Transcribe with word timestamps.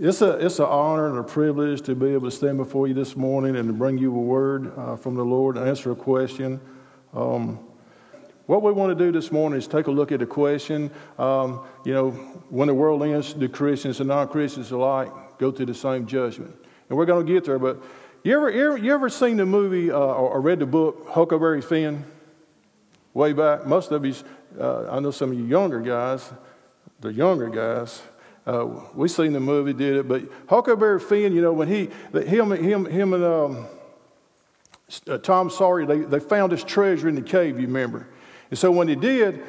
It's, 0.00 0.22
a, 0.22 0.34
it's 0.34 0.60
an 0.60 0.66
honor 0.66 1.08
and 1.08 1.18
a 1.18 1.24
privilege 1.24 1.82
to 1.82 1.96
be 1.96 2.10
able 2.10 2.30
to 2.30 2.36
stand 2.36 2.56
before 2.56 2.86
you 2.86 2.94
this 2.94 3.16
morning 3.16 3.56
and 3.56 3.68
to 3.68 3.72
bring 3.72 3.98
you 3.98 4.14
a 4.14 4.20
word 4.20 4.72
uh, 4.78 4.94
from 4.94 5.16
the 5.16 5.24
Lord 5.24 5.56
and 5.56 5.68
answer 5.68 5.90
a 5.90 5.96
question. 5.96 6.60
Um, 7.12 7.58
what 8.46 8.62
we 8.62 8.70
want 8.70 8.96
to 8.96 9.04
do 9.04 9.10
this 9.10 9.32
morning 9.32 9.58
is 9.58 9.66
take 9.66 9.88
a 9.88 9.90
look 9.90 10.12
at 10.12 10.20
the 10.20 10.26
question. 10.26 10.92
Um, 11.18 11.66
you 11.84 11.94
know, 11.94 12.12
when 12.48 12.68
the 12.68 12.74
world 12.74 13.02
ends, 13.02 13.34
do 13.34 13.48
Christians 13.48 13.98
and 13.98 14.06
non 14.06 14.28
Christians 14.28 14.70
alike 14.70 15.10
go 15.38 15.50
through 15.50 15.66
the 15.66 15.74
same 15.74 16.06
judgment? 16.06 16.54
And 16.88 16.96
we're 16.96 17.04
going 17.04 17.26
to 17.26 17.32
get 17.32 17.44
there, 17.44 17.58
but 17.58 17.82
you 18.22 18.36
ever, 18.36 18.50
you 18.52 18.66
ever, 18.66 18.76
you 18.76 18.94
ever 18.94 19.08
seen 19.08 19.36
the 19.36 19.46
movie 19.46 19.90
uh, 19.90 19.98
or 19.98 20.40
read 20.40 20.60
the 20.60 20.66
book 20.66 21.08
Huckleberry 21.08 21.60
Finn? 21.60 22.04
Way 23.14 23.32
back. 23.32 23.66
Most 23.66 23.90
of 23.90 24.06
you, 24.06 24.14
uh, 24.60 24.90
I 24.92 25.00
know 25.00 25.10
some 25.10 25.32
of 25.32 25.38
you 25.38 25.44
younger 25.44 25.80
guys, 25.80 26.32
the 27.00 27.12
younger 27.12 27.48
guys, 27.48 28.00
uh, 28.48 28.66
we 28.94 29.08
seen 29.08 29.34
the 29.34 29.40
movie, 29.40 29.74
did 29.74 29.96
it, 29.96 30.08
but 30.08 30.22
Huckleberry 30.48 31.00
Finn, 31.00 31.34
you 31.34 31.42
know, 31.42 31.52
when 31.52 31.68
he, 31.68 31.90
him, 32.14 32.50
him, 32.52 32.86
him 32.86 33.12
and 33.12 33.24
um, 33.24 33.66
uh, 35.06 35.18
Tom 35.18 35.50
Sawyer, 35.50 35.84
they, 35.84 35.98
they 35.98 36.18
found 36.18 36.50
this 36.52 36.64
treasure 36.64 37.08
in 37.08 37.14
the 37.14 37.22
cave, 37.22 37.60
you 37.60 37.66
remember. 37.66 38.08
And 38.48 38.58
so 38.58 38.70
when 38.70 38.86
they 38.86 38.94
did, 38.94 39.42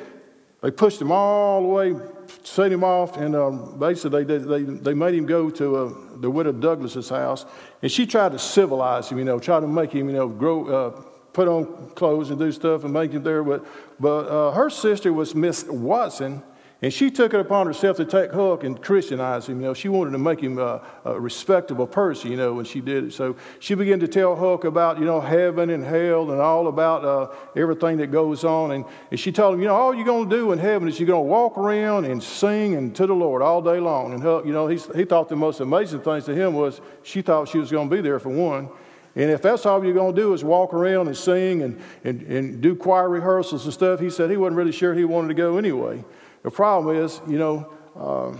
they 0.61 0.69
pushed 0.69 1.01
him 1.01 1.13
all 1.13 1.61
the 1.61 1.67
way, 1.69 1.95
set 2.43 2.73
him 2.73 2.83
off, 2.83 3.15
and 3.15 3.37
um, 3.37 3.79
basically 3.79 4.25
they, 4.25 4.37
they, 4.37 4.63
they 4.63 4.93
made 4.93 5.13
him 5.13 5.25
go 5.25 5.49
to 5.49 5.75
uh, 5.77 5.93
the 6.17 6.29
widow 6.29 6.51
Douglas's 6.51 7.07
house. 7.07 7.45
And 7.81 7.89
she 7.89 8.05
tried 8.05 8.33
to 8.33 8.39
civilize 8.39 9.09
him, 9.09 9.17
you 9.17 9.23
know, 9.23 9.39
try 9.39 9.61
to 9.61 9.67
make 9.67 9.93
him, 9.93 10.09
you 10.09 10.15
know, 10.15 10.27
grow, 10.27 10.67
uh, 10.67 11.01
put 11.31 11.47
on 11.47 11.91
clothes 11.91 12.31
and 12.31 12.37
do 12.39 12.51
stuff 12.51 12.83
and 12.83 12.91
make 12.91 13.13
him 13.13 13.23
there. 13.23 13.45
But, 13.45 13.65
but 13.97 14.27
uh, 14.27 14.51
her 14.51 14.69
sister 14.69 15.13
was 15.13 15.33
Miss 15.33 15.63
Watson, 15.63 16.43
and 16.81 16.93
she 16.93 17.11
took 17.11 17.33
it 17.33 17.41
upon 17.41 17.67
herself 17.67 17.97
to 17.97 18.05
take 18.05 18.31
Huck 18.31 18.63
and 18.63 18.81
Christianize 18.81 19.47
him. 19.49 19.59
You 19.59 19.67
know, 19.67 19.73
she 19.73 19.89
wanted 19.89 20.11
to 20.11 20.17
make 20.17 20.39
him 20.39 20.57
a, 20.57 20.81
a, 21.03 21.19
respectable 21.19 21.85
person, 21.85 22.31
you 22.31 22.37
know, 22.37 22.53
when 22.53 22.63
she 22.63 22.79
did 22.79 23.03
it. 23.03 23.13
So 23.13 23.35
she 23.59 23.75
began 23.75 23.99
to 23.99 24.07
tell 24.07 24.33
Huck 24.33 24.63
about, 24.63 24.97
you 24.97 25.03
know, 25.03 25.19
heaven 25.19 25.71
and 25.71 25.83
hell 25.83 26.31
and 26.31 26.39
all 26.39 26.67
about 26.67 27.03
uh, 27.03 27.35
everything 27.53 27.97
that 27.97 28.11
goes 28.11 28.45
on. 28.45 28.71
And, 28.71 28.85
and 29.11 29.19
she 29.19 29.29
told 29.29 29.55
him, 29.55 29.61
you 29.61 29.67
know, 29.67 29.75
all 29.75 29.93
you're 29.93 30.05
going 30.05 30.29
to 30.29 30.35
do 30.35 30.53
in 30.53 30.59
heaven 30.59 30.87
is 30.87 30.97
you're 31.01 31.07
going 31.07 31.25
to 31.25 31.29
walk 31.29 31.57
around 31.57 32.05
and 32.05 32.23
sing 32.23 32.75
and 32.75 32.95
to 32.95 33.05
the 33.05 33.13
Lord 33.13 33.41
all 33.41 33.61
day 33.61 33.81
long. 33.81 34.13
And 34.13 34.23
Huck, 34.23 34.45
you 34.45 34.53
know, 34.53 34.67
he 34.67 34.77
thought 34.77 35.27
the 35.27 35.35
most 35.35 35.59
amazing 35.59 35.99
things 35.99 36.23
to 36.25 36.33
him 36.33 36.53
was 36.53 36.79
she 37.03 37.21
thought 37.21 37.49
she 37.49 37.57
was 37.57 37.71
going 37.71 37.89
to 37.89 37.95
be 37.97 38.01
there 38.01 38.19
for 38.19 38.29
one. 38.29 38.69
And 39.17 39.29
if 39.29 39.41
that's 39.41 39.65
all 39.65 39.83
you're 39.83 39.93
going 39.93 40.15
to 40.15 40.21
do 40.21 40.33
is 40.33 40.45
walk 40.45 40.73
around 40.73 41.07
and 41.07 41.17
sing 41.17 41.61
and, 41.61 41.81
and, 42.05 42.21
and 42.21 42.61
do 42.61 42.73
choir 42.73 43.09
rehearsals 43.09 43.65
and 43.65 43.73
stuff, 43.73 43.99
he 43.99 44.09
said 44.09 44.29
he 44.29 44.37
wasn't 44.37 44.55
really 44.55 44.71
sure 44.71 44.93
he 44.93 45.03
wanted 45.03 45.27
to 45.27 45.33
go 45.33 45.57
anyway. 45.57 46.05
The 46.43 46.51
problem 46.51 46.95
is, 46.95 47.21
you 47.27 47.37
know, 47.37 47.73
uh, 47.95 48.35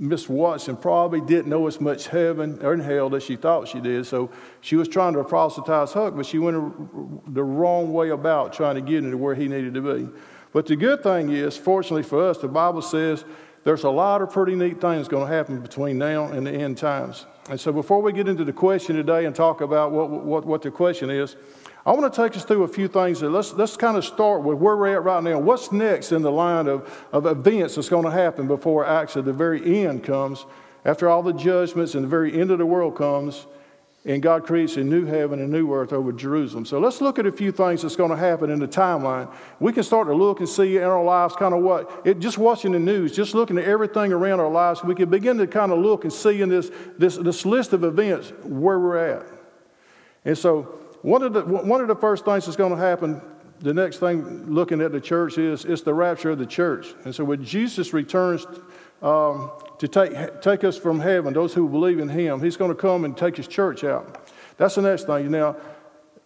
Miss 0.00 0.30
Watson 0.30 0.78
probably 0.78 1.20
didn't 1.20 1.48
know 1.50 1.66
as 1.66 1.78
much 1.78 2.08
heaven 2.08 2.58
or 2.62 2.72
in 2.72 2.80
hell 2.80 3.14
as 3.14 3.22
she 3.22 3.36
thought 3.36 3.68
she 3.68 3.80
did. 3.80 4.06
So 4.06 4.30
she 4.62 4.76
was 4.76 4.88
trying 4.88 5.12
to 5.12 5.22
proselytize 5.22 5.92
Huck, 5.92 6.16
but 6.16 6.24
she 6.24 6.38
went 6.38 7.34
the 7.34 7.44
wrong 7.44 7.92
way 7.92 8.08
about 8.08 8.54
trying 8.54 8.76
to 8.76 8.80
get 8.80 9.04
him 9.04 9.10
to 9.10 9.18
where 9.18 9.34
he 9.34 9.46
needed 9.46 9.74
to 9.74 9.82
be. 9.82 10.08
But 10.52 10.66
the 10.66 10.74
good 10.74 11.02
thing 11.02 11.30
is, 11.30 11.56
fortunately 11.56 12.02
for 12.02 12.28
us, 12.28 12.38
the 12.38 12.48
Bible 12.48 12.80
says 12.80 13.26
there's 13.62 13.84
a 13.84 13.90
lot 13.90 14.22
of 14.22 14.32
pretty 14.32 14.54
neat 14.54 14.80
things 14.80 15.06
going 15.06 15.28
to 15.28 15.32
happen 15.32 15.60
between 15.60 15.98
now 15.98 16.24
and 16.24 16.46
the 16.46 16.50
end 16.50 16.78
times. 16.78 17.26
And 17.50 17.60
so 17.60 17.70
before 17.70 18.00
we 18.00 18.12
get 18.12 18.26
into 18.26 18.44
the 18.44 18.54
question 18.54 18.96
today 18.96 19.26
and 19.26 19.36
talk 19.36 19.60
about 19.60 19.92
what, 19.92 20.08
what, 20.08 20.46
what 20.46 20.62
the 20.62 20.70
question 20.70 21.10
is, 21.10 21.36
I 21.86 21.92
want 21.92 22.12
to 22.12 22.22
take 22.22 22.36
us 22.36 22.44
through 22.44 22.64
a 22.64 22.68
few 22.68 22.88
things. 22.88 23.20
That 23.20 23.30
let's, 23.30 23.52
let's 23.54 23.76
kind 23.76 23.96
of 23.96 24.04
start 24.04 24.42
with 24.42 24.58
where 24.58 24.76
we're 24.76 24.94
at 24.94 25.02
right 25.02 25.22
now. 25.22 25.38
What's 25.38 25.72
next 25.72 26.12
in 26.12 26.22
the 26.22 26.30
line 26.32 26.66
of, 26.66 27.06
of 27.12 27.26
events 27.26 27.76
that's 27.76 27.88
going 27.88 28.04
to 28.04 28.10
happen 28.10 28.46
before 28.46 28.84
actually 28.84 29.22
the 29.22 29.32
very 29.32 29.84
end 29.84 30.04
comes, 30.04 30.44
after 30.84 31.08
all 31.08 31.22
the 31.22 31.32
judgments 31.32 31.94
and 31.94 32.04
the 32.04 32.08
very 32.08 32.38
end 32.38 32.50
of 32.50 32.58
the 32.58 32.66
world 32.66 32.96
comes, 32.96 33.46
and 34.06 34.22
God 34.22 34.44
creates 34.44 34.76
a 34.76 34.84
new 34.84 35.04
heaven 35.04 35.40
and 35.40 35.52
new 35.52 35.72
earth 35.74 35.92
over 35.92 36.10
Jerusalem. 36.10 36.64
So 36.64 36.78
let's 36.78 37.02
look 37.02 37.18
at 37.18 37.26
a 37.26 37.32
few 37.32 37.52
things 37.52 37.82
that's 37.82 37.96
going 37.96 38.10
to 38.10 38.16
happen 38.16 38.48
in 38.48 38.58
the 38.58 38.68
timeline. 38.68 39.30
We 39.58 39.74
can 39.74 39.82
start 39.82 40.06
to 40.08 40.14
look 40.14 40.40
and 40.40 40.48
see 40.48 40.78
in 40.78 40.84
our 40.84 41.04
lives 41.04 41.36
kind 41.36 41.52
of 41.52 41.62
what, 41.62 42.02
it, 42.06 42.18
just 42.18 42.38
watching 42.38 42.72
the 42.72 42.78
news, 42.78 43.14
just 43.14 43.34
looking 43.34 43.58
at 43.58 43.64
everything 43.64 44.10
around 44.12 44.40
our 44.40 44.50
lives, 44.50 44.82
we 44.82 44.94
can 44.94 45.10
begin 45.10 45.36
to 45.36 45.46
kind 45.46 45.70
of 45.70 45.78
look 45.78 46.04
and 46.04 46.12
see 46.12 46.40
in 46.40 46.48
this, 46.48 46.70
this, 46.96 47.16
this 47.16 47.44
list 47.44 47.74
of 47.74 47.84
events 47.84 48.32
where 48.42 48.78
we're 48.78 48.96
at. 48.96 49.26
And 50.24 50.36
so 50.36 50.74
one 51.02 51.22
of 51.22 51.32
the, 51.32 51.42
one 51.42 51.80
of 51.80 51.88
the 51.88 51.96
first 51.96 52.24
things 52.24 52.46
that's 52.46 52.56
going 52.56 52.72
to 52.72 52.78
happen, 52.78 53.20
the 53.60 53.74
next 53.74 53.98
thing 53.98 54.46
looking 54.52 54.80
at 54.80 54.92
the 54.92 55.00
church 55.00 55.38
is 55.38 55.64
it's 55.64 55.82
the 55.82 55.94
rapture 55.94 56.30
of 56.30 56.38
the 56.38 56.46
church. 56.46 56.94
And 57.04 57.14
so 57.14 57.24
when 57.24 57.44
Jesus 57.44 57.92
returns 57.92 58.46
um, 59.02 59.50
to 59.78 59.88
take, 59.88 60.40
take 60.40 60.64
us 60.64 60.76
from 60.76 61.00
heaven, 61.00 61.32
those 61.32 61.54
who 61.54 61.68
believe 61.68 61.98
in 61.98 62.08
him, 62.08 62.42
he's 62.42 62.56
going 62.56 62.70
to 62.70 62.74
come 62.74 63.04
and 63.04 63.16
take 63.16 63.36
his 63.36 63.48
church 63.48 63.84
out. 63.84 64.28
That's 64.56 64.74
the 64.74 64.82
next 64.82 65.04
thing. 65.04 65.30
Now, 65.30 65.56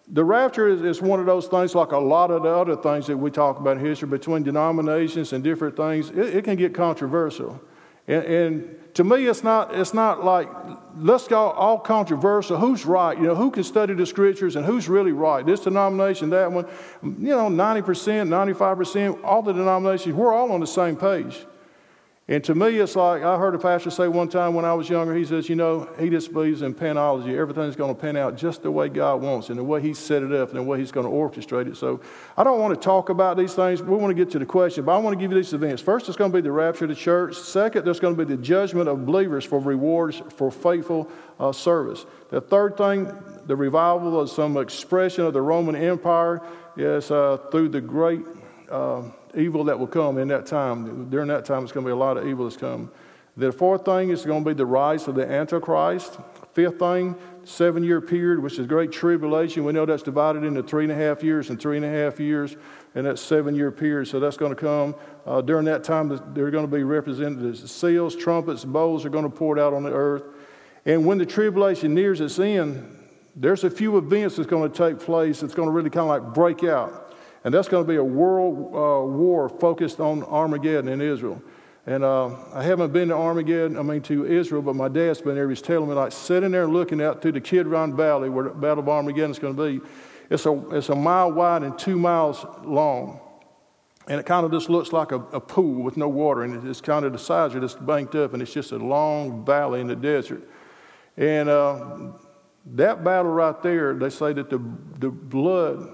the 0.08 0.24
rapture 0.24 0.68
is, 0.68 0.82
is, 0.82 1.00
one 1.00 1.18
of 1.18 1.26
those 1.26 1.46
things, 1.46 1.74
like 1.74 1.92
a 1.92 1.98
lot 1.98 2.30
of 2.30 2.42
the 2.42 2.50
other 2.50 2.76
things 2.76 3.06
that 3.06 3.16
we 3.16 3.30
talk 3.30 3.58
about 3.58 3.78
in 3.78 3.84
history, 3.84 4.08
between 4.08 4.42
denominations 4.42 5.32
and 5.32 5.42
different 5.42 5.76
things, 5.76 6.10
it, 6.10 6.36
it 6.36 6.44
can 6.44 6.56
get 6.56 6.74
controversial. 6.74 7.60
And, 8.06 8.24
and 8.24 8.94
to 8.94 9.04
me, 9.04 9.26
it's 9.26 9.42
not, 9.42 9.74
it's 9.74 9.94
not 9.94 10.24
like, 10.24 10.48
let's 10.96 11.26
go 11.26 11.50
all 11.50 11.78
controversial. 11.78 12.58
Who's 12.58 12.84
right? 12.84 13.16
You 13.16 13.24
know, 13.24 13.34
who 13.34 13.50
can 13.50 13.64
study 13.64 13.94
the 13.94 14.06
scriptures 14.06 14.56
and 14.56 14.64
who's 14.64 14.88
really 14.88 15.12
right? 15.12 15.44
This 15.44 15.60
denomination, 15.60 16.30
that 16.30 16.50
one. 16.52 16.66
You 17.02 17.30
know, 17.30 17.48
90%, 17.48 18.28
95%, 18.28 19.24
all 19.24 19.42
the 19.42 19.52
denominations, 19.52 20.14
we're 20.14 20.32
all 20.32 20.52
on 20.52 20.60
the 20.60 20.66
same 20.66 20.96
page. 20.96 21.44
And 22.26 22.42
to 22.44 22.54
me, 22.54 22.78
it's 22.78 22.96
like 22.96 23.22
I 23.22 23.36
heard 23.36 23.54
a 23.54 23.58
pastor 23.58 23.90
say 23.90 24.08
one 24.08 24.30
time 24.30 24.54
when 24.54 24.64
I 24.64 24.72
was 24.72 24.88
younger, 24.88 25.14
he 25.14 25.26
says, 25.26 25.46
you 25.50 25.56
know, 25.56 25.86
he 25.98 26.08
just 26.08 26.32
believes 26.32 26.62
in 26.62 26.74
panology. 26.74 27.36
Everything's 27.36 27.76
going 27.76 27.94
to 27.94 28.00
pan 28.00 28.16
out 28.16 28.34
just 28.34 28.62
the 28.62 28.70
way 28.70 28.88
God 28.88 29.20
wants 29.20 29.50
and 29.50 29.58
the 29.58 29.64
way 29.64 29.82
He 29.82 29.92
set 29.92 30.22
it 30.22 30.32
up 30.32 30.48
and 30.48 30.58
the 30.58 30.62
way 30.62 30.78
He's 30.78 30.90
going 30.90 31.04
to 31.04 31.12
orchestrate 31.12 31.66
it. 31.66 31.76
So 31.76 32.00
I 32.34 32.42
don't 32.42 32.60
want 32.60 32.74
to 32.74 32.80
talk 32.80 33.10
about 33.10 33.36
these 33.36 33.52
things. 33.52 33.82
We 33.82 33.94
want 33.94 34.10
to 34.10 34.14
get 34.14 34.32
to 34.32 34.38
the 34.38 34.46
question, 34.46 34.86
but 34.86 34.92
I 34.92 34.98
want 34.98 35.12
to 35.12 35.22
give 35.22 35.32
you 35.32 35.36
these 35.36 35.52
events. 35.52 35.82
First, 35.82 36.08
it's 36.08 36.16
going 36.16 36.32
to 36.32 36.36
be 36.36 36.40
the 36.40 36.50
rapture 36.50 36.86
of 36.86 36.88
the 36.88 36.96
church. 36.96 37.36
Second, 37.36 37.84
there's 37.84 38.00
going 38.00 38.16
to 38.16 38.24
be 38.24 38.34
the 38.34 38.42
judgment 38.42 38.88
of 38.88 39.04
believers 39.04 39.44
for 39.44 39.58
rewards 39.58 40.22
for 40.34 40.50
faithful 40.50 41.10
uh, 41.38 41.52
service. 41.52 42.06
The 42.30 42.40
third 42.40 42.78
thing, 42.78 43.12
the 43.44 43.56
revival 43.56 44.18
of 44.18 44.30
some 44.30 44.56
expression 44.56 45.26
of 45.26 45.34
the 45.34 45.42
Roman 45.42 45.76
Empire, 45.76 46.40
yes, 46.74 47.10
uh, 47.10 47.36
through 47.50 47.68
the 47.68 47.82
great. 47.82 48.22
Uh, 48.70 49.02
evil 49.36 49.64
that 49.64 49.78
will 49.78 49.86
come 49.86 50.18
in 50.18 50.28
that 50.28 50.46
time. 50.46 51.10
During 51.10 51.28
that 51.28 51.44
time, 51.44 51.64
it's 51.64 51.72
going 51.72 51.84
to 51.84 51.88
be 51.88 51.92
a 51.92 51.96
lot 51.96 52.16
of 52.16 52.26
evil 52.26 52.44
that's 52.44 52.56
come. 52.56 52.90
The 53.36 53.50
fourth 53.50 53.84
thing 53.84 54.10
is 54.10 54.24
going 54.24 54.44
to 54.44 54.50
be 54.50 54.54
the 54.54 54.66
rise 54.66 55.08
of 55.08 55.16
the 55.16 55.28
Antichrist. 55.28 56.18
Fifth 56.52 56.78
thing, 56.78 57.16
seven 57.42 57.82
year 57.82 58.00
period, 58.00 58.38
which 58.38 58.60
is 58.60 58.66
great 58.68 58.92
tribulation. 58.92 59.64
We 59.64 59.72
know 59.72 59.84
that's 59.84 60.04
divided 60.04 60.44
into 60.44 60.62
three 60.62 60.84
and 60.84 60.92
a 60.92 60.94
half 60.94 61.24
years 61.24 61.50
and 61.50 61.60
three 61.60 61.76
and 61.76 61.84
a 61.84 61.88
half 61.88 62.20
years, 62.20 62.56
and 62.94 63.06
that's 63.06 63.20
seven 63.20 63.56
year 63.56 63.72
period. 63.72 64.06
So 64.06 64.20
that's 64.20 64.36
going 64.36 64.54
to 64.54 64.60
come. 64.60 64.94
Uh, 65.26 65.40
during 65.40 65.64
that 65.64 65.82
time, 65.82 66.08
they're 66.32 66.52
going 66.52 66.64
to 66.64 66.70
be 66.70 66.84
represented 66.84 67.44
as 67.44 67.68
seals, 67.70 68.14
trumpets, 68.14 68.64
bowls 68.64 69.04
are 69.04 69.10
going 69.10 69.24
to 69.24 69.36
pour 69.36 69.58
out 69.58 69.74
on 69.74 69.82
the 69.82 69.92
earth. 69.92 70.22
And 70.86 71.04
when 71.04 71.18
the 71.18 71.26
tribulation 71.26 71.92
nears 71.92 72.20
its 72.20 72.38
end, 72.38 73.00
there's 73.34 73.64
a 73.64 73.70
few 73.70 73.98
events 73.98 74.36
that's 74.36 74.48
going 74.48 74.70
to 74.70 74.76
take 74.76 75.04
place 75.04 75.40
that's 75.40 75.54
going 75.54 75.68
to 75.68 75.72
really 75.72 75.90
kind 75.90 76.08
of 76.08 76.24
like 76.24 76.34
break 76.34 76.62
out. 76.62 77.03
And 77.44 77.52
that's 77.52 77.68
going 77.68 77.84
to 77.84 77.88
be 77.88 77.96
a 77.96 78.04
world 78.04 78.74
uh, 78.74 79.06
war 79.06 79.48
focused 79.48 80.00
on 80.00 80.24
Armageddon 80.24 80.88
in 80.88 81.00
Israel. 81.00 81.42
And 81.86 82.02
uh, 82.02 82.34
I 82.54 82.62
haven't 82.62 82.94
been 82.94 83.08
to 83.08 83.14
Armageddon, 83.14 83.78
I 83.78 83.82
mean 83.82 84.00
to 84.02 84.24
Israel, 84.24 84.62
but 84.62 84.74
my 84.74 84.88
dad's 84.88 85.20
been 85.20 85.34
there. 85.34 85.50
He's 85.50 85.60
telling 85.60 85.90
me, 85.90 85.94
like, 85.94 86.12
sitting 86.12 86.50
there 86.50 86.66
looking 86.66 87.02
out 87.02 87.20
through 87.20 87.32
the 87.32 87.42
Kidron 87.42 87.94
Valley 87.94 88.30
where 88.30 88.44
the 88.44 88.50
Battle 88.50 88.78
of 88.78 88.88
Armageddon 88.88 89.30
is 89.32 89.38
going 89.38 89.54
to 89.54 89.80
be. 89.80 89.86
It's 90.30 90.46
a, 90.46 90.74
it's 90.74 90.88
a 90.88 90.94
mile 90.94 91.30
wide 91.30 91.62
and 91.62 91.78
two 91.78 91.98
miles 91.98 92.46
long. 92.64 93.20
And 94.08 94.18
it 94.18 94.24
kind 94.24 94.46
of 94.46 94.52
just 94.52 94.70
looks 94.70 94.92
like 94.92 95.12
a, 95.12 95.16
a 95.16 95.40
pool 95.40 95.82
with 95.82 95.98
no 95.98 96.08
water. 96.08 96.42
And 96.44 96.66
it's 96.66 96.80
kind 96.80 97.04
of 97.04 97.12
the 97.12 97.18
sides 97.18 97.54
are 97.54 97.60
just 97.60 97.84
banked 97.84 98.14
up, 98.14 98.32
and 98.32 98.40
it's 98.40 98.54
just 98.54 98.72
a 98.72 98.78
long 98.78 99.44
valley 99.44 99.82
in 99.82 99.86
the 99.86 99.96
desert. 99.96 100.48
And 101.18 101.50
uh, 101.50 102.12
that 102.72 103.04
battle 103.04 103.30
right 103.30 103.62
there, 103.62 103.92
they 103.92 104.08
say 104.08 104.32
that 104.32 104.48
the, 104.48 104.62
the 104.98 105.10
blood 105.10 105.93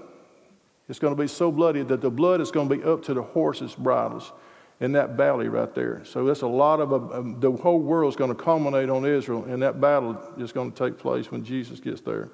it's 0.91 0.99
going 0.99 1.15
to 1.15 1.21
be 1.21 1.25
so 1.25 1.53
bloody 1.53 1.83
that 1.83 2.01
the 2.01 2.09
blood 2.09 2.41
is 2.41 2.51
going 2.51 2.67
to 2.67 2.75
be 2.75 2.83
up 2.83 3.01
to 3.03 3.13
the 3.13 3.21
horses' 3.21 3.73
bridles 3.73 4.33
in 4.81 4.91
that 4.91 5.11
valley 5.11 5.47
right 5.47 5.73
there. 5.73 6.03
So 6.03 6.25
that's 6.25 6.41
a 6.41 6.47
lot 6.47 6.81
of, 6.81 6.91
uh, 6.91 7.39
the 7.39 7.49
whole 7.49 7.79
world 7.79 8.11
is 8.11 8.17
going 8.17 8.35
to 8.35 8.35
culminate 8.35 8.89
on 8.89 9.05
Israel, 9.05 9.45
and 9.45 9.61
that 9.61 9.79
battle 9.79 10.21
is 10.37 10.51
going 10.51 10.73
to 10.73 10.77
take 10.77 10.99
place 10.99 11.31
when 11.31 11.45
Jesus 11.45 11.79
gets 11.79 12.01
there. 12.01 12.27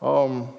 Um, 0.00 0.54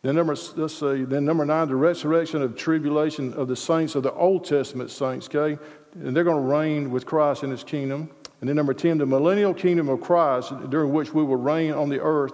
then 0.00 0.14
number, 0.14 0.34
let's 0.56 0.78
see, 0.78 1.04
then 1.04 1.26
number 1.26 1.44
nine, 1.44 1.68
the 1.68 1.76
resurrection 1.76 2.40
of 2.40 2.56
tribulation 2.56 3.34
of 3.34 3.46
the 3.46 3.56
saints 3.56 3.94
of 3.94 4.02
the 4.02 4.14
Old 4.14 4.46
Testament 4.46 4.90
saints, 4.90 5.28
okay? 5.28 5.60
And 5.92 6.16
they're 6.16 6.24
going 6.24 6.42
to 6.42 6.54
reign 6.54 6.90
with 6.90 7.04
Christ 7.04 7.42
in 7.42 7.50
his 7.50 7.64
kingdom. 7.64 8.08
And 8.40 8.48
then 8.48 8.56
number 8.56 8.72
10, 8.72 8.96
the 8.96 9.04
millennial 9.04 9.52
kingdom 9.52 9.90
of 9.90 10.00
Christ, 10.00 10.54
during 10.70 10.90
which 10.90 11.12
we 11.12 11.22
will 11.22 11.36
reign 11.36 11.74
on 11.74 11.90
the 11.90 12.00
earth 12.00 12.32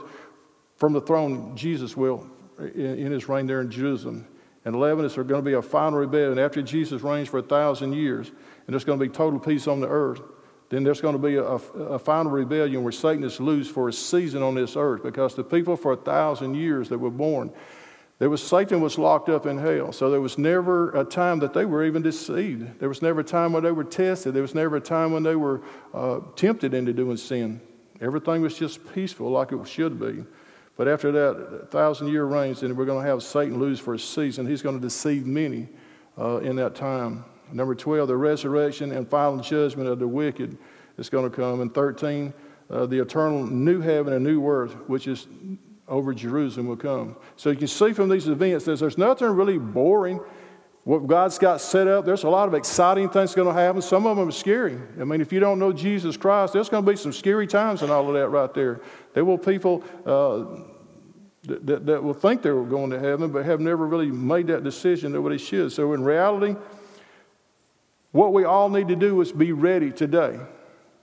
from 0.76 0.92
the 0.92 1.00
throne, 1.00 1.56
Jesus 1.56 1.96
will 1.96 2.24
in, 2.60 3.12
his 3.12 3.28
reign 3.28 3.46
there 3.46 3.60
in 3.60 3.70
Jerusalem. 3.70 4.26
And 4.64 4.74
11 4.74 5.04
is 5.04 5.14
going 5.14 5.28
to 5.28 5.42
be 5.42 5.54
a 5.54 5.62
final 5.62 5.98
rebellion 5.98 6.38
after 6.38 6.60
Jesus 6.62 7.02
reigns 7.02 7.28
for 7.28 7.38
a 7.38 7.42
thousand 7.42 7.94
years, 7.94 8.28
and 8.28 8.74
there's 8.74 8.84
going 8.84 8.98
to 8.98 9.04
be 9.04 9.12
total 9.12 9.38
peace 9.38 9.66
on 9.66 9.80
the 9.80 9.88
earth. 9.88 10.20
then 10.68 10.84
there's 10.84 11.00
going 11.00 11.14
to 11.14 11.26
be 11.26 11.36
a, 11.36 11.42
a, 11.42 11.98
final 11.98 12.30
rebellion 12.30 12.82
where 12.82 12.92
Satan 12.92 13.24
is 13.24 13.40
loose 13.40 13.68
for 13.68 13.88
a 13.88 13.92
season 13.92 14.42
on 14.42 14.54
this 14.54 14.76
earth 14.76 15.02
because 15.02 15.34
the 15.34 15.42
people 15.42 15.76
for 15.76 15.92
a 15.92 15.96
thousand 15.96 16.54
years 16.54 16.88
that 16.90 16.98
were 16.98 17.10
born, 17.10 17.50
there 18.20 18.28
was 18.28 18.42
Satan 18.42 18.82
was 18.82 18.98
locked 18.98 19.30
up 19.30 19.46
in 19.46 19.56
hell. 19.56 19.92
So 19.92 20.10
there 20.10 20.20
was 20.20 20.36
never 20.36 20.90
a 20.90 21.04
time 21.04 21.38
that 21.38 21.54
they 21.54 21.64
were 21.64 21.84
even 21.84 22.02
deceived. 22.02 22.78
There 22.78 22.88
was 22.88 23.00
never 23.00 23.20
a 23.20 23.24
time 23.24 23.54
when 23.54 23.62
they 23.62 23.72
were 23.72 23.82
tested. 23.82 24.34
There 24.34 24.42
was 24.42 24.54
never 24.54 24.76
a 24.76 24.80
time 24.80 25.12
when 25.12 25.22
they 25.22 25.36
were 25.36 25.62
uh, 25.94 26.20
tempted 26.36 26.74
into 26.74 26.92
doing 26.92 27.16
sin. 27.16 27.62
Everything 27.98 28.42
was 28.42 28.58
just 28.58 28.92
peaceful 28.92 29.30
like 29.30 29.52
it 29.52 29.66
should 29.66 29.98
be. 29.98 30.24
But 30.80 30.88
after 30.88 31.12
that 31.12 31.70
thousand 31.70 32.08
year 32.08 32.24
reigns, 32.24 32.62
then 32.62 32.74
we're 32.74 32.86
going 32.86 33.04
to 33.04 33.10
have 33.10 33.22
Satan 33.22 33.58
lose 33.58 33.78
for 33.78 33.92
a 33.92 33.98
season. 33.98 34.46
He's 34.46 34.62
going 34.62 34.76
to 34.76 34.80
deceive 34.80 35.26
many 35.26 35.68
uh, 36.18 36.38
in 36.38 36.56
that 36.56 36.74
time. 36.74 37.22
Number 37.52 37.74
12, 37.74 38.08
the 38.08 38.16
resurrection 38.16 38.90
and 38.90 39.06
final 39.06 39.40
judgment 39.40 39.90
of 39.90 39.98
the 39.98 40.08
wicked 40.08 40.56
is 40.96 41.10
going 41.10 41.30
to 41.30 41.36
come. 41.36 41.60
And 41.60 41.74
13, 41.74 42.32
uh, 42.70 42.86
the 42.86 42.98
eternal 42.98 43.46
new 43.46 43.82
heaven 43.82 44.14
and 44.14 44.24
new 44.24 44.42
earth, 44.48 44.72
which 44.86 45.06
is 45.06 45.28
over 45.86 46.14
Jerusalem, 46.14 46.66
will 46.66 46.76
come. 46.76 47.14
So 47.36 47.50
you 47.50 47.56
can 47.56 47.68
see 47.68 47.92
from 47.92 48.08
these 48.08 48.26
events 48.26 48.64
that 48.64 48.78
there's 48.78 48.96
nothing 48.96 49.28
really 49.28 49.58
boring. 49.58 50.18
What 50.84 51.06
God's 51.06 51.38
got 51.38 51.60
set 51.60 51.88
up, 51.88 52.06
there's 52.06 52.24
a 52.24 52.30
lot 52.30 52.48
of 52.48 52.54
exciting 52.54 53.10
things 53.10 53.34
going 53.34 53.46
to 53.46 53.52
happen. 53.54 53.82
Some 53.82 54.06
of 54.06 54.16
them 54.16 54.28
are 54.28 54.32
scary. 54.32 54.78
I 54.98 55.04
mean, 55.04 55.20
if 55.20 55.30
you 55.30 55.38
don't 55.38 55.58
know 55.58 55.72
Jesus 55.72 56.16
Christ, 56.16 56.54
there's 56.54 56.70
going 56.70 56.84
to 56.84 56.90
be 56.90 56.96
some 56.96 57.12
scary 57.12 57.46
times 57.46 57.82
and 57.82 57.92
all 57.92 58.08
of 58.08 58.14
that 58.14 58.28
right 58.28 58.52
there. 58.54 58.80
There 59.12 59.24
will 59.24 59.36
people 59.36 59.84
uh, 60.06 60.69
that, 61.44 61.66
that, 61.66 61.86
that 61.86 62.02
will 62.02 62.14
think 62.14 62.42
they're 62.42 62.62
going 62.62 62.90
to 62.90 62.98
heaven, 62.98 63.30
but 63.30 63.44
have 63.44 63.60
never 63.60 63.86
really 63.86 64.10
made 64.10 64.46
that 64.48 64.62
decision 64.62 65.12
that 65.12 65.22
what 65.22 65.30
they 65.30 65.38
should. 65.38 65.72
So 65.72 65.92
in 65.94 66.04
reality, 66.04 66.56
what 68.12 68.32
we 68.32 68.44
all 68.44 68.68
need 68.68 68.88
to 68.88 68.96
do 68.96 69.20
is 69.20 69.32
be 69.32 69.52
ready 69.52 69.90
today 69.90 70.38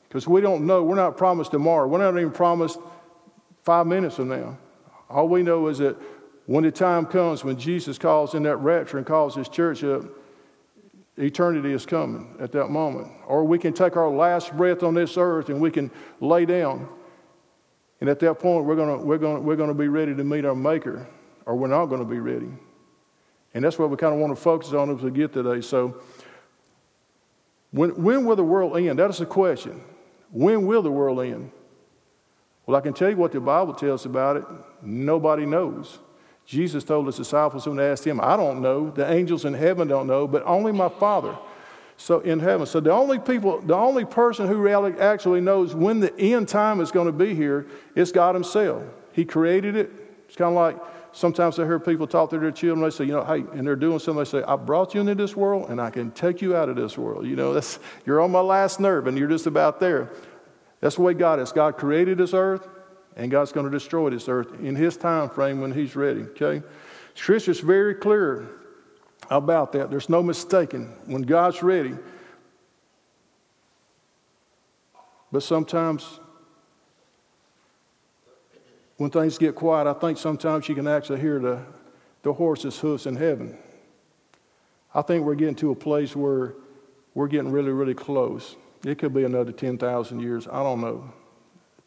because 0.07 0.28
we 0.28 0.42
don't 0.42 0.66
know. 0.66 0.84
We're 0.84 0.95
not 0.95 1.18
promised 1.18 1.51
tomorrow. 1.51 1.88
We're 1.88 2.00
not 2.00 2.18
even 2.18 2.31
promised 2.31 2.80
five 3.63 3.88
minutes 3.88 4.16
from 4.16 4.30
now. 4.30 4.57
All 5.10 5.28
we 5.28 5.42
know 5.42 5.68
is 5.68 5.80
that 5.80 5.98
when 6.45 6.63
the 6.63 6.72
time 6.72 7.06
comes 7.06 7.44
when 7.44 7.57
Jesus 7.57 7.98
calls 7.98 8.33
in 8.33 8.44
that 8.44 8.57
rapture 8.57 8.98
and 8.98 9.06
calls 9.06 9.36
his 9.36 9.50
church 9.50 9.83
up, 9.83 10.04
eternity 11.18 11.74
is 11.74 11.86
coming 11.86 12.36
at 12.40 12.51
that 12.54 12.68
moment. 12.68 13.12
Or 13.25 13.44
we 13.44 13.57
can 13.57 13.74
take 13.74 13.98
our 13.98 14.10
last 14.10 14.56
breath 14.56 14.83
on 14.83 14.94
this 14.94 15.18
earth 15.18 15.50
and 15.50 15.60
we 15.60 15.72
can 15.72 15.92
lay 16.22 16.45
down. 16.45 16.88
And 18.00 18.10
at 18.10 18.20
that 18.20 18.40
point, 18.40 18.66
we're 18.66 18.76
going 18.76 19.06
we're 19.06 19.18
gonna, 19.18 19.40
we're 19.40 19.56
gonna 19.56 19.74
be 19.74 19.88
ready 19.88 20.14
to 20.16 20.24
meet 20.24 20.46
our 20.46 20.56
Maker, 20.56 21.08
or 21.48 21.56
we're 21.56 21.68
not 21.68 21.86
going 21.86 22.02
to 22.02 22.06
be 22.06 22.20
ready. 22.20 22.50
And 23.54 23.64
that's 23.64 23.80
what 23.80 23.90
we 23.90 23.98
kind 23.98 24.14
of 24.14 24.20
want 24.20 24.36
to 24.36 24.42
focus 24.42 24.74
on 24.74 24.94
as 24.94 25.02
we 25.02 25.10
get 25.10 25.34
today. 25.34 25.62
So, 25.62 26.00
when, 27.72 27.92
when 28.04 28.26
will 28.26 28.36
the 28.36 28.44
world 28.44 28.78
end? 28.78 29.00
That 29.00 29.10
is 29.10 29.18
the 29.18 29.26
question. 29.26 29.82
When 30.32 30.68
will 30.68 30.82
the 30.82 30.92
world 30.92 31.22
end? 31.22 31.52
Well, 32.66 32.76
I 32.76 32.82
can 32.82 32.94
tell 32.94 33.10
you 33.10 33.16
what 33.16 33.32
the 33.32 33.40
Bible 33.40 33.74
tells 33.74 34.06
about 34.06 34.38
it. 34.38 34.44
Nobody 34.82 35.46
knows. 35.46 36.00
Jesus 36.46 36.84
told 36.84 37.06
his 37.08 37.16
disciples 37.16 37.66
when 37.66 37.78
they 37.78 37.90
asked 37.90 38.06
him, 38.06 38.20
I 38.22 38.36
don't 38.36 38.62
know. 38.62 38.90
The 38.90 39.10
angels 39.10 39.46
in 39.46 39.54
heaven 39.54 39.88
don't 39.88 40.08
know, 40.08 40.28
but 40.28 40.44
only 40.46 40.72
my 40.72 40.90
Father. 40.90 41.38
So 41.98 42.20
in 42.20 42.40
heaven. 42.40 42.68
So 42.68 42.80
the 42.80 42.92
only 42.92 43.18
people, 43.18 43.60
the 43.60 43.76
only 43.76 44.06
person 44.06 44.48
who 44.48 44.58
really 44.58 44.98
actually 45.00 45.42
knows 45.42 45.74
when 45.74 46.00
the 46.00 46.18
end 46.20 46.48
time 46.48 46.80
is 46.80 46.92
going 46.92 47.08
to 47.08 47.12
be 47.12 47.34
here 47.34 47.68
is 47.96 48.12
God 48.12 48.36
Himself. 48.36 48.84
He 49.12 49.26
created 49.26 49.76
it. 49.76 49.92
It's 50.28 50.36
kind 50.36 50.50
of 50.50 50.56
like 50.56 50.78
sometimes 51.12 51.58
I 51.58 51.66
hear 51.66 51.80
people 51.80 52.06
talk 52.06 52.30
to 52.30 52.40
their 52.40 52.52
children. 52.52 52.84
They 52.84 52.96
say, 52.96 53.06
you 53.06 53.14
know, 53.14 53.26
hey, 53.26 53.44
and 53.58 53.66
they're 53.66 53.76
doing 53.76 53.98
something. 53.98 54.24
They 54.24 54.30
say, 54.30 54.44
I 54.44 54.56
brought 54.56 54.94
you 54.94 55.02
into 55.02 55.16
this 55.16 55.36
world, 55.36 55.72
and 55.72 55.82
I 55.82 55.90
can 55.90 56.12
take 56.12 56.42
you 56.42 56.56
out 56.56 56.70
of 56.70 56.76
this 56.76 56.98
world. 56.98 57.26
You 57.26 57.36
know, 57.36 57.54
that's 57.54 57.80
you're 58.06 58.22
on 58.22 58.32
my 58.32 58.42
last 58.42 58.80
nerve, 58.80 59.08
and 59.08 59.18
you're 59.18 59.28
just 59.28 59.48
about 59.48 59.80
there. 59.80 60.12
That's 60.82 60.98
the 60.98 61.02
way 61.02 61.16
God 61.16 61.40
is. 61.40 61.52
God 61.52 61.78
created 61.78 62.20
this 62.20 62.36
earth, 62.36 62.68
and 63.16 63.32
God's 63.32 63.52
going 63.52 63.66
to 63.66 63.72
destroy 63.72 64.12
this 64.12 64.30
earth 64.30 64.54
in 64.60 64.76
His 64.76 64.98
time 64.98 65.30
frame 65.30 65.62
when 65.62 65.72
He's 65.72 65.96
ready. 65.96 66.22
Okay, 66.22 66.62
Scripture's 67.16 67.60
very 67.60 67.96
clear 67.96 68.48
about 69.30 69.72
that. 69.74 69.90
There's 69.90 70.10
no 70.10 70.24
mistaking 70.24 70.94
when 71.06 71.24
God's 71.24 71.62
ready. 71.62 71.96
But 75.32 75.44
sometimes 75.44 76.20
when 78.98 79.12
things 79.12 79.38
get 79.38 79.56
quiet, 79.56 79.88
I 79.88 79.94
think 79.94 80.18
sometimes 80.18 80.68
you 80.68 80.76
can 80.76 80.88
actually 80.88 81.20
hear 81.20 81.40
the, 81.40 81.62
the 82.24 82.34
horse's 82.34 82.80
hoofs 82.80 83.06
in 83.06 83.16
heaven. 83.16 83.58
I 84.94 85.02
think 85.02 85.26
we're 85.26 85.36
getting 85.36 85.56
to 85.56 85.72
a 85.72 85.76
place 85.76 86.16
where 86.16 86.56
we're 87.14 87.28
getting 87.28 87.52
really, 87.52 87.72
really 87.72 87.94
close. 87.94 88.56
It 88.86 88.98
could 88.98 89.14
be 89.14 89.24
another 89.24 89.52
10,000 89.52 90.20
years. 90.20 90.48
I 90.48 90.64
don't 90.64 90.82
know. 90.82 91.12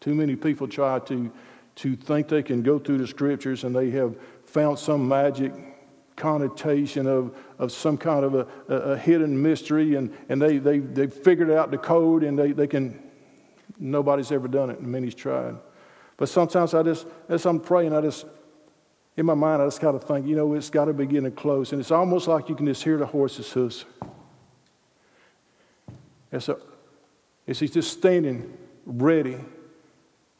Too 0.01 0.15
many 0.15 0.37
people 0.37 0.69
try 0.69 0.99
to, 1.01 1.33
to 1.77 1.97
think 1.97 2.29
they 2.29 2.43
can 2.43 2.63
go 2.63 2.79
through 2.79 2.99
the 2.99 3.07
scriptures 3.07 3.65
and 3.65 3.75
they 3.75 3.91
have 3.91 4.17
found 4.45 4.79
some 4.79 5.07
magic 5.09 5.53
connotation 6.21 7.07
of, 7.07 7.35
of 7.59 7.73
some 7.73 7.97
kind 7.97 8.25
of 8.25 8.35
a, 8.35 8.47
a, 8.69 8.75
a 8.93 8.97
hidden 8.97 9.41
mystery 9.41 9.95
and, 9.95 10.15
and 10.29 10.41
they, 10.41 10.59
they, 10.59 10.79
they 10.79 11.07
figured 11.07 11.51
out 11.51 11.71
the 11.71 11.79
code 11.79 12.23
and 12.23 12.39
they, 12.39 12.53
they 12.53 12.67
can, 12.67 13.03
nobody's 13.79 14.31
ever 14.31 14.47
done 14.47 14.71
it 14.71 14.79
and 14.79 14.87
many's 14.87 15.15
tried. 15.15 15.57
But 16.17 16.29
sometimes 16.29 16.75
I 16.75 16.83
just, 16.83 17.07
as 17.29 17.47
I'm 17.47 17.59
praying, 17.59 17.95
I 17.95 18.03
just, 18.03 18.27
in 19.17 19.25
my 19.25 19.35
mind, 19.35 19.63
I 19.63 19.67
just 19.67 19.81
kind 19.81 19.97
of 19.97 20.05
think, 20.05 20.27
you 20.27 20.37
know, 20.37 20.53
it's 20.53 20.71
got 20.71 20.85
to 20.85 20.93
be 20.93 21.07
getting 21.07 21.33
close. 21.33 21.73
And 21.73 21.81
it's 21.81 21.91
almost 21.91 22.29
like 22.29 22.49
you 22.49 22.55
can 22.55 22.67
just 22.67 22.85
hear 22.85 22.99
the 22.99 23.07
horse's 23.07 23.51
hoofs. 23.51 23.87
And 26.31 26.43
so, 26.43 26.61
as 27.47 27.59
he's 27.59 27.73
just 27.73 27.93
standing 27.93 28.57
ready. 28.87 29.35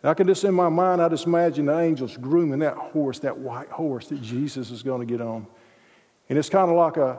And 0.03 0.11
I 0.11 0.15
can 0.15 0.27
just, 0.27 0.45
in 0.45 0.55
my 0.55 0.69
mind, 0.69 1.03
I 1.03 1.09
just 1.09 1.27
imagine 1.27 1.67
the 1.67 1.79
angels 1.79 2.17
grooming 2.17 2.61
that 2.61 2.77
horse, 2.77 3.19
that 3.21 3.37
white 3.37 3.69
horse 3.69 4.09
that 4.09 4.23
Jesus 4.23 4.71
is 4.71 4.83
going 4.83 5.01
to 5.01 5.07
get 5.07 5.21
on. 5.21 5.47
And 6.31 6.39
it's 6.39 6.49
kind 6.49 6.71
of 6.71 6.77
like 6.77 6.97
a, 6.97 7.19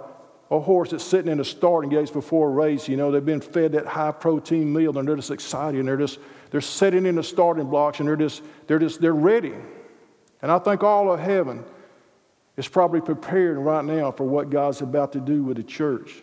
a 0.49 0.59
horse 0.59 0.89
that's 0.89 1.03
sitting 1.03 1.31
in 1.31 1.37
the 1.37 1.45
starting 1.45 1.91
gates 1.91 2.09
before 2.09 2.47
a 2.47 2.51
race. 2.51 2.87
You 2.87 2.97
know, 2.97 3.11
they've 3.11 3.23
been 3.23 3.41
fed 3.41 3.73
that 3.73 3.85
high 3.85 4.11
protein 4.11 4.73
meal 4.73 4.97
and 4.97 5.07
they're 5.07 5.15
just 5.15 5.29
excited 5.29 5.79
and 5.79 5.87
they're 5.87 5.97
just 5.97 6.17
they're 6.51 6.61
sitting 6.61 7.05
in 7.05 7.15
the 7.15 7.23
starting 7.23 7.69
blocks 7.69 7.99
and 7.99 8.07
they're 8.07 8.17
just, 8.17 8.43
they're 8.67 8.79
just, 8.79 8.99
they're 8.99 9.13
ready. 9.13 9.53
And 10.41 10.51
I 10.51 10.59
think 10.59 10.83
all 10.83 11.11
of 11.11 11.19
heaven 11.19 11.63
is 12.57 12.67
probably 12.67 12.99
preparing 12.99 13.59
right 13.59 13.83
now 13.83 14.11
for 14.11 14.25
what 14.25 14.49
God's 14.49 14.81
about 14.81 15.13
to 15.13 15.21
do 15.21 15.43
with 15.43 15.57
the 15.57 15.63
church. 15.63 16.21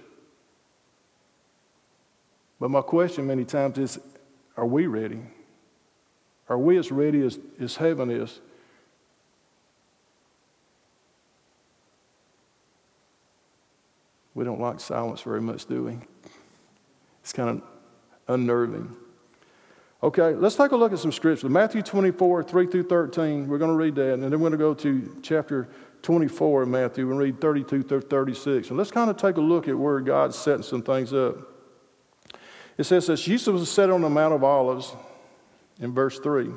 But 2.61 2.71
my 2.71 2.83
question 2.83 3.27
many 3.27 3.45
times 3.45 3.79
is 3.79 3.99
are 4.57 4.67
we 4.67 4.87
ready? 4.87 5.21
Are 6.49 6.59
we 6.59 6.79
as 6.79 6.91
ready 6.91 7.23
as, 7.23 7.39
as 7.61 7.77
heaven 7.77 8.11
is? 8.11 8.41
We 14.39 14.45
don't 14.45 14.61
like 14.61 14.79
silence 14.79 15.23
very 15.23 15.41
much, 15.41 15.67
do 15.67 15.83
we? 15.83 15.99
It's 17.23 17.33
kind 17.33 17.51
of 17.51 17.63
unnerving. 18.29 18.95
Okay, 20.01 20.33
let's 20.33 20.55
take 20.55 20.71
a 20.71 20.77
look 20.77 20.93
at 20.93 21.01
some 21.01 21.11
scripture. 21.11 21.49
Matthew 21.49 21.83
24, 21.83 22.45
3 22.45 22.67
through 22.69 22.85
13. 22.85 23.49
We're 23.49 23.59
going 23.59 23.73
to 23.73 23.77
read 23.77 23.97
that, 23.97 24.15
and 24.15 24.23
then 24.23 24.31
we're 24.31 24.39
going 24.49 24.53
to 24.53 24.57
go 24.57 24.75
to 24.75 25.19
chapter 25.25 25.69
24 26.03 26.63
in 26.63 26.71
Matthew 26.71 27.11
and 27.11 27.19
read 27.19 27.41
32 27.41 27.83
through 27.83 28.03
36. 28.03 28.69
And 28.69 28.79
let's 28.79 28.93
kind 28.93 29.11
of 29.11 29.17
take 29.17 29.39
a 29.39 29.41
look 29.41 29.67
at 29.67 29.77
where 29.77 29.99
God's 29.99 30.39
setting 30.39 30.63
some 30.63 30.83
things 30.83 31.13
up. 31.13 31.37
It 32.77 32.85
says 32.85 33.09
that 33.09 33.17
Jesus 33.17 33.49
was 33.49 33.69
set 33.69 33.91
on 33.91 34.03
the 34.03 34.09
Mount 34.09 34.35
of 34.35 34.45
Olives 34.45 34.95
in 35.81 35.93
verse 35.93 36.21
3, 36.21 36.51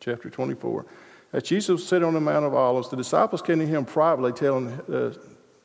chapter 0.00 0.30
24. 0.30 0.86
As 1.34 1.42
Jesus 1.42 1.68
was 1.68 1.86
sitting 1.86 2.08
on 2.08 2.14
the 2.14 2.20
Mount 2.20 2.46
of 2.46 2.54
Olives, 2.54 2.88
the 2.88 2.96
disciples 2.96 3.42
came 3.42 3.58
to 3.58 3.66
him 3.66 3.84
privately, 3.84 4.32
telling, 4.32 4.68
uh, 4.90 5.12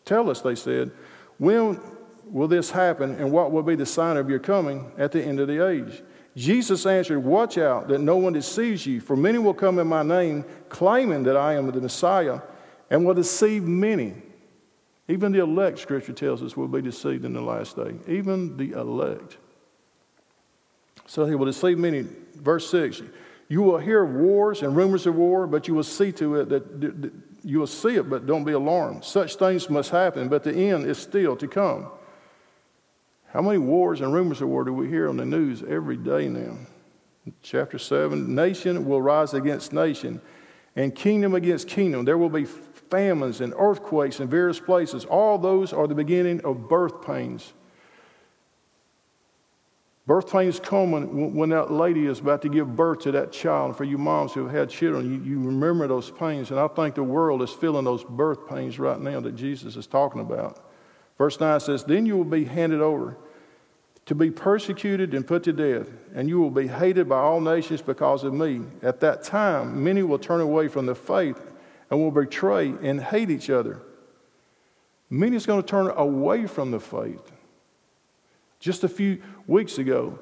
Tell 0.04 0.30
us, 0.30 0.42
they 0.42 0.56
said, 0.56 0.92
when 1.38 1.80
will 2.26 2.48
this 2.48 2.72
happen, 2.72 3.16
and 3.16 3.32
what 3.32 3.52
will 3.52 3.64
be 3.64 3.76
the 3.76 3.86
sign 3.86 4.18
of 4.18 4.30
your 4.30 4.40
coming 4.40 4.92
at 4.98 5.12
the 5.12 5.24
end 5.24 5.40
of 5.40 5.48
the 5.48 5.68
age? 5.68 6.02
Jesus 6.36 6.86
answered, 6.86 7.20
Watch 7.20 7.58
out 7.58 7.88
that 7.88 8.00
no 8.00 8.18
one 8.18 8.34
deceives 8.34 8.86
you, 8.86 9.00
for 9.00 9.16
many 9.16 9.38
will 9.38 9.54
come 9.54 9.80
in 9.80 9.88
my 9.88 10.04
name, 10.04 10.44
claiming 10.70 11.24
that 11.24 11.38
I 11.38 11.54
am 11.54 11.72
the 11.72 11.80
Messiah, 11.80 12.42
and 12.90 13.06
will 13.06 13.14
deceive 13.14 13.64
many. 13.64 14.14
Even 15.08 15.32
the 15.32 15.40
elect, 15.40 15.80
Scripture 15.80 16.14
tells 16.14 16.42
us, 16.42 16.58
will 16.58 16.68
be 16.68 16.82
deceived 16.82 17.26
in 17.26 17.34
the 17.34 17.42
last 17.42 17.76
day. 17.76 17.94
Even 18.08 18.58
the 18.58 18.72
elect. 18.72 19.38
So 21.06 21.26
he 21.26 21.36
will 21.36 21.46
deceive 21.46 21.78
many. 21.78 22.06
Verse 22.36 22.70
6 22.70 23.04
You 23.48 23.62
will 23.62 23.78
hear 23.78 24.04
of 24.04 24.14
wars 24.14 24.62
and 24.62 24.76
rumors 24.76 25.06
of 25.06 25.16
war, 25.16 25.48
but 25.48 25.68
you 25.68 25.76
will 25.76 25.84
see 25.84 26.12
to 26.14 26.36
it 26.36 26.50
that 26.50 27.35
you 27.46 27.60
will 27.60 27.68
see 27.68 27.96
it, 27.96 28.10
but 28.10 28.26
don't 28.26 28.44
be 28.44 28.54
alarmed. 28.54 29.06
Such 29.06 29.36
things 29.36 29.70
must 29.70 29.92
happen, 29.92 30.30
but 30.30 30.44
the 30.44 30.52
end 30.52 30.88
is 30.88 30.98
still 30.98 31.36
to 31.38 31.48
come. 31.48 31.88
How 33.28 33.42
many 33.42 33.60
wars 33.60 34.02
and 34.02 34.12
rumors 34.12 34.42
of 34.42 34.50
war 34.50 34.64
do 34.64 34.74
we 34.74 34.88
hear 34.88 35.08
on 35.08 35.18
the 35.18 35.26
news 35.26 35.62
every 35.62 35.96
day 35.96 36.28
now? 36.28 36.58
Chapter 37.44 37.78
7 37.78 38.34
Nation 38.34 38.86
will 38.86 39.02
rise 39.02 39.36
against 39.36 39.74
nation, 39.74 40.22
and 40.76 40.96
kingdom 40.96 41.36
against 41.36 41.68
kingdom. 41.68 42.04
There 42.04 42.18
will 42.18 42.30
be 42.30 42.46
famines 42.46 43.42
and 43.42 43.54
earthquakes 43.58 44.20
in 44.20 44.28
various 44.28 44.60
places. 44.60 45.06
All 45.06 45.38
those 45.38 45.72
are 45.72 45.88
the 45.88 45.96
beginning 45.96 46.42
of 46.44 46.68
birth 46.68 47.06
pains. 47.06 47.54
Birth 50.08 50.32
pains 50.32 50.60
come 50.60 50.92
when, 50.92 51.34
when 51.34 51.50
that 51.50 51.72
lady 51.72 52.06
is 52.06 52.20
about 52.20 52.44
to 52.44 52.50
give 52.50 52.76
birth 52.76 53.00
to 53.00 53.12
that 53.14 53.32
child. 53.32 53.70
And 53.70 53.78
For 53.78 53.86
you 53.86 53.98
moms 53.98 54.34
who 54.34 54.46
have 54.46 54.56
had 54.56 54.70
children, 54.70 55.12
you, 55.12 55.32
you 55.32 55.40
remember 55.40 55.88
those 55.88 56.12
pains. 56.12 56.52
And 56.52 56.60
I 56.60 56.68
think 56.68 56.94
the 56.94 57.04
world 57.04 57.42
is 57.42 57.50
feeling 57.50 57.86
those 57.86 58.04
birth 58.04 58.48
pains 58.48 58.78
right 58.78 59.00
now 59.00 59.20
that 59.22 59.36
Jesus 59.36 59.76
is 59.76 59.88
talking 59.88 60.22
about. 60.22 60.60
Verse 61.18 61.40
9 61.40 61.60
says, 61.60 61.84
Then 61.84 62.06
you 62.06 62.18
will 62.18 62.24
be 62.24 62.46
handed 62.46 62.82
over 62.82 63.18
to 64.06 64.14
be 64.14 64.30
persecuted 64.30 65.16
and 65.16 65.26
put 65.26 65.44
to 65.44 65.54
death, 65.54 65.90
and 66.14 66.30
you 66.30 66.40
will 66.40 66.52
be 66.52 66.68
hated 66.68 67.10
by 67.10 67.18
all 67.18 67.42
nations 67.42 67.82
because 67.82 68.24
of 68.24 68.34
me. 68.34 68.62
At 68.84 69.00
that 69.00 69.24
time, 69.24 69.84
many 69.84 70.04
will 70.04 70.20
turn 70.20 70.42
away 70.42 70.68
from 70.68 70.86
the 70.86 70.94
faith 70.94 71.42
and 71.90 72.00
will 72.00 72.12
betray 72.12 72.74
and 72.84 73.02
hate 73.02 73.32
each 73.32 73.50
other. 73.50 73.82
Many 75.10 75.36
is 75.36 75.48
going 75.48 75.62
to 75.62 75.68
turn 75.68 75.88
away 75.96 76.46
from 76.46 76.70
the 76.70 76.80
faith. 76.80 77.32
Just 78.66 78.84
a 78.84 78.90
few 78.90 79.22
weeks 79.46 79.78
ago, 79.78 80.18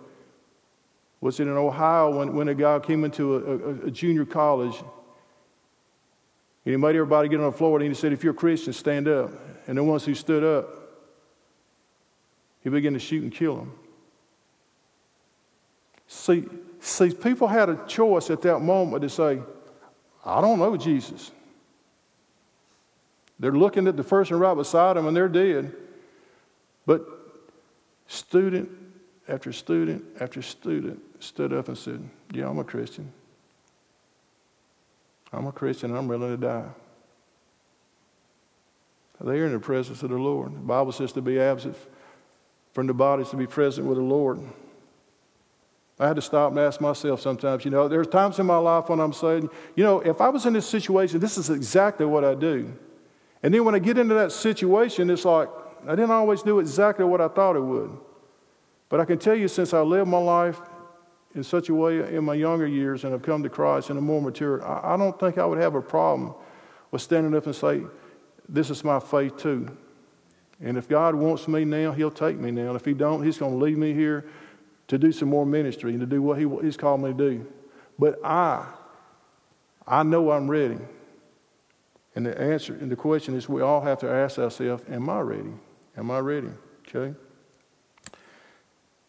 was 1.21 1.39
it 1.39 1.43
in 1.43 1.55
Ohio 1.55 2.17
when, 2.17 2.35
when 2.35 2.49
a 2.49 2.53
guy 2.53 2.77
came 2.79 3.05
into 3.05 3.35
a, 3.35 3.39
a, 3.39 3.87
a 3.87 3.89
junior 3.89 4.25
college 4.25 4.75
and 4.79 6.71
he 6.73 6.75
made 6.75 6.89
everybody 6.89 7.29
get 7.29 7.39
on 7.39 7.45
the 7.45 7.57
floor 7.57 7.79
and 7.79 7.87
he 7.87 7.93
said, 7.93 8.11
If 8.11 8.21
you're 8.21 8.33
a 8.33 8.35
Christian, 8.35 8.73
stand 8.73 9.07
up. 9.07 9.31
And 9.65 9.77
the 9.77 9.83
ones 9.85 10.03
who 10.03 10.13
stood 10.13 10.43
up, 10.43 10.67
he 12.59 12.69
began 12.69 12.91
to 12.91 12.99
shoot 12.99 13.23
and 13.23 13.31
kill 13.31 13.55
them. 13.55 13.71
See, 16.07 16.43
see, 16.81 17.13
people 17.13 17.47
had 17.47 17.69
a 17.69 17.79
choice 17.87 18.29
at 18.29 18.41
that 18.41 18.59
moment 18.59 19.03
to 19.03 19.09
say, 19.09 19.41
I 20.25 20.41
don't 20.41 20.59
know 20.59 20.75
Jesus. 20.75 21.31
They're 23.39 23.53
looking 23.53 23.87
at 23.87 23.95
the 23.95 24.03
person 24.03 24.37
right 24.37 24.53
beside 24.53 24.97
them 24.97 25.07
and 25.07 25.15
they're 25.15 25.29
dead. 25.29 25.73
But 26.85 27.22
Student 28.13 28.69
after 29.27 29.51
student 29.51 30.05
after 30.19 30.43
student 30.43 31.01
stood 31.19 31.51
up 31.51 31.67
and 31.67 31.75
said, 31.75 31.99
Yeah, 32.31 32.47
I'm 32.47 32.59
a 32.59 32.63
Christian. 32.63 33.11
I'm 35.31 35.47
a 35.47 35.51
Christian 35.51 35.95
I'm 35.95 36.07
willing 36.07 36.29
to 36.29 36.37
die. 36.37 36.69
They 39.19 39.39
are 39.39 39.47
in 39.47 39.53
the 39.53 39.59
presence 39.59 40.03
of 40.03 40.11
the 40.11 40.17
Lord. 40.17 40.53
The 40.53 40.59
Bible 40.59 40.91
says 40.91 41.11
to 41.13 41.23
be 41.23 41.39
absent 41.39 41.75
from 42.73 42.85
the 42.85 42.93
bodies 42.93 43.29
to 43.29 43.35
be 43.35 43.47
present 43.47 43.87
with 43.87 43.97
the 43.97 44.03
Lord. 44.03 44.41
I 45.99 46.05
had 46.05 46.15
to 46.17 46.21
stop 46.21 46.51
and 46.51 46.59
ask 46.59 46.79
myself 46.79 47.19
sometimes, 47.19 47.65
you 47.65 47.71
know, 47.71 47.87
there's 47.87 48.07
times 48.07 48.37
in 48.37 48.45
my 48.45 48.57
life 48.57 48.89
when 48.89 48.99
I'm 48.99 49.13
saying, 49.13 49.49
you 49.75 49.83
know, 49.83 50.01
if 50.01 50.21
I 50.21 50.29
was 50.29 50.45
in 50.45 50.53
this 50.53 50.69
situation, 50.69 51.19
this 51.19 51.39
is 51.39 51.49
exactly 51.49 52.05
what 52.05 52.23
I 52.23 52.35
do. 52.35 52.71
And 53.41 53.51
then 53.51 53.65
when 53.65 53.73
I 53.73 53.79
get 53.79 53.97
into 53.97 54.13
that 54.13 54.31
situation, 54.31 55.09
it's 55.09 55.25
like, 55.25 55.49
I 55.87 55.95
didn't 55.95 56.11
always 56.11 56.41
do 56.43 56.59
exactly 56.59 57.05
what 57.05 57.21
I 57.21 57.27
thought 57.27 57.55
it 57.55 57.61
would. 57.61 57.97
But 58.89 58.99
I 58.99 59.05
can 59.05 59.17
tell 59.17 59.35
you, 59.35 59.47
since 59.47 59.73
I 59.73 59.81
lived 59.81 60.09
my 60.09 60.19
life 60.19 60.61
in 61.35 61.43
such 61.43 61.69
a 61.69 61.73
way 61.73 62.13
in 62.15 62.23
my 62.23 62.35
younger 62.35 62.67
years 62.67 63.03
and 63.03 63.11
have 63.11 63.23
come 63.23 63.41
to 63.43 63.49
Christ 63.49 63.89
in 63.89 63.97
a 63.97 64.01
more 64.01 64.21
mature, 64.21 64.63
I, 64.63 64.93
I 64.93 64.97
don't 64.97 65.19
think 65.19 65.37
I 65.37 65.45
would 65.45 65.57
have 65.57 65.75
a 65.75 65.81
problem 65.81 66.35
with 66.91 67.01
standing 67.01 67.35
up 67.35 67.45
and 67.45 67.55
say, 67.55 67.81
This 68.47 68.69
is 68.69 68.83
my 68.83 68.99
faith 68.99 69.37
too. 69.37 69.75
And 70.61 70.77
if 70.77 70.87
God 70.87 71.15
wants 71.15 71.47
me 71.47 71.65
now, 71.65 71.91
He'll 71.91 72.11
take 72.11 72.37
me 72.37 72.51
now. 72.51 72.67
And 72.67 72.75
if 72.75 72.85
He 72.85 72.93
don't, 72.93 73.23
He's 73.23 73.37
going 73.37 73.57
to 73.57 73.65
leave 73.65 73.77
me 73.77 73.93
here 73.93 74.25
to 74.87 74.97
do 74.97 75.11
some 75.11 75.29
more 75.29 75.45
ministry 75.45 75.91
and 75.91 75.99
to 76.01 76.05
do 76.05 76.21
what 76.21 76.37
he, 76.37 76.47
He's 76.61 76.77
called 76.77 77.01
me 77.01 77.11
to 77.11 77.17
do. 77.17 77.47
But 77.97 78.23
I, 78.23 78.67
I 79.87 80.03
know 80.03 80.31
I'm 80.31 80.49
ready. 80.49 80.77
And 82.15 82.25
the 82.25 82.39
answer 82.39 82.75
and 82.75 82.91
the 82.91 82.95
question 82.95 83.35
is 83.35 83.49
we 83.49 83.61
all 83.61 83.81
have 83.81 83.99
to 83.99 84.09
ask 84.09 84.37
ourselves, 84.37 84.83
Am 84.87 85.09
I 85.09 85.19
ready? 85.21 85.53
Am 85.97 86.09
I 86.11 86.19
ready? 86.19 86.49
Okay? 86.87 87.13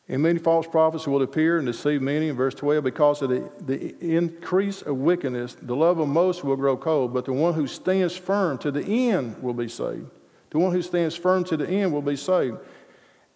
And 0.09 0.23
many 0.23 0.39
false 0.39 0.67
prophets 0.67 1.07
will 1.07 1.23
appear 1.23 1.57
and 1.57 1.67
deceive 1.67 2.03
many, 2.03 2.29
in 2.29 2.37
verse 2.37 2.55
12, 2.55 2.85
because 2.85 3.23
of 3.23 3.31
the, 3.31 3.51
the 3.61 3.97
increase 4.01 4.83
of 4.83 4.97
wickedness, 4.97 5.57
the 5.61 5.75
love 5.75 5.99
of 5.99 6.09
most 6.09 6.45
will 6.45 6.57
grow 6.57 6.77
cold, 6.77 7.15
but 7.15 7.25
the 7.25 7.33
one 7.33 7.55
who 7.55 7.67
stands 7.67 8.15
firm 8.15 8.59
to 8.59 8.71
the 8.71 8.85
end 8.85 9.43
will 9.43 9.55
be 9.55 9.69
saved. 9.69 10.11
The 10.51 10.59
one 10.59 10.73
who 10.73 10.83
stands 10.83 11.17
firm 11.17 11.43
to 11.45 11.57
the 11.57 11.69
end 11.69 11.93
will 11.93 12.03
be 12.03 12.17
saved. 12.17 12.59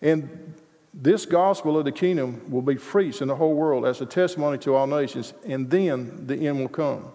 And 0.03 0.55
this 0.93 1.25
gospel 1.25 1.79
of 1.79 1.87
the 1.87 1.93
kingdom 1.93 2.51
will 2.51 2.63
be 2.63 2.75
preached 2.75 3.23
in 3.23 3.29
the 3.29 3.37
whole 3.37 3.55
world 3.55 3.87
as 3.87 4.01
a 4.03 4.07
testimony 4.07 4.59
to 4.59 4.75
all 4.75 4.87
nations, 4.87 5.33
and 5.47 5.71
then 5.71 6.27
the 6.27 6.47
end 6.47 6.59
will 6.59 6.69
come. 6.69 7.13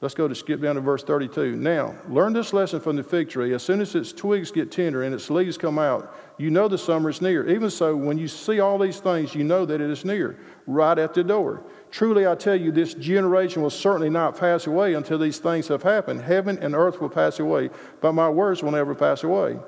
Let's 0.00 0.14
go 0.14 0.28
to 0.28 0.34
skip 0.34 0.60
down 0.60 0.76
to 0.76 0.80
verse 0.80 1.02
32. 1.02 1.56
Now, 1.56 1.92
learn 2.08 2.32
this 2.32 2.52
lesson 2.52 2.78
from 2.78 2.94
the 2.94 3.02
fig 3.02 3.30
tree. 3.30 3.52
As 3.52 3.64
soon 3.64 3.80
as 3.80 3.96
its 3.96 4.12
twigs 4.12 4.52
get 4.52 4.70
tender 4.70 5.02
and 5.02 5.12
its 5.12 5.28
leaves 5.28 5.58
come 5.58 5.76
out, 5.76 6.14
you 6.38 6.50
know 6.50 6.68
the 6.68 6.78
summer 6.78 7.10
is 7.10 7.20
near. 7.20 7.48
Even 7.48 7.68
so, 7.68 7.96
when 7.96 8.16
you 8.16 8.28
see 8.28 8.60
all 8.60 8.78
these 8.78 9.00
things, 9.00 9.34
you 9.34 9.42
know 9.42 9.66
that 9.66 9.80
it 9.80 9.90
is 9.90 10.04
near, 10.04 10.38
right 10.68 10.96
at 10.96 11.14
the 11.14 11.24
door. 11.24 11.64
Truly, 11.90 12.28
I 12.28 12.36
tell 12.36 12.54
you, 12.54 12.70
this 12.70 12.94
generation 12.94 13.60
will 13.60 13.70
certainly 13.70 14.10
not 14.10 14.38
pass 14.38 14.68
away 14.68 14.94
until 14.94 15.18
these 15.18 15.40
things 15.40 15.66
have 15.66 15.82
happened. 15.82 16.20
Heaven 16.22 16.60
and 16.60 16.76
earth 16.76 17.00
will 17.00 17.08
pass 17.08 17.40
away, 17.40 17.70
but 18.00 18.12
my 18.12 18.28
words 18.28 18.62
will 18.62 18.70
never 18.70 18.94
pass 18.94 19.24
away. 19.24 19.58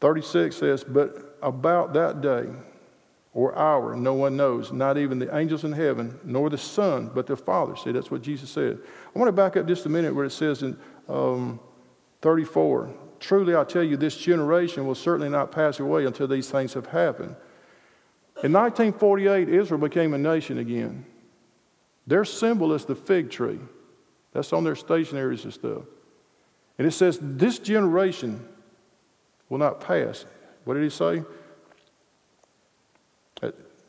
36 0.00 0.54
says, 0.54 0.84
But 0.84 1.36
about 1.42 1.92
that 1.94 2.20
day, 2.20 2.46
or 3.36 3.56
hour 3.58 3.94
no 3.94 4.14
one 4.14 4.34
knows, 4.34 4.72
not 4.72 4.96
even 4.96 5.18
the 5.18 5.36
angels 5.36 5.62
in 5.62 5.70
heaven, 5.70 6.18
nor 6.24 6.48
the 6.48 6.56
Son, 6.56 7.10
but 7.14 7.26
the 7.26 7.36
Father. 7.36 7.76
See, 7.76 7.92
that's 7.92 8.10
what 8.10 8.22
Jesus 8.22 8.48
said. 8.48 8.78
I 9.14 9.18
want 9.18 9.28
to 9.28 9.32
back 9.32 9.58
up 9.58 9.68
just 9.68 9.84
a 9.84 9.90
minute 9.90 10.14
where 10.14 10.24
it 10.24 10.30
says 10.30 10.62
in 10.62 10.76
um, 11.06 11.60
34 12.22 12.94
Truly 13.20 13.54
I 13.54 13.64
tell 13.64 13.82
you, 13.82 13.98
this 13.98 14.16
generation 14.16 14.86
will 14.86 14.94
certainly 14.94 15.28
not 15.28 15.52
pass 15.52 15.80
away 15.80 16.06
until 16.06 16.26
these 16.26 16.50
things 16.50 16.72
have 16.72 16.86
happened. 16.86 17.36
In 18.42 18.52
1948, 18.52 19.50
Israel 19.50 19.80
became 19.80 20.14
a 20.14 20.18
nation 20.18 20.56
again. 20.56 21.04
Their 22.06 22.24
symbol 22.24 22.72
is 22.72 22.86
the 22.86 22.94
fig 22.94 23.30
tree. 23.30 23.60
That's 24.32 24.52
on 24.54 24.64
their 24.64 24.74
stationaries 24.74 25.44
and 25.44 25.52
stuff. 25.52 25.82
And 26.78 26.86
it 26.86 26.92
says, 26.92 27.18
This 27.20 27.58
generation 27.58 28.46
will 29.50 29.58
not 29.58 29.80
pass. 29.80 30.24
What 30.64 30.74
did 30.74 30.82
he 30.82 30.90
say? 30.90 31.22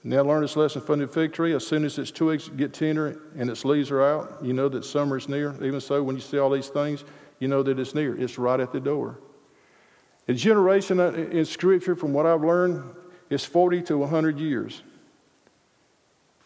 Now 0.08 0.24
learn 0.24 0.42
this 0.42 0.56
lesson 0.56 0.82
from 0.82 1.00
the 1.00 1.08
fig 1.08 1.34
tree. 1.34 1.54
As 1.54 1.68
soon 1.68 1.84
as 1.84 2.00
its 2.00 2.12
twigs 2.12 2.48
get 2.48 2.72
tender 2.72 3.20
and 3.38 3.50
its 3.50 3.66
leaves 3.66 3.92
are 3.92 4.02
out, 4.02 4.38
you 4.42 4.54
know 4.54 4.70
that 4.70 4.86
summer 4.86 5.18
is 5.18 5.28
near. 5.28 5.54
Even 5.62 5.82
so, 5.82 6.02
when 6.02 6.16
you 6.16 6.22
see 6.22 6.38
all 6.38 6.50
these 6.50 6.70
things, 6.70 7.04
you 7.40 7.50
know 7.50 7.62
that 7.62 7.78
it's 7.78 7.94
near. 7.94 8.18
It's 8.18 8.38
right 8.38 8.58
at 8.58 8.72
the 8.72 8.80
door. 8.80 9.20
A 10.30 10.34
generation 10.34 11.02
in 11.02 11.44
Scripture, 11.44 11.94
from 11.94 12.14
what 12.14 12.26
I've 12.26 12.42
learned, 12.42 12.86
is 13.30 13.44
40 13.44 13.82
to 13.82 13.98
100 13.98 14.40
years. 14.40 14.82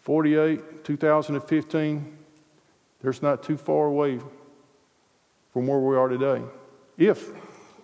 48, 0.01 0.84
2015, 0.84 2.18
there's 3.03 3.22
not 3.22 3.44
too 3.44 3.58
far 3.58 3.86
away 3.86 4.20
from 5.53 5.68
where 5.68 5.77
we 5.77 5.96
are 5.96 6.08
today. 6.08 6.41
If 6.98 7.30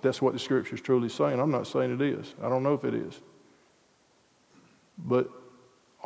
that's 0.02 0.24
what 0.24 0.34
the 0.34 0.40
Scripture 0.40 0.74
is 0.74 0.82
truly 0.82 1.10
saying. 1.10 1.40
I'm 1.40 1.52
not 1.52 1.68
saying 1.68 1.94
it 1.94 2.02
is. 2.02 2.34
I 2.42 2.50
don't 2.50 2.64
know 2.64 2.74
if 2.74 2.84
it 2.84 2.96
is. 2.96 3.22
But 4.98 5.30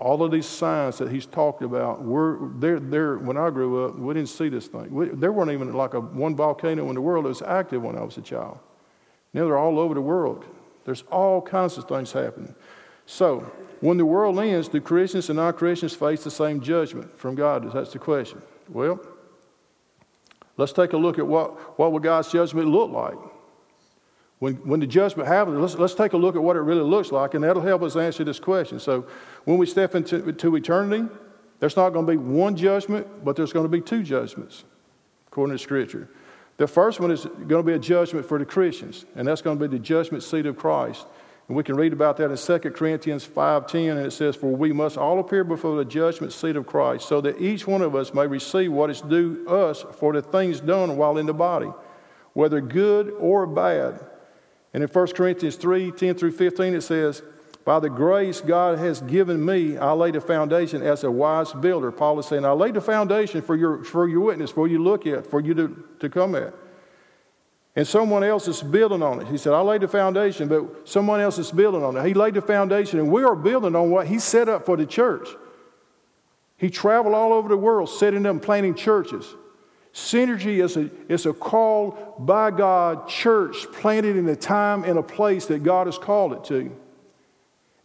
all 0.01 0.23
of 0.23 0.31
these 0.31 0.47
signs 0.47 0.97
that 0.97 1.11
he's 1.11 1.27
talked 1.27 1.61
about 1.61 2.03
were 2.03 2.49
there. 2.55 2.79
There, 2.79 3.17
when 3.19 3.37
I 3.37 3.51
grew 3.51 3.85
up, 3.85 3.97
we 3.97 4.13
didn't 4.15 4.29
see 4.29 4.49
this 4.49 4.67
thing. 4.67 4.91
We, 4.91 5.09
there 5.09 5.31
weren't 5.31 5.51
even 5.51 5.73
like 5.73 5.93
a 5.93 6.01
one 6.01 6.35
volcano 6.35 6.89
in 6.89 6.95
the 6.95 7.01
world 7.01 7.25
that 7.25 7.29
was 7.29 7.43
active 7.43 7.83
when 7.83 7.95
I 7.95 8.01
was 8.01 8.17
a 8.17 8.21
child. 8.21 8.57
Now 9.33 9.45
they're 9.45 9.57
all 9.57 9.79
over 9.79 9.93
the 9.93 10.01
world. 10.01 10.43
There's 10.85 11.03
all 11.11 11.41
kinds 11.41 11.77
of 11.77 11.87
things 11.87 12.11
happening. 12.11 12.55
So, 13.05 13.51
when 13.79 13.97
the 13.97 14.05
world 14.05 14.39
ends, 14.39 14.67
do 14.67 14.81
Christians 14.81 15.29
and 15.29 15.37
non-Christians 15.37 15.93
face 15.93 16.23
the 16.23 16.31
same 16.31 16.61
judgment 16.61 17.17
from 17.17 17.35
God? 17.35 17.71
That's 17.71 17.93
the 17.93 17.99
question. 17.99 18.41
Well, 18.69 18.99
let's 20.57 20.73
take 20.73 20.93
a 20.93 20.97
look 20.97 21.19
at 21.19 21.27
what, 21.27 21.77
what 21.77 21.91
will 21.91 21.99
God's 21.99 22.31
judgment 22.31 22.67
look 22.67 22.91
like. 22.91 23.17
When, 24.41 24.55
when 24.67 24.79
the 24.79 24.87
judgment 24.87 25.27
happens, 25.29 25.59
let's, 25.59 25.75
let's 25.75 25.93
take 25.93 26.13
a 26.13 26.17
look 26.17 26.35
at 26.35 26.41
what 26.41 26.55
it 26.55 26.61
really 26.61 26.81
looks 26.81 27.11
like, 27.11 27.35
and 27.35 27.43
that'll 27.43 27.61
help 27.61 27.83
us 27.83 27.95
answer 27.95 28.23
this 28.23 28.39
question. 28.39 28.79
So, 28.79 29.05
when 29.43 29.59
we 29.59 29.67
step 29.67 29.93
into, 29.93 30.27
into 30.27 30.55
eternity, 30.55 31.07
there's 31.59 31.75
not 31.75 31.91
going 31.91 32.07
to 32.07 32.11
be 32.11 32.17
one 32.17 32.55
judgment, 32.55 33.23
but 33.23 33.35
there's 33.35 33.53
going 33.53 33.65
to 33.65 33.69
be 33.69 33.81
two 33.81 34.01
judgments, 34.01 34.63
according 35.27 35.55
to 35.55 35.61
Scripture. 35.61 36.09
The 36.57 36.65
first 36.65 36.99
one 36.99 37.11
is 37.11 37.25
going 37.25 37.49
to 37.49 37.63
be 37.63 37.73
a 37.73 37.79
judgment 37.79 38.25
for 38.25 38.39
the 38.39 38.45
Christians, 38.45 39.05
and 39.15 39.27
that's 39.27 39.43
going 39.43 39.59
to 39.59 39.67
be 39.67 39.77
the 39.77 39.83
judgment 39.83 40.23
seat 40.23 40.47
of 40.47 40.57
Christ. 40.57 41.05
And 41.47 41.55
we 41.55 41.61
can 41.63 41.75
read 41.75 41.93
about 41.93 42.17
that 42.17 42.31
in 42.31 42.61
2 42.61 42.71
Corinthians 42.71 43.27
5.10, 43.27 43.91
and 43.91 43.99
it 44.07 44.11
says, 44.11 44.35
For 44.35 44.47
we 44.47 44.73
must 44.73 44.97
all 44.97 45.19
appear 45.19 45.43
before 45.43 45.77
the 45.77 45.85
judgment 45.85 46.33
seat 46.33 46.55
of 46.55 46.65
Christ, 46.65 47.07
so 47.07 47.21
that 47.21 47.39
each 47.39 47.67
one 47.67 47.83
of 47.83 47.95
us 47.95 48.11
may 48.11 48.25
receive 48.25 48.71
what 48.71 48.89
is 48.89 49.01
due 49.01 49.47
us 49.47 49.85
for 49.99 50.13
the 50.13 50.23
things 50.23 50.61
done 50.61 50.97
while 50.97 51.19
in 51.19 51.27
the 51.27 51.33
body, 51.33 51.71
whether 52.33 52.59
good 52.59 53.11
or 53.19 53.45
bad. 53.45 54.07
And 54.73 54.83
in 54.83 54.89
1 54.89 55.07
Corinthians 55.07 55.55
3 55.55 55.91
10 55.91 56.15
through 56.15 56.31
15, 56.31 56.73
it 56.73 56.81
says, 56.81 57.21
By 57.65 57.79
the 57.79 57.89
grace 57.89 58.41
God 58.41 58.79
has 58.79 59.01
given 59.01 59.43
me, 59.45 59.77
I 59.77 59.91
laid 59.91 60.15
a 60.15 60.21
foundation 60.21 60.81
as 60.81 61.03
a 61.03 61.11
wise 61.11 61.51
builder. 61.53 61.91
Paul 61.91 62.19
is 62.19 62.27
saying, 62.27 62.45
I 62.45 62.51
laid 62.51 62.75
the 62.75 62.81
foundation 62.81 63.41
for 63.41 63.55
your, 63.55 63.83
for 63.83 64.07
your 64.07 64.21
witness, 64.21 64.51
for 64.51 64.67
you 64.67 64.77
to 64.77 64.83
look 64.83 65.05
at, 65.05 65.27
for 65.27 65.41
you 65.41 65.53
to, 65.55 65.83
to 65.99 66.09
come 66.09 66.35
at. 66.35 66.53
And 67.75 67.87
someone 67.87 68.23
else 68.23 68.47
is 68.47 68.61
building 68.61 69.01
on 69.01 69.21
it. 69.21 69.27
He 69.27 69.37
said, 69.37 69.53
I 69.53 69.61
laid 69.61 69.81
the 69.81 69.87
foundation, 69.87 70.49
but 70.49 70.87
someone 70.87 71.21
else 71.21 71.37
is 71.37 71.51
building 71.51 71.83
on 71.83 71.95
it. 71.95 72.05
He 72.05 72.13
laid 72.13 72.33
the 72.33 72.41
foundation, 72.41 72.99
and 72.99 73.09
we 73.09 73.23
are 73.23 73.35
building 73.35 73.75
on 73.75 73.89
what 73.89 74.07
he 74.07 74.19
set 74.19 74.49
up 74.49 74.65
for 74.65 74.75
the 74.75 74.85
church. 74.85 75.29
He 76.57 76.69
traveled 76.69 77.15
all 77.15 77.31
over 77.31 77.47
the 77.47 77.57
world, 77.57 77.89
setting 77.89 78.25
up 78.25 78.31
and 78.31 78.41
planting 78.41 78.75
churches. 78.75 79.25
Synergy 79.93 80.63
is 80.63 80.77
a, 80.77 80.89
is 81.09 81.25
a 81.25 81.33
call 81.33 82.15
by 82.17 82.51
God 82.51 83.09
church 83.09 83.67
planted 83.73 84.15
in 84.15 84.27
a 84.29 84.35
time 84.35 84.83
and 84.85 84.97
a 84.97 85.03
place 85.03 85.47
that 85.47 85.63
God 85.63 85.87
has 85.87 85.97
called 85.97 86.33
it 86.33 86.43
to. 86.45 86.71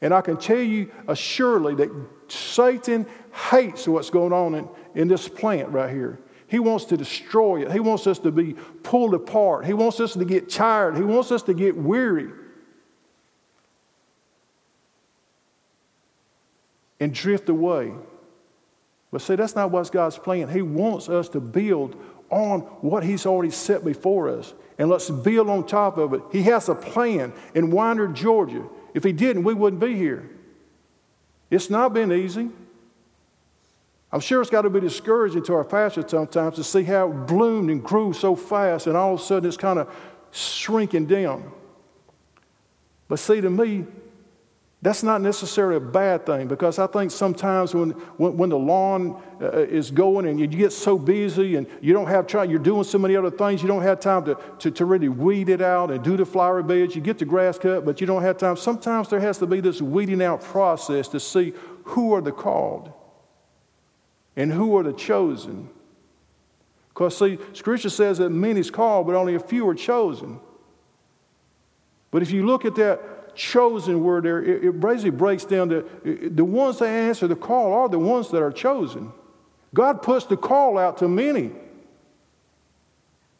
And 0.00 0.14
I 0.14 0.20
can 0.20 0.36
tell 0.36 0.60
you 0.60 0.90
assuredly 1.08 1.74
that 1.76 1.90
Satan 2.28 3.06
hates 3.50 3.88
what's 3.88 4.10
going 4.10 4.32
on 4.32 4.54
in, 4.54 4.68
in 4.94 5.08
this 5.08 5.28
plant 5.28 5.70
right 5.70 5.90
here. 5.90 6.20
He 6.48 6.60
wants 6.60 6.84
to 6.86 6.96
destroy 6.96 7.62
it. 7.62 7.72
He 7.72 7.80
wants 7.80 8.06
us 8.06 8.20
to 8.20 8.30
be 8.30 8.54
pulled 8.84 9.14
apart. 9.14 9.66
He 9.66 9.72
wants 9.72 9.98
us 9.98 10.12
to 10.12 10.24
get 10.24 10.48
tired. 10.48 10.96
He 10.96 11.02
wants 11.02 11.32
us 11.32 11.42
to 11.44 11.54
get 11.54 11.76
weary 11.76 12.28
and 17.00 17.12
drift 17.12 17.48
away. 17.48 17.92
But 19.10 19.22
see, 19.22 19.36
that's 19.36 19.54
not 19.54 19.70
what's 19.70 19.90
God's 19.90 20.18
plan. 20.18 20.48
He 20.48 20.62
wants 20.62 21.08
us 21.08 21.28
to 21.30 21.40
build 21.40 21.96
on 22.30 22.60
what 22.80 23.04
He's 23.04 23.24
already 23.26 23.50
set 23.50 23.84
before 23.84 24.28
us. 24.28 24.52
And 24.78 24.88
let's 24.88 25.08
build 25.10 25.48
on 25.48 25.66
top 25.66 25.96
of 25.96 26.12
it. 26.12 26.22
He 26.32 26.42
has 26.42 26.68
a 26.68 26.74
plan 26.74 27.32
in 27.54 27.70
Winder, 27.70 28.08
Georgia. 28.08 28.64
If 28.94 29.04
He 29.04 29.12
didn't, 29.12 29.44
we 29.44 29.54
wouldn't 29.54 29.80
be 29.80 29.94
here. 29.94 30.28
It's 31.50 31.70
not 31.70 31.94
been 31.94 32.12
easy. 32.12 32.50
I'm 34.12 34.20
sure 34.20 34.40
it's 34.40 34.50
got 34.50 34.62
to 34.62 34.70
be 34.70 34.80
discouraging 34.80 35.44
to 35.44 35.54
our 35.54 35.64
pastor 35.64 36.04
sometimes 36.06 36.56
to 36.56 36.64
see 36.64 36.82
how 36.82 37.10
it 37.10 37.26
bloomed 37.26 37.70
and 37.70 37.82
grew 37.82 38.12
so 38.12 38.36
fast, 38.36 38.86
and 38.86 38.96
all 38.96 39.14
of 39.14 39.20
a 39.20 39.22
sudden 39.22 39.48
it's 39.48 39.56
kind 39.56 39.78
of 39.78 39.94
shrinking 40.30 41.06
down. 41.06 41.52
But 43.08 43.18
see, 43.18 43.40
to 43.40 43.50
me, 43.50 43.84
that's 44.86 45.02
not 45.02 45.20
necessarily 45.20 45.78
a 45.78 45.80
bad 45.80 46.24
thing 46.24 46.46
because 46.46 46.78
I 46.78 46.86
think 46.86 47.10
sometimes 47.10 47.74
when, 47.74 47.90
when, 48.18 48.36
when 48.36 48.50
the 48.50 48.56
lawn 48.56 49.20
uh, 49.42 49.50
is 49.62 49.90
going 49.90 50.28
and 50.28 50.38
you 50.38 50.46
get 50.46 50.72
so 50.72 50.96
busy 50.96 51.56
and 51.56 51.66
you 51.80 51.92
don't 51.92 52.06
have 52.06 52.28
time, 52.28 52.48
you're 52.48 52.60
doing 52.60 52.84
so 52.84 52.96
many 52.96 53.16
other 53.16 53.32
things, 53.32 53.62
you 53.62 53.66
don't 53.66 53.82
have 53.82 53.98
time 53.98 54.24
to, 54.26 54.38
to, 54.60 54.70
to 54.70 54.84
really 54.84 55.08
weed 55.08 55.48
it 55.48 55.60
out 55.60 55.90
and 55.90 56.04
do 56.04 56.16
the 56.16 56.24
flower 56.24 56.62
beds. 56.62 56.94
You 56.94 57.02
get 57.02 57.18
the 57.18 57.24
grass 57.24 57.58
cut, 57.58 57.84
but 57.84 58.00
you 58.00 58.06
don't 58.06 58.22
have 58.22 58.38
time. 58.38 58.56
Sometimes 58.56 59.08
there 59.08 59.18
has 59.18 59.38
to 59.38 59.46
be 59.48 59.58
this 59.58 59.82
weeding 59.82 60.22
out 60.22 60.40
process 60.40 61.08
to 61.08 61.18
see 61.18 61.52
who 61.82 62.14
are 62.14 62.20
the 62.20 62.30
called 62.30 62.92
and 64.36 64.52
who 64.52 64.76
are 64.76 64.84
the 64.84 64.92
chosen. 64.92 65.68
Because, 66.90 67.18
see, 67.18 67.38
Scripture 67.54 67.90
says 67.90 68.18
that 68.18 68.30
many 68.30 68.60
is 68.60 68.70
called, 68.70 69.08
but 69.08 69.16
only 69.16 69.34
a 69.34 69.40
few 69.40 69.68
are 69.68 69.74
chosen. 69.74 70.38
But 72.12 72.22
if 72.22 72.30
you 72.30 72.46
look 72.46 72.64
at 72.64 72.76
that 72.76 73.15
chosen 73.36 74.02
word 74.02 74.24
there, 74.24 74.42
it, 74.42 74.64
it 74.64 74.80
basically 74.80 75.10
breaks 75.10 75.44
down 75.44 75.68
to 75.68 76.30
the 76.32 76.44
ones 76.44 76.78
that 76.78 76.88
answer 76.88 77.28
the 77.28 77.36
call 77.36 77.72
are 77.72 77.88
the 77.88 77.98
ones 77.98 78.30
that 78.30 78.42
are 78.42 78.50
chosen. 78.50 79.12
God 79.74 80.02
puts 80.02 80.26
the 80.26 80.36
call 80.36 80.78
out 80.78 80.98
to 80.98 81.08
many, 81.08 81.52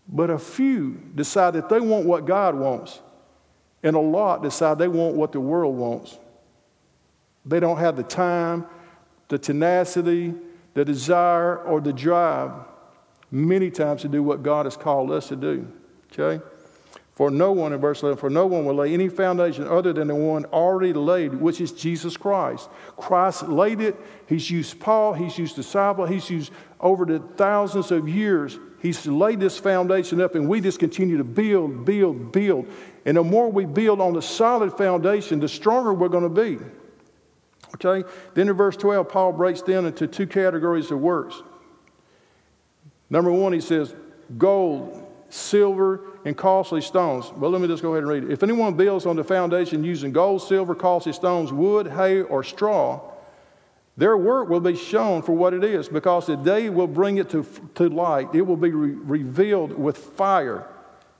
but 0.06 0.30
a 0.30 0.38
few 0.38 1.00
decide 1.14 1.54
that 1.54 1.68
they 1.68 1.80
want 1.80 2.06
what 2.06 2.26
God 2.26 2.54
wants, 2.54 3.00
and 3.82 3.96
a 3.96 4.00
lot 4.00 4.42
decide 4.42 4.78
they 4.78 4.88
want 4.88 5.14
what 5.16 5.32
the 5.32 5.40
world 5.40 5.76
wants. 5.76 6.18
They 7.44 7.60
don't 7.60 7.78
have 7.78 7.96
the 7.96 8.02
time, 8.02 8.66
the 9.28 9.38
tenacity, 9.38 10.34
the 10.74 10.84
desire, 10.84 11.58
or 11.58 11.80
the 11.80 11.92
drive 11.92 12.52
many 13.30 13.70
times 13.70 14.02
to 14.02 14.08
do 14.08 14.22
what 14.22 14.42
God 14.42 14.66
has 14.66 14.76
called 14.76 15.10
us 15.10 15.28
to 15.28 15.36
do. 15.36 15.66
Okay? 16.12 16.44
For 17.16 17.30
no 17.30 17.50
one, 17.50 17.72
in 17.72 17.80
verse 17.80 18.02
11, 18.02 18.18
for 18.18 18.28
no 18.28 18.46
one 18.46 18.66
will 18.66 18.74
lay 18.74 18.92
any 18.92 19.08
foundation 19.08 19.66
other 19.66 19.94
than 19.94 20.08
the 20.08 20.14
one 20.14 20.44
already 20.46 20.92
laid, 20.92 21.32
which 21.32 21.62
is 21.62 21.72
Jesus 21.72 22.14
Christ. 22.14 22.68
Christ 22.98 23.48
laid 23.48 23.80
it. 23.80 23.96
He's 24.26 24.50
used 24.50 24.78
Paul, 24.78 25.14
he's 25.14 25.38
used 25.38 25.56
disciple, 25.56 26.04
he's 26.04 26.28
used 26.28 26.52
over 26.78 27.06
the 27.06 27.20
thousands 27.20 27.90
of 27.90 28.06
years. 28.06 28.58
He's 28.82 29.06
laid 29.06 29.40
this 29.40 29.58
foundation 29.58 30.20
up, 30.20 30.34
and 30.34 30.46
we 30.46 30.60
just 30.60 30.78
continue 30.78 31.16
to 31.16 31.24
build, 31.24 31.86
build, 31.86 32.32
build. 32.32 32.68
And 33.06 33.16
the 33.16 33.24
more 33.24 33.50
we 33.50 33.64
build 33.64 34.02
on 34.02 34.12
the 34.12 34.20
solid 34.20 34.76
foundation, 34.76 35.40
the 35.40 35.48
stronger 35.48 35.94
we're 35.94 36.10
going 36.10 36.34
to 36.34 36.42
be. 36.42 36.58
Okay? 37.76 38.06
Then 38.34 38.50
in 38.50 38.54
verse 38.54 38.76
12, 38.76 39.08
Paul 39.08 39.32
breaks 39.32 39.62
down 39.62 39.86
into 39.86 40.06
two 40.06 40.26
categories 40.26 40.90
of 40.90 41.00
works. 41.00 41.42
Number 43.08 43.32
one, 43.32 43.54
he 43.54 43.62
says, 43.62 43.94
gold, 44.36 45.05
silver, 45.28 46.00
and 46.24 46.36
costly 46.36 46.80
stones. 46.80 47.30
Well, 47.36 47.50
let 47.50 47.60
me 47.60 47.68
just 47.68 47.82
go 47.82 47.92
ahead 47.92 48.02
and 48.02 48.08
read 48.08 48.24
it. 48.24 48.32
If 48.32 48.42
anyone 48.42 48.74
builds 48.74 49.06
on 49.06 49.16
the 49.16 49.24
foundation 49.24 49.84
using 49.84 50.12
gold, 50.12 50.42
silver, 50.42 50.74
costly 50.74 51.12
stones, 51.12 51.52
wood, 51.52 51.88
hay, 51.88 52.22
or 52.22 52.42
straw, 52.42 53.00
their 53.96 54.16
work 54.16 54.48
will 54.48 54.60
be 54.60 54.76
shown 54.76 55.22
for 55.22 55.32
what 55.32 55.54
it 55.54 55.64
is, 55.64 55.88
because 55.88 56.26
the 56.26 56.36
day 56.36 56.68
will 56.68 56.86
bring 56.86 57.16
it 57.16 57.30
to, 57.30 57.46
to 57.76 57.88
light. 57.88 58.34
It 58.34 58.42
will 58.42 58.56
be 58.56 58.70
re- 58.70 58.90
revealed 58.90 59.78
with 59.78 59.96
fire 59.96 60.68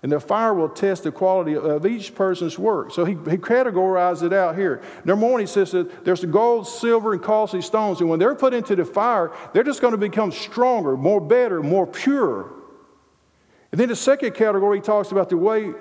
and 0.07 0.13
the 0.13 0.21
fire 0.21 0.55
will 0.55 0.69
test 0.69 1.03
the 1.03 1.11
quality 1.11 1.57
of 1.57 1.85
each 1.85 2.15
person's 2.15 2.57
work. 2.57 2.93
So 2.93 3.05
he, 3.05 3.15
he 3.15 3.39
categorized 3.39 4.23
it 4.23 4.33
out 4.33 4.55
here. 4.55 4.81
Number 5.05 5.27
one, 5.27 5.41
he 5.41 5.47
says 5.47 5.73
that 5.73 6.05
there's 6.05 6.25
gold, 6.25 6.69
silver, 6.69 7.13
and 7.13 7.21
costly 7.21 7.61
stones. 7.61 8.01
And 8.01 8.09
when 8.09 8.21
they're 8.21 8.37
put 8.37 8.55
into 8.55 8.77
the 8.77 8.85
fire, 8.85 9.33
they're 9.53 9.65
just 9.65 9.81
going 9.81 9.91
to 9.91 9.99
become 9.99 10.31
stronger, 10.31 10.97
more 10.97 11.21
better, 11.21 11.61
more 11.61 11.89
pure. 11.89 12.53
And 13.73 13.81
then 13.81 13.89
the 13.89 13.97
second 13.97 14.35
category, 14.35 14.79
he 14.79 14.83
talks 14.83 15.13
about 15.13 15.29
the 15.29 15.37
way 15.37 15.73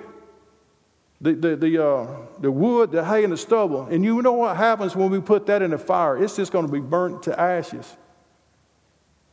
the, 1.20 1.32
the, 1.32 1.56
the, 1.56 1.84
uh, 1.84 2.06
the 2.40 2.50
wood, 2.50 2.92
the 2.92 3.04
hay, 3.04 3.24
and 3.24 3.32
the 3.32 3.36
stubble. 3.36 3.86
And 3.86 4.04
you 4.04 4.20
know 4.22 4.34
what 4.34 4.56
happens 4.56 4.94
when 4.94 5.10
we 5.10 5.20
put 5.20 5.46
that 5.46 5.62
in 5.62 5.70
the 5.70 5.78
fire? 5.78 6.22
It's 6.22 6.36
just 6.36 6.52
going 6.52 6.66
to 6.66 6.72
be 6.72 6.80
burnt 6.80 7.22
to 7.24 7.40
ashes. 7.40 7.96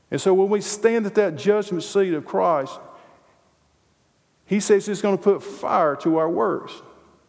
And 0.09 0.21
so 0.21 0.33
when 0.33 0.49
we 0.49 0.61
stand 0.61 1.05
at 1.05 1.15
that 1.15 1.35
judgment 1.35 1.83
seat 1.83 2.13
of 2.13 2.25
Christ, 2.25 2.79
he 4.45 4.59
says 4.59 4.85
he's 4.85 5.01
going 5.01 5.17
to 5.17 5.23
put 5.23 5.41
fire 5.41 5.95
to 5.97 6.17
our 6.17 6.29
works. 6.29 6.73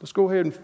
Let's 0.01 0.13
go 0.13 0.31
ahead 0.31 0.47
and 0.47 0.59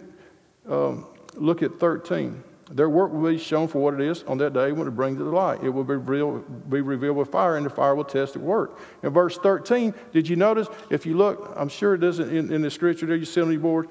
um, 0.69 1.07
look 1.35 1.63
at 1.63 1.81
13. 1.81 2.45
Their 2.73 2.89
work 2.89 3.13
will 3.13 3.31
be 3.31 3.39
shown 3.39 3.67
for 3.67 3.81
what 3.81 3.95
it 3.95 4.01
is 4.01 4.23
on 4.25 4.39
that 4.39 4.53
day 4.53 4.71
when 4.71 4.87
it 4.87 4.93
brings 4.93 5.19
to 5.19 5.25
the 5.25 5.31
light. 5.31 5.63
It 5.63 5.71
will 5.71 5.83
be 5.83 5.95
revealed, 5.95 6.71
be 6.71 6.81
revealed 6.81 7.17
with 7.17 7.31
fire, 7.31 7.57
and 7.57 7.67
the 7.67 7.71
fire 7.71 7.97
will 7.97 8.05
test 8.05 8.35
the 8.35 8.39
work. 8.39 8.79
In 9.03 9.11
verse 9.11 9.37
13, 9.39 9.93
did 10.13 10.29
you 10.29 10.37
notice? 10.37 10.69
If 10.89 11.05
you 11.05 11.17
look, 11.17 11.53
I'm 11.57 11.69
sure 11.69 11.95
it 11.95 11.99
doesn't 11.99 12.31
in, 12.31 12.53
in 12.53 12.63
the 12.63 12.71
scripture 12.71 13.07
there, 13.07 13.17
you 13.17 13.25
see 13.25 13.41
on 13.41 13.51
your 13.51 13.61
board. 13.61 13.89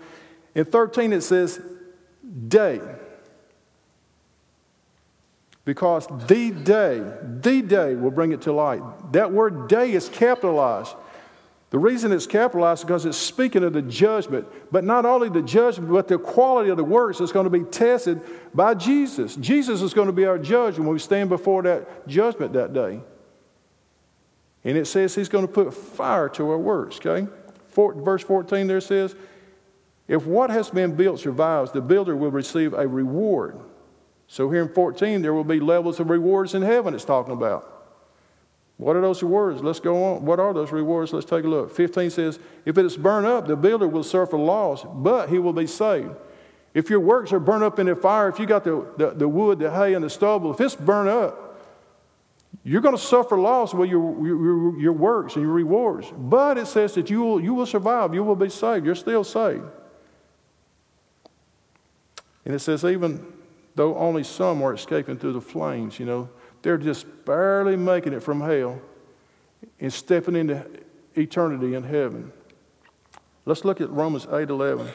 In 0.56 0.64
13, 0.64 1.12
it 1.12 1.22
says, 1.22 1.62
day. 2.48 2.80
Because 5.66 6.08
the 6.28 6.52
day, 6.52 7.04
the 7.42 7.62
day 7.62 7.96
will 7.96 8.12
bring 8.12 8.32
it 8.32 8.42
to 8.44 8.54
light. 8.54 8.82
That 9.12 9.32
word 9.32 9.68
day 9.68 9.92
is 9.92 10.08
capitalized. 10.08 10.96
The 11.70 11.78
reason 11.78 12.12
it's 12.12 12.26
capitalized 12.26 12.80
is 12.80 12.86
because 12.86 13.06
it's 13.06 13.18
speaking 13.18 13.64
of 13.64 13.74
the 13.74 13.84
judgment, 13.84 14.48
but 14.72 14.84
not 14.84 15.06
only 15.06 15.30
the 15.30 15.44
judgment, 15.44 15.92
but 15.92 16.08
the 16.08 16.18
quality 16.18 16.72
of 16.72 16.78
the 16.78 16.84
works 16.84 17.22
is 17.22 17.32
going 17.32 17.44
to 17.44 17.50
be 17.52 17.64
tested 17.64 18.22
by 18.56 18.74
Jesus. 18.74 19.36
Jesus 19.36 19.84
is 19.84 19.94
going 19.94 20.08
to 20.08 20.14
be 20.14 20.26
our 20.26 20.40
judge 20.40 20.80
when 20.80 20.88
we 20.88 20.98
stand 20.98 21.30
before 21.30 21.62
that 21.64 22.08
judgment 22.08 22.54
that 22.54 22.74
day. 22.74 23.00
And 24.64 24.78
it 24.78 24.86
says 24.86 25.14
he's 25.14 25.30
going 25.30 25.46
to 25.46 25.52
put 25.52 25.74
fire 25.74 26.28
to 26.30 26.50
our 26.50 26.58
works, 26.58 26.98
okay? 26.98 27.28
For, 27.68 27.94
verse 27.94 28.24
14 28.24 28.66
there 28.66 28.82
says, 28.82 29.16
If 30.08 30.26
what 30.26 30.50
has 30.50 30.72
been 30.72 30.96
built 30.96 31.20
survives, 31.20 31.72
the 31.72 31.82
builder 31.82 32.16
will 32.16 32.32
receive 32.32 32.74
a 32.74 32.88
reward. 32.88 33.60
So 34.28 34.50
here 34.50 34.64
in 34.64 34.74
14, 34.74 35.22
there 35.22 35.36
will 35.36 35.44
be 35.44 35.60
levels 35.60 36.00
of 36.00 36.10
rewards 36.10 36.56
in 36.56 36.64
heaven, 36.64 36.96
it's 36.96 37.06
talking 37.06 37.34
about. 37.34 37.79
What 38.80 38.96
are 38.96 39.02
those 39.02 39.22
rewards? 39.22 39.62
Let's 39.62 39.82
go 39.82 40.02
on. 40.06 40.26
What 40.26 40.40
are 40.40 40.54
those 40.54 40.72
rewards? 40.72 41.12
Let's 41.12 41.26
take 41.26 41.44
a 41.44 41.48
look. 41.48 41.70
15 41.70 42.12
says, 42.12 42.40
If 42.64 42.78
it 42.78 42.86
is 42.86 42.96
burned 42.96 43.28
up, 43.28 43.46
the 43.46 43.58
builder 43.58 43.90
will 43.90 44.06
suffer 44.06 44.38
loss, 44.38 44.86
but 44.96 45.28
he 45.28 45.38
will 45.38 45.52
be 45.52 45.68
saved. 45.68 46.12
If 46.74 46.90
your 46.90 47.02
works 47.02 47.34
are 47.34 47.42
burned 47.42 47.66
up 47.66 47.78
in 47.78 47.88
the 47.88 47.96
fire, 47.98 48.30
if 48.30 48.40
you 48.40 48.46
got 48.46 48.64
the, 48.64 48.88
the, 48.96 49.12
the 49.12 49.28
wood, 49.28 49.60
the 49.60 49.70
hay, 49.70 49.96
and 49.96 50.06
the 50.06 50.10
stubble, 50.10 50.54
if 50.54 50.62
it's 50.62 50.78
burned 50.78 51.10
up, 51.10 51.62
you're 52.64 52.80
going 52.80 52.96
to 52.96 53.02
suffer 53.02 53.38
loss 53.38 53.74
with 53.74 53.90
your, 53.90 54.26
your, 54.26 54.80
your 54.80 54.94
works 54.94 55.36
and 55.36 55.44
your 55.44 55.54
rewards. 55.54 56.08
But 56.18 56.58
it 56.58 56.68
says 56.68 56.94
that 56.94 57.10
you 57.10 57.20
will, 57.20 57.42
you 57.42 57.54
will 57.54 57.66
survive, 57.66 58.14
you 58.14 58.24
will 58.24 58.38
be 58.38 58.50
saved. 58.50 58.86
You're 58.86 58.96
still 58.96 59.26
saved. 59.26 59.66
And 62.46 62.56
it 62.56 62.60
says, 62.60 62.86
even 62.86 63.26
though 63.76 63.98
only 63.98 64.24
some 64.24 64.62
are 64.62 64.74
escaping 64.74 65.18
through 65.18 65.34
the 65.34 65.42
flames, 65.42 66.00
you 66.00 66.06
know, 66.06 66.30
they're 66.62 66.78
just 66.78 67.06
barely 67.26 67.76
making 67.76 68.14
it 68.14 68.22
from 68.22 68.42
hell 68.42 68.82
and 69.80 69.92
stepping 69.92 70.36
into 70.36 70.66
eternity 71.16 71.76
in 71.76 71.84
heaven. 71.84 72.32
Let's 73.46 73.66
look 73.66 73.82
at 73.82 73.90
Romans 73.90 74.28
8 74.32 74.50
11. 74.50 74.88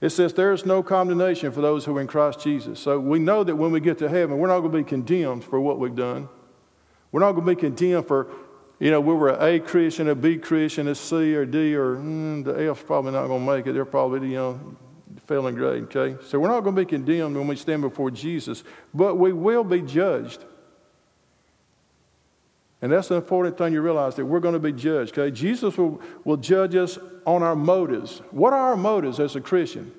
It 0.00 0.10
says, 0.10 0.34
There 0.34 0.52
is 0.52 0.66
no 0.66 0.82
condemnation 0.82 1.52
for 1.52 1.60
those 1.60 1.84
who 1.84 1.96
are 1.96 2.00
in 2.00 2.06
Christ 2.06 2.40
Jesus. 2.40 2.80
So 2.80 2.98
we 2.98 3.18
know 3.18 3.44
that 3.44 3.56
when 3.56 3.70
we 3.70 3.80
get 3.80 3.98
to 3.98 4.08
heaven, 4.08 4.38
we're 4.38 4.48
not 4.48 4.60
going 4.60 4.72
to 4.72 4.78
be 4.78 4.84
condemned 4.84 5.44
for 5.44 5.60
what 5.60 5.78
we've 5.78 5.94
done. 5.94 6.28
We're 7.10 7.20
not 7.20 7.32
going 7.32 7.46
to 7.46 7.54
be 7.54 7.60
condemned 7.60 8.06
for 8.06 8.28
you 8.82 8.90
know, 8.90 9.00
we 9.00 9.14
were 9.14 9.28
an 9.28 9.40
A 9.40 9.60
Christian, 9.60 10.08
a 10.08 10.14
B 10.16 10.38
Christian, 10.38 10.88
a 10.88 10.94
C 10.96 11.36
or 11.36 11.46
D, 11.46 11.76
or 11.76 11.94
mm, 11.94 12.42
the 12.42 12.68
F's 12.68 12.82
probably 12.82 13.12
not 13.12 13.28
going 13.28 13.46
to 13.46 13.52
make 13.52 13.64
it. 13.68 13.74
They're 13.74 13.84
probably, 13.84 14.30
you 14.30 14.34
know, 14.34 14.76
failing 15.26 15.54
grade, 15.54 15.84
okay? 15.84 16.20
So 16.26 16.40
we're 16.40 16.48
not 16.48 16.64
going 16.64 16.74
to 16.74 16.82
be 16.82 16.86
condemned 16.86 17.36
when 17.36 17.46
we 17.46 17.54
stand 17.54 17.82
before 17.82 18.10
Jesus, 18.10 18.64
but 18.92 19.14
we 19.14 19.32
will 19.32 19.62
be 19.62 19.82
judged. 19.82 20.44
And 22.82 22.90
that's 22.90 23.08
the 23.08 23.14
important 23.14 23.56
thing 23.56 23.72
you 23.72 23.80
realize 23.80 24.16
that 24.16 24.26
we're 24.26 24.40
going 24.40 24.54
to 24.54 24.60
be 24.60 24.72
judged, 24.72 25.16
okay? 25.16 25.30
Jesus 25.30 25.78
will, 25.78 26.00
will 26.24 26.36
judge 26.36 26.74
us 26.74 26.98
on 27.24 27.44
our 27.44 27.54
motives. 27.54 28.18
What 28.32 28.52
are 28.52 28.70
our 28.70 28.76
motives 28.76 29.20
as 29.20 29.36
a 29.36 29.40
Christian? 29.40 29.92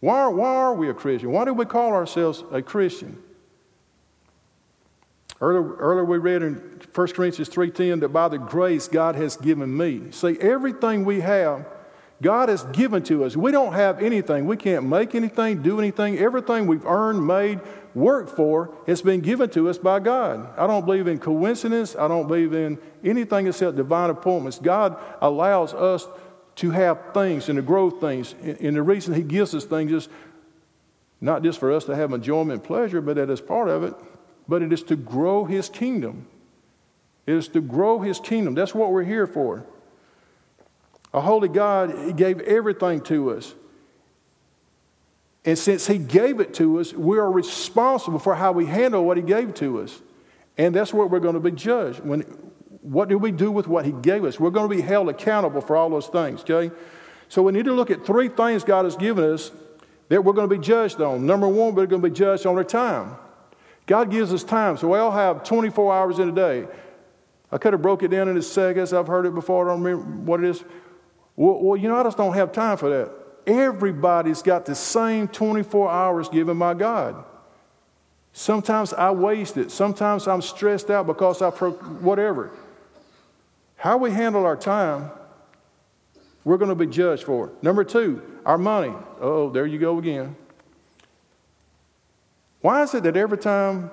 Why 0.00 0.20
are, 0.20 0.30
why 0.30 0.54
are 0.54 0.74
we 0.74 0.90
a 0.90 0.94
Christian? 0.94 1.32
Why 1.32 1.46
do 1.46 1.54
we 1.54 1.64
call 1.64 1.94
ourselves 1.94 2.44
a 2.52 2.60
Christian? 2.60 3.22
Earlier, 5.40 5.74
earlier 5.76 6.04
we 6.04 6.18
read 6.18 6.42
in 6.42 6.56
1 6.94 7.08
Corinthians 7.08 7.48
3.10 7.48 8.00
that 8.00 8.10
by 8.10 8.28
the 8.28 8.38
grace 8.38 8.86
God 8.86 9.14
has 9.14 9.38
given 9.38 9.74
me. 9.74 10.10
See, 10.10 10.36
everything 10.40 11.06
we 11.06 11.20
have, 11.20 11.66
God 12.22 12.48
has 12.48 12.64
given 12.64 13.02
to 13.04 13.24
us. 13.24 13.36
We 13.36 13.50
don't 13.50 13.72
have 13.72 14.02
anything. 14.02 14.46
We 14.46 14.56
can't 14.56 14.86
make 14.86 15.14
anything, 15.14 15.62
do 15.62 15.78
anything. 15.78 16.18
Everything 16.18 16.66
we've 16.66 16.84
earned, 16.84 17.26
made, 17.26 17.60
worked 17.94 18.36
for 18.36 18.74
has 18.86 19.00
been 19.00 19.20
given 19.20 19.48
to 19.50 19.68
us 19.68 19.78
by 19.78 20.00
God. 20.00 20.48
I 20.58 20.66
don't 20.66 20.84
believe 20.84 21.06
in 21.06 21.18
coincidence. 21.18 21.96
I 21.96 22.08
don't 22.08 22.28
believe 22.28 22.52
in 22.52 22.78
anything 23.02 23.46
except 23.46 23.76
divine 23.76 24.10
appointments. 24.10 24.58
God 24.58 24.98
allows 25.20 25.72
us 25.72 26.06
to 26.56 26.70
have 26.70 26.98
things 27.14 27.48
and 27.48 27.56
to 27.56 27.62
grow 27.62 27.90
things. 27.90 28.34
And 28.42 28.76
the 28.76 28.82
reason 28.82 29.14
He 29.14 29.22
gives 29.22 29.54
us 29.54 29.64
things 29.64 29.90
is 29.90 30.08
not 31.20 31.42
just 31.42 31.58
for 31.58 31.72
us 31.72 31.84
to 31.84 31.96
have 31.96 32.12
enjoyment 32.12 32.52
and 32.52 32.64
pleasure, 32.64 33.00
but 33.00 33.16
that 33.16 33.30
is 33.30 33.40
part 33.40 33.68
of 33.68 33.82
it 33.82 33.94
but 34.50 34.62
it 34.62 34.72
is 34.72 34.82
to 34.82 34.96
grow 34.96 35.44
his 35.44 35.68
kingdom. 35.68 36.26
It 37.24 37.34
is 37.34 37.46
to 37.48 37.60
grow 37.60 38.00
his 38.00 38.18
kingdom. 38.18 38.56
That's 38.56 38.74
what 38.74 38.90
we're 38.90 39.04
here 39.04 39.28
for. 39.28 39.64
A 41.12 41.20
holy 41.20 41.48
God, 41.48 42.16
gave 42.16 42.40
everything 42.40 43.00
to 43.02 43.32
us. 43.32 43.54
And 45.44 45.58
since 45.58 45.86
he 45.86 45.98
gave 45.98 46.38
it 46.40 46.54
to 46.54 46.80
us, 46.80 46.92
we 46.92 47.18
are 47.18 47.30
responsible 47.30 48.18
for 48.18 48.34
how 48.34 48.52
we 48.52 48.66
handle 48.66 49.04
what 49.04 49.16
he 49.16 49.22
gave 49.22 49.54
to 49.54 49.80
us. 49.80 50.00
And 50.58 50.74
that's 50.74 50.92
what 50.92 51.10
we're 51.10 51.20
going 51.20 51.34
to 51.34 51.40
be 51.40 51.50
judged. 51.50 52.00
When, 52.00 52.20
what 52.82 53.08
do 53.08 53.18
we 53.18 53.32
do 53.32 53.50
with 53.50 53.66
what 53.66 53.84
he 53.84 53.92
gave 53.92 54.24
us? 54.24 54.38
We're 54.38 54.50
going 54.50 54.68
to 54.68 54.76
be 54.76 54.82
held 54.82 55.08
accountable 55.08 55.62
for 55.62 55.76
all 55.76 55.88
those 55.88 56.08
things, 56.08 56.42
okay? 56.42 56.74
So 57.28 57.42
we 57.42 57.52
need 57.52 57.64
to 57.64 57.72
look 57.72 57.90
at 57.90 58.04
three 58.04 58.28
things 58.28 58.64
God 58.64 58.84
has 58.84 58.96
given 58.96 59.24
us 59.24 59.50
that 60.08 60.24
we're 60.24 60.32
going 60.32 60.48
to 60.48 60.54
be 60.54 60.62
judged 60.62 61.00
on. 61.00 61.24
Number 61.24 61.48
one, 61.48 61.74
we're 61.74 61.86
going 61.86 62.02
to 62.02 62.08
be 62.08 62.14
judged 62.14 62.44
on 62.44 62.56
our 62.56 62.64
time. 62.64 63.16
God 63.86 64.10
gives 64.10 64.32
us 64.34 64.44
time, 64.44 64.76
so 64.76 64.88
we 64.88 64.98
all 64.98 65.10
have 65.10 65.44
24 65.44 65.94
hours 65.94 66.18
in 66.18 66.28
a 66.28 66.32
day. 66.32 66.66
I 67.50 67.58
could 67.58 67.72
have 67.72 67.82
broke 67.82 68.02
it 68.02 68.08
down 68.08 68.28
into 68.28 68.42
seconds. 68.42 68.92
I've 68.92 69.06
heard 69.06 69.26
it 69.26 69.34
before. 69.34 69.68
I 69.68 69.72
don't 69.72 69.82
remember 69.82 70.30
what 70.30 70.44
it 70.44 70.50
is. 70.50 70.64
Well, 71.36 71.58
well, 71.62 71.76
you 71.76 71.88
know, 71.88 71.96
I 71.96 72.02
just 72.02 72.16
don't 72.16 72.34
have 72.34 72.52
time 72.52 72.76
for 72.76 72.90
that. 72.90 73.12
Everybody's 73.46 74.42
got 74.42 74.66
the 74.66 74.74
same 74.74 75.28
24 75.28 75.90
hours 75.90 76.28
given 76.28 76.58
by 76.58 76.74
God. 76.74 77.24
Sometimes 78.32 78.92
I 78.92 79.10
waste 79.10 79.56
it. 79.56 79.70
Sometimes 79.70 80.28
I'm 80.28 80.42
stressed 80.42 80.90
out 80.90 81.06
because 81.06 81.42
I, 81.42 81.50
pro- 81.50 81.72
whatever. 81.72 82.50
How 83.76 83.96
we 83.96 84.10
handle 84.10 84.44
our 84.44 84.56
time, 84.56 85.10
we're 86.44 86.58
going 86.58 86.68
to 86.68 86.74
be 86.74 86.86
judged 86.86 87.24
for. 87.24 87.50
Number 87.62 87.82
two, 87.82 88.22
our 88.44 88.58
money. 88.58 88.92
Oh, 89.20 89.50
there 89.50 89.66
you 89.66 89.78
go 89.78 89.98
again. 89.98 90.36
Why 92.60 92.82
is 92.82 92.94
it 92.94 93.02
that 93.04 93.16
every 93.16 93.38
time 93.38 93.90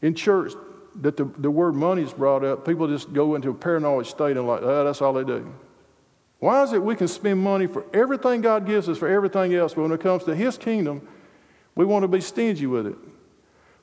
in 0.00 0.14
church 0.14 0.52
that 0.96 1.16
the, 1.16 1.24
the 1.24 1.50
word 1.50 1.74
money 1.74 2.02
is 2.02 2.12
brought 2.12 2.44
up, 2.44 2.66
people 2.66 2.88
just 2.88 3.12
go 3.12 3.34
into 3.34 3.50
a 3.50 3.54
paranoid 3.54 4.06
state 4.06 4.36
and 4.36 4.46
like, 4.46 4.62
oh, 4.62 4.84
that's 4.84 5.02
all 5.02 5.12
they 5.12 5.24
do? 5.24 5.52
Why 6.44 6.62
is 6.62 6.74
it 6.74 6.82
we 6.82 6.94
can 6.94 7.08
spend 7.08 7.40
money 7.40 7.66
for 7.66 7.86
everything 7.94 8.42
God 8.42 8.66
gives 8.66 8.86
us 8.86 8.98
for 8.98 9.08
everything 9.08 9.54
else, 9.54 9.72
but 9.72 9.80
when 9.80 9.92
it 9.92 10.02
comes 10.02 10.24
to 10.24 10.34
His 10.34 10.58
kingdom, 10.58 11.08
we 11.74 11.86
want 11.86 12.02
to 12.02 12.08
be 12.08 12.20
stingy 12.20 12.66
with 12.66 12.86
it? 12.86 12.96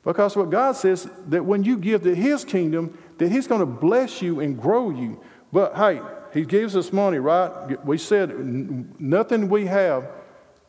Because 0.04 0.36
what 0.36 0.52
God 0.52 0.74
says 0.74 1.10
that 1.30 1.43
when 1.43 1.63
you 1.63 1.76
give 1.76 2.04
to 2.04 2.13
His 2.13 2.45
kingdom, 2.45 2.95
that 3.17 3.32
He's 3.32 3.47
going 3.47 3.62
to 3.62 3.65
bless 3.65 4.21
you 4.21 4.41
and 4.41 4.62
grow 4.62 4.91
you. 4.91 5.19
But 5.52 5.76
hey, 5.76 6.02
He 6.36 6.45
gives 6.45 6.76
us 6.76 6.93
money, 6.93 7.17
right? 7.17 7.84
We 7.84 7.97
said 7.97 8.30
nothing 8.30 9.50
we 9.50 9.65
have 9.65 10.08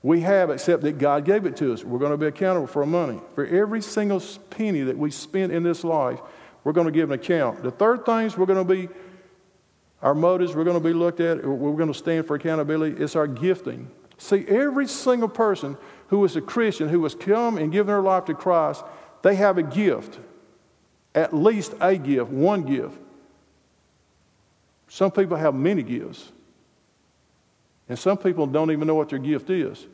we 0.02 0.22
have 0.22 0.48
except 0.48 0.82
that 0.84 0.96
God 0.96 1.26
gave 1.26 1.44
it 1.44 1.58
to 1.58 1.74
us. 1.74 1.84
We're 1.84 1.98
going 1.98 2.12
to 2.12 2.16
be 2.16 2.26
accountable 2.26 2.68
for 2.68 2.86
money. 2.86 3.20
For 3.34 3.46
every 3.46 3.82
single 3.82 4.22
penny 4.48 4.80
that 4.80 4.96
we 4.96 5.10
spend 5.10 5.52
in 5.52 5.62
this 5.62 5.84
life, 5.84 6.20
we're 6.64 6.72
going 6.72 6.86
to 6.86 6.92
give 6.92 7.10
an 7.10 7.20
account. 7.20 7.62
The 7.62 7.70
third 7.70 8.06
things 8.06 8.36
we're 8.36 8.46
going 8.46 8.66
to 8.66 8.74
be, 8.74 8.88
our 10.02 10.14
motives, 10.14 10.54
we're 10.54 10.64
going 10.64 10.80
to 10.80 10.84
be 10.86 10.92
looked 10.92 11.20
at, 11.20 11.46
we're 11.46 11.76
going 11.76 11.92
to 11.92 11.98
stand 11.98 12.26
for 12.26 12.34
accountability, 12.34 13.02
it's 13.02 13.14
our 13.14 13.28
gifting. 13.28 13.88
See, 14.18 14.44
every 14.48 14.86
single 14.86 15.28
person 15.28 15.76
who 16.08 16.24
is 16.24 16.36
a 16.36 16.40
Christian, 16.40 16.88
who 16.88 17.02
has 17.04 17.14
come 17.14 17.56
and 17.56 17.72
given 17.72 17.86
their 17.86 18.02
life 18.02 18.24
to 18.26 18.34
Christ, 18.34 18.84
they 19.22 19.36
have 19.36 19.58
a 19.58 19.62
gift. 19.62 20.18
At 21.14 21.34
least 21.34 21.74
a 21.80 21.96
gift, 21.96 22.30
one 22.30 22.62
gift. 22.62 22.98
Some 24.88 25.10
people 25.10 25.36
have 25.36 25.54
many 25.54 25.82
gifts. 25.82 26.30
And 27.88 27.98
some 27.98 28.16
people 28.16 28.46
don't 28.46 28.70
even 28.70 28.86
know 28.86 28.94
what 28.94 29.10
their 29.10 29.18
gift 29.18 29.50
is. 29.50 29.86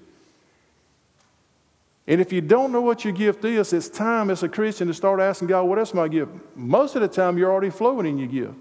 And 2.06 2.20
if 2.20 2.32
you 2.32 2.40
don't 2.40 2.72
know 2.72 2.80
what 2.80 3.04
your 3.04 3.12
gift 3.12 3.44
is, 3.44 3.72
it's 3.72 3.88
time 3.88 4.30
as 4.30 4.42
a 4.42 4.48
Christian 4.48 4.88
to 4.88 4.94
start 4.94 5.20
asking 5.20 5.48
God, 5.48 5.64
what 5.64 5.78
is 5.78 5.92
my 5.92 6.08
gift? 6.08 6.32
Most 6.54 6.96
of 6.96 7.02
the 7.02 7.08
time, 7.08 7.36
you're 7.36 7.50
already 7.50 7.70
flowing 7.70 8.06
in 8.06 8.18
your 8.18 8.28
gift. 8.28 8.58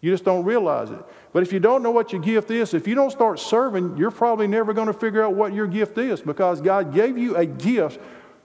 You 0.00 0.12
just 0.12 0.24
don't 0.24 0.44
realize 0.44 0.90
it. 0.90 1.00
But 1.32 1.42
if 1.42 1.52
you 1.52 1.58
don't 1.58 1.82
know 1.82 1.90
what 1.90 2.12
your 2.12 2.22
gift 2.22 2.50
is, 2.50 2.72
if 2.72 2.86
you 2.86 2.94
don't 2.94 3.10
start 3.10 3.40
serving, 3.40 3.96
you're 3.96 4.12
probably 4.12 4.46
never 4.46 4.72
going 4.72 4.86
to 4.86 4.92
figure 4.92 5.22
out 5.22 5.34
what 5.34 5.52
your 5.52 5.66
gift 5.66 5.98
is 5.98 6.20
because 6.20 6.60
God 6.60 6.94
gave 6.94 7.18
you 7.18 7.36
a 7.36 7.44
gift 7.44 8.00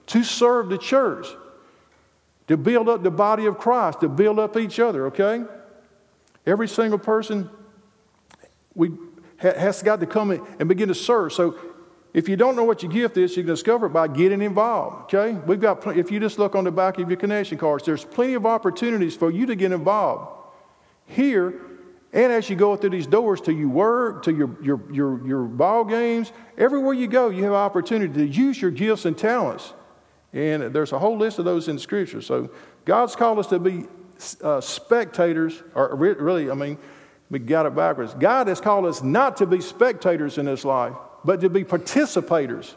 to 0.06 0.24
serve 0.24 0.68
the 0.68 0.78
church, 0.78 1.28
to 2.48 2.56
build 2.56 2.88
up 2.88 3.02
the 3.02 3.10
body 3.10 3.46
of 3.46 3.58
Christ, 3.58 4.00
to 4.00 4.08
build 4.08 4.38
up 4.38 4.56
each 4.56 4.80
other, 4.80 5.06
okay? 5.06 5.44
Every 6.44 6.68
single 6.68 6.98
person, 6.98 7.48
we 8.74 8.90
has 9.38 9.82
got 9.82 10.00
to 10.00 10.06
come 10.06 10.30
and 10.58 10.68
begin 10.68 10.88
to 10.88 10.94
serve. 10.94 11.32
So 11.32 11.58
if 12.14 12.28
you 12.28 12.36
don't 12.36 12.56
know 12.56 12.64
what 12.64 12.82
your 12.82 12.90
gift 12.90 13.16
is, 13.16 13.36
you 13.36 13.42
can 13.42 13.52
discover 13.52 13.86
it 13.86 13.90
by 13.90 14.08
getting 14.08 14.40
involved. 14.40 15.14
Okay? 15.14 15.32
We've 15.46 15.60
got, 15.60 15.82
pl- 15.82 15.98
if 15.98 16.10
you 16.10 16.18
just 16.18 16.38
look 16.38 16.54
on 16.54 16.64
the 16.64 16.70
back 16.72 16.98
of 16.98 17.10
your 17.10 17.18
connection 17.18 17.58
cards, 17.58 17.84
there's 17.84 18.04
plenty 18.04 18.34
of 18.34 18.46
opportunities 18.46 19.14
for 19.16 19.30
you 19.30 19.46
to 19.46 19.54
get 19.54 19.72
involved 19.72 20.43
here 21.06 21.60
and 22.14 22.32
as 22.32 22.48
you 22.48 22.54
go 22.54 22.76
through 22.76 22.90
these 22.90 23.08
doors 23.08 23.40
to 23.42 23.52
your 23.52 23.68
work, 23.68 24.22
to 24.22 24.32
your, 24.32 24.56
your, 24.62 24.80
your, 24.92 25.26
your 25.26 25.42
ball 25.42 25.84
games, 25.84 26.30
everywhere 26.56 26.94
you 26.94 27.08
go, 27.08 27.28
you 27.28 27.42
have 27.42 27.54
opportunity 27.54 28.14
to 28.14 28.24
use 28.24 28.62
your 28.62 28.70
gifts 28.70 29.04
and 29.04 29.18
talents. 29.18 29.72
And 30.32 30.62
there's 30.62 30.92
a 30.92 30.98
whole 30.98 31.18
list 31.18 31.40
of 31.40 31.44
those 31.44 31.66
in 31.66 31.76
Scripture. 31.76 32.22
So 32.22 32.50
God's 32.84 33.16
called 33.16 33.40
us 33.40 33.48
to 33.48 33.58
be 33.58 33.86
uh, 34.42 34.60
spectators, 34.60 35.60
or 35.74 35.96
really, 35.96 36.52
I 36.52 36.54
mean, 36.54 36.78
we 37.30 37.40
got 37.40 37.66
it 37.66 37.74
backwards. 37.74 38.14
God 38.14 38.46
has 38.46 38.60
called 38.60 38.86
us 38.86 39.02
not 39.02 39.36
to 39.38 39.46
be 39.46 39.60
spectators 39.60 40.38
in 40.38 40.46
this 40.46 40.64
life, 40.64 40.94
but 41.24 41.40
to 41.40 41.50
be 41.50 41.64
participators. 41.64 42.74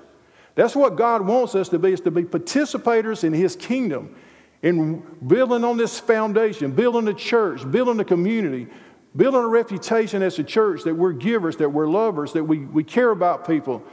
That's 0.55 0.75
what 0.75 0.95
God 0.95 1.21
wants 1.21 1.53
us 1.53 1.69
to 1.69 1.77
be, 1.77 1.93
is 1.93 2.01
to 2.01 2.11
be 2.11 2.23
participators 2.23 3.23
in 3.23 3.33
His 3.33 3.55
kingdom, 3.55 4.15
in 4.61 5.03
building 5.25 5.63
on 5.63 5.77
this 5.77 5.99
foundation, 5.99 6.71
building 6.71 7.05
the 7.05 7.13
church, 7.13 7.69
building 7.69 7.97
the 7.97 8.05
community, 8.05 8.67
building 9.15 9.41
a 9.41 9.47
reputation 9.47 10.21
as 10.21 10.39
a 10.39 10.43
church 10.43 10.83
that 10.83 10.95
we're 10.95 11.13
givers, 11.13 11.57
that 11.57 11.69
we're 11.69 11.87
lovers, 11.87 12.33
that 12.33 12.43
we, 12.43 12.59
we 12.59 12.83
care 12.83 13.11
about 13.11 13.47
people. 13.47 13.83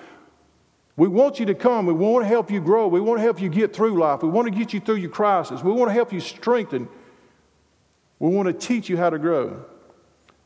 We 0.96 1.08
want 1.08 1.40
you 1.40 1.46
to 1.46 1.54
come. 1.54 1.86
We 1.86 1.92
want 1.92 2.24
to 2.24 2.28
help 2.28 2.50
you 2.50 2.60
grow. 2.60 2.86
We 2.86 3.00
want 3.00 3.18
to 3.18 3.22
help 3.22 3.40
you 3.40 3.48
get 3.48 3.74
through 3.74 3.98
life. 3.98 4.22
We 4.22 4.28
want 4.28 4.46
to 4.46 4.56
get 4.56 4.72
you 4.72 4.80
through 4.80 4.96
your 4.96 5.10
crisis. 5.10 5.62
We 5.62 5.72
want 5.72 5.88
to 5.90 5.92
help 5.92 6.12
you 6.12 6.20
strengthen. 6.20 6.88
We 8.18 8.30
want 8.30 8.46
to 8.46 8.52
teach 8.52 8.88
you 8.88 8.96
how 8.96 9.10
to 9.10 9.18
grow. 9.18 9.64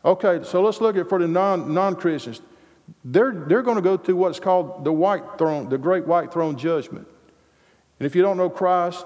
Okay, 0.05 0.41
so 0.43 0.63
let's 0.63 0.81
look 0.81 0.97
at 0.97 1.09
for 1.09 1.19
the 1.19 1.29
non 1.29 1.75
non 1.75 1.97
Christians. 1.97 2.41
They're, 3.05 3.33
they're 3.33 3.63
going 3.63 3.77
to 3.77 3.83
go 3.83 3.99
through 3.99 4.17
what's 4.17 4.41
called 4.41 4.85
the 4.85 4.93
white 4.93 5.37
throne, 5.37 5.69
the 5.69 5.77
great 5.77 6.07
white 6.07 6.33
throne 6.33 6.57
judgment. 6.57 7.07
And 7.99 8.07
if 8.07 8.17
you 8.17 8.23
don't 8.23 8.39
know 8.39 8.49
Christ, 8.49 9.05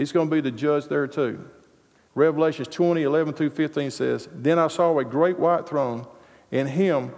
he's 0.00 0.12
going 0.12 0.28
to 0.28 0.34
be 0.34 0.40
the 0.40 0.50
judge 0.50 0.86
there 0.86 1.06
too. 1.06 1.48
Revelations 2.14 2.68
20, 2.68 3.02
11 3.02 3.34
through 3.34 3.50
15 3.50 3.90
says, 3.90 4.28
Then 4.32 4.58
I 4.58 4.68
saw 4.68 4.98
a 4.98 5.04
great 5.04 5.38
white 5.38 5.68
throne, 5.68 6.06
and 6.50 6.68
him 6.68 7.12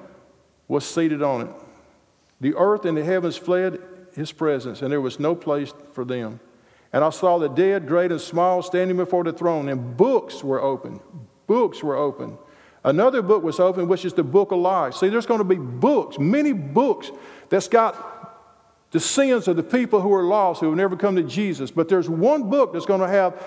was 0.68 0.84
seated 0.84 1.22
on 1.22 1.42
it. 1.42 1.50
The 2.40 2.54
earth 2.56 2.84
and 2.84 2.96
the 2.96 3.04
heavens 3.04 3.36
fled 3.36 3.80
his 4.14 4.32
presence, 4.32 4.82
and 4.82 4.92
there 4.92 5.00
was 5.00 5.18
no 5.18 5.34
place 5.34 5.72
for 5.92 6.04
them. 6.04 6.40
And 6.92 7.02
I 7.02 7.10
saw 7.10 7.38
the 7.38 7.48
dead, 7.48 7.86
great 7.86 8.10
and 8.10 8.20
small, 8.20 8.62
standing 8.62 8.96
before 8.96 9.24
the 9.24 9.32
throne, 9.32 9.68
and 9.68 9.96
books 9.96 10.44
were 10.44 10.60
open. 10.60 11.00
books 11.46 11.82
were 11.82 11.96
open. 11.96 12.36
Another 12.84 13.22
book 13.22 13.42
was 13.42 13.60
open, 13.60 13.86
which 13.86 14.04
is 14.04 14.12
the 14.12 14.24
book 14.24 14.50
of 14.50 14.58
life. 14.58 14.94
See, 14.94 15.08
there's 15.08 15.26
going 15.26 15.38
to 15.38 15.44
be 15.44 15.56
books, 15.56 16.18
many 16.18 16.52
books 16.52 17.12
that's 17.48 17.68
got 17.68 18.11
the 18.92 19.00
sins 19.00 19.48
of 19.48 19.56
the 19.56 19.62
people 19.62 20.00
who 20.00 20.12
are 20.14 20.22
lost, 20.22 20.60
who 20.60 20.66
have 20.66 20.76
never 20.76 20.96
come 20.96 21.16
to 21.16 21.22
Jesus. 21.22 21.70
But 21.70 21.88
there's 21.88 22.08
one 22.08 22.48
book 22.48 22.72
that's 22.72 22.86
going 22.86 23.00
to 23.00 23.08
have 23.08 23.42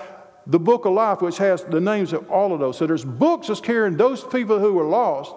the 0.46 0.58
book 0.58 0.84
of 0.84 0.92
life, 0.92 1.22
which 1.22 1.38
has 1.38 1.64
the 1.64 1.80
names 1.80 2.12
of 2.12 2.28
all 2.30 2.52
of 2.52 2.60
those. 2.60 2.76
So 2.76 2.86
there's 2.86 3.04
books 3.04 3.46
that's 3.46 3.60
carrying 3.60 3.96
those 3.96 4.22
people 4.24 4.58
who 4.58 4.72
were 4.72 4.84
lost, 4.84 5.34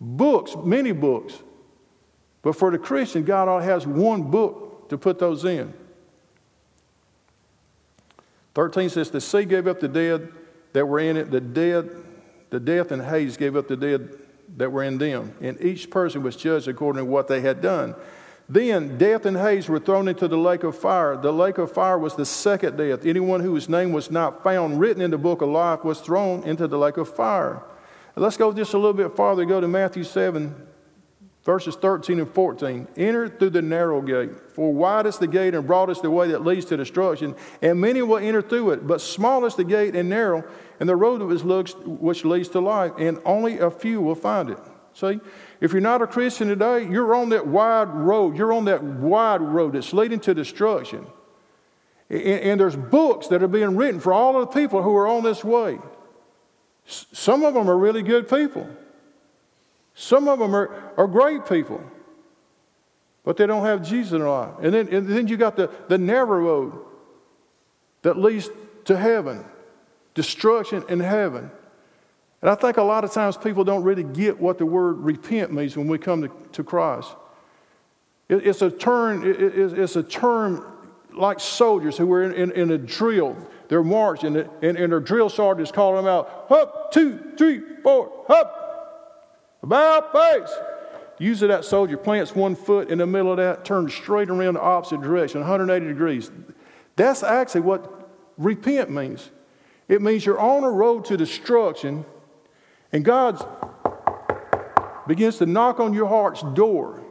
books, 0.00 0.54
many 0.64 0.92
books. 0.92 1.34
But 2.42 2.54
for 2.54 2.70
the 2.70 2.78
Christian, 2.78 3.24
God 3.24 3.48
only 3.48 3.66
has 3.66 3.86
one 3.86 4.22
book 4.30 4.88
to 4.88 4.96
put 4.96 5.18
those 5.18 5.44
in. 5.44 5.74
13 8.54 8.88
says, 8.90 9.10
The 9.10 9.20
sea 9.20 9.44
gave 9.44 9.66
up 9.66 9.80
the 9.80 9.88
dead 9.88 10.32
that 10.72 10.86
were 10.86 11.00
in 11.00 11.16
it, 11.16 11.30
the 11.30 11.40
dead, 11.40 11.90
the 12.50 12.60
death 12.60 12.92
and 12.92 13.02
Hades 13.02 13.36
gave 13.36 13.56
up 13.56 13.66
the 13.66 13.76
dead 13.76 14.16
that 14.56 14.70
were 14.70 14.84
in 14.84 14.98
them, 14.98 15.34
and 15.40 15.60
each 15.60 15.90
person 15.90 16.22
was 16.22 16.36
judged 16.36 16.68
according 16.68 17.04
to 17.04 17.04
what 17.04 17.28
they 17.28 17.40
had 17.40 17.60
done. 17.60 17.94
Then 18.48 18.96
death 18.96 19.26
and 19.26 19.36
Hades 19.36 19.68
were 19.68 19.78
thrown 19.78 20.08
into 20.08 20.26
the 20.26 20.38
lake 20.38 20.64
of 20.64 20.76
fire. 20.76 21.18
The 21.18 21.32
lake 21.32 21.58
of 21.58 21.70
fire 21.70 21.98
was 21.98 22.16
the 22.16 22.24
second 22.24 22.78
death. 22.78 23.04
Anyone 23.04 23.40
whose 23.40 23.68
name 23.68 23.92
was 23.92 24.10
not 24.10 24.42
found 24.42 24.80
written 24.80 25.02
in 25.02 25.10
the 25.10 25.18
book 25.18 25.42
of 25.42 25.50
life 25.50 25.84
was 25.84 26.00
thrown 26.00 26.42
into 26.44 26.66
the 26.66 26.78
lake 26.78 26.96
of 26.96 27.14
fire. 27.14 27.62
Let's 28.16 28.38
go 28.38 28.52
just 28.52 28.72
a 28.72 28.78
little 28.78 28.94
bit 28.94 29.14
farther. 29.14 29.44
Go 29.44 29.60
to 29.60 29.68
Matthew 29.68 30.02
7, 30.02 30.66
verses 31.44 31.76
13 31.76 32.20
and 32.20 32.30
14. 32.34 32.88
Enter 32.96 33.28
through 33.28 33.50
the 33.50 33.60
narrow 33.60 34.00
gate, 34.00 34.30
for 34.54 34.72
wide 34.72 35.04
is 35.04 35.18
the 35.18 35.26
gate 35.26 35.54
and 35.54 35.66
broad 35.66 35.90
is 35.90 36.00
the 36.00 36.10
way 36.10 36.28
that 36.28 36.42
leads 36.42 36.64
to 36.66 36.76
destruction, 36.78 37.36
and 37.60 37.78
many 37.78 38.00
will 38.00 38.16
enter 38.16 38.40
through 38.40 38.70
it. 38.70 38.86
But 38.86 39.02
small 39.02 39.44
is 39.44 39.56
the 39.56 39.64
gate 39.64 39.94
and 39.94 40.08
narrow, 40.08 40.42
and 40.80 40.88
the 40.88 40.96
road 40.96 41.20
which 41.20 42.24
leads 42.24 42.48
to 42.48 42.60
life, 42.60 42.92
and 42.98 43.20
only 43.26 43.58
a 43.58 43.70
few 43.70 44.00
will 44.00 44.14
find 44.14 44.48
it. 44.50 44.58
See, 44.94 45.20
if 45.60 45.72
you're 45.72 45.80
not 45.80 46.02
a 46.02 46.06
Christian 46.06 46.48
today, 46.48 46.88
you're 46.88 47.14
on 47.14 47.30
that 47.30 47.46
wide 47.46 47.88
road. 47.88 48.36
You're 48.36 48.52
on 48.52 48.66
that 48.66 48.82
wide 48.82 49.40
road 49.40 49.72
that's 49.72 49.92
leading 49.92 50.20
to 50.20 50.34
destruction. 50.34 51.06
And, 52.08 52.22
and 52.22 52.60
there's 52.60 52.76
books 52.76 53.28
that 53.28 53.42
are 53.42 53.48
being 53.48 53.76
written 53.76 54.00
for 54.00 54.12
all 54.12 54.40
of 54.40 54.48
the 54.48 54.60
people 54.60 54.82
who 54.82 54.94
are 54.96 55.08
on 55.08 55.24
this 55.24 55.42
way. 55.42 55.78
S- 56.86 57.06
some 57.12 57.44
of 57.44 57.54
them 57.54 57.68
are 57.68 57.76
really 57.76 58.02
good 58.02 58.28
people. 58.28 58.68
Some 59.94 60.28
of 60.28 60.38
them 60.38 60.54
are, 60.54 60.92
are 60.96 61.08
great 61.08 61.46
people. 61.46 61.82
But 63.24 63.36
they 63.36 63.46
don't 63.46 63.64
have 63.64 63.86
Jesus 63.86 64.12
in 64.12 64.20
their 64.20 64.28
life. 64.28 64.54
And 64.62 64.72
then, 64.72 64.88
and 64.94 65.08
then 65.08 65.26
you 65.26 65.36
got 65.36 65.56
the, 65.56 65.70
the 65.88 65.98
narrow 65.98 66.38
road 66.38 66.78
that 68.02 68.16
leads 68.16 68.48
to 68.84 68.96
heaven, 68.96 69.44
destruction 70.14 70.84
in 70.88 71.00
heaven. 71.00 71.50
And 72.40 72.50
I 72.50 72.54
think 72.54 72.76
a 72.76 72.82
lot 72.82 73.04
of 73.04 73.12
times 73.12 73.36
people 73.36 73.64
don't 73.64 73.82
really 73.82 74.04
get 74.04 74.38
what 74.38 74.58
the 74.58 74.66
word 74.66 74.98
repent 74.98 75.52
means 75.52 75.76
when 75.76 75.88
we 75.88 75.98
come 75.98 76.22
to, 76.22 76.30
to 76.52 76.62
Christ. 76.62 77.16
It, 78.28 78.46
it's, 78.46 78.62
a 78.62 78.70
term, 78.70 79.28
it, 79.28 79.40
it's 79.40 79.96
a 79.96 80.02
term 80.02 80.64
like 81.12 81.40
soldiers 81.40 81.96
who 81.96 82.10
are 82.12 82.22
in, 82.22 82.32
in, 82.32 82.52
in 82.52 82.70
a 82.70 82.78
drill. 82.78 83.36
They're 83.68 83.82
marching, 83.82 84.36
and, 84.36 84.48
and, 84.62 84.78
and 84.78 84.92
their 84.92 85.00
drill 85.00 85.28
sergeant 85.28 85.68
is 85.68 85.72
calling 85.72 86.04
them 86.04 86.06
out, 86.06 86.46
up, 86.50 86.92
two, 86.92 87.32
three, 87.36 87.60
four, 87.82 88.24
up, 88.28 89.58
about 89.62 90.12
face. 90.12 90.56
Usually 91.18 91.48
that 91.48 91.64
soldier 91.64 91.96
plants 91.96 92.34
one 92.34 92.54
foot 92.54 92.90
in 92.90 92.98
the 92.98 93.06
middle 93.06 93.32
of 93.32 93.38
that, 93.38 93.64
turns 93.64 93.92
straight 93.92 94.30
around 94.30 94.54
the 94.54 94.60
opposite 94.60 95.02
direction, 95.02 95.40
180 95.40 95.86
degrees. 95.86 96.30
That's 96.94 97.24
actually 97.24 97.62
what 97.62 98.08
repent 98.36 98.90
means. 98.90 99.30
It 99.88 100.00
means 100.00 100.24
you're 100.24 100.38
on 100.38 100.62
a 100.62 100.70
road 100.70 101.04
to 101.06 101.16
destruction 101.16 102.04
and 102.92 103.04
God 103.04 103.44
begins 105.06 105.38
to 105.38 105.46
knock 105.46 105.80
on 105.80 105.92
your 105.92 106.06
heart's 106.06 106.42
door. 106.54 107.02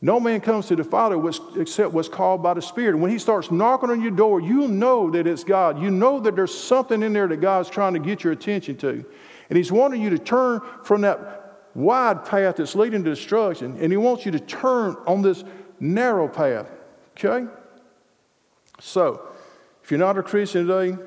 No 0.00 0.20
man 0.20 0.42
comes 0.42 0.66
to 0.66 0.76
the 0.76 0.84
Father 0.84 1.18
except 1.58 1.92
what's 1.92 2.10
called 2.10 2.42
by 2.42 2.52
the 2.52 2.60
Spirit. 2.60 2.90
And 2.90 3.00
when 3.00 3.10
He 3.10 3.18
starts 3.18 3.50
knocking 3.50 3.90
on 3.90 4.02
your 4.02 4.10
door, 4.10 4.40
you 4.40 4.68
know 4.68 5.10
that 5.10 5.26
it's 5.26 5.44
God. 5.44 5.80
You 5.80 5.90
know 5.90 6.20
that 6.20 6.36
there's 6.36 6.56
something 6.56 7.02
in 7.02 7.14
there 7.14 7.26
that 7.26 7.40
God's 7.40 7.70
trying 7.70 7.94
to 7.94 7.98
get 7.98 8.22
your 8.22 8.34
attention 8.34 8.76
to. 8.78 9.04
And 9.48 9.56
He's 9.56 9.72
wanting 9.72 10.02
you 10.02 10.10
to 10.10 10.18
turn 10.18 10.60
from 10.82 11.00
that 11.00 11.70
wide 11.74 12.24
path 12.24 12.56
that's 12.56 12.74
leading 12.74 13.02
to 13.04 13.10
destruction, 13.10 13.78
and 13.80 13.90
He 13.90 13.96
wants 13.96 14.26
you 14.26 14.32
to 14.32 14.40
turn 14.40 14.96
on 15.06 15.22
this 15.22 15.42
narrow 15.80 16.28
path. 16.28 16.70
Okay? 17.16 17.50
So, 18.80 19.28
if 19.82 19.90
you're 19.90 20.00
not 20.00 20.18
a 20.18 20.22
Christian 20.22 20.66
today, 20.66 21.02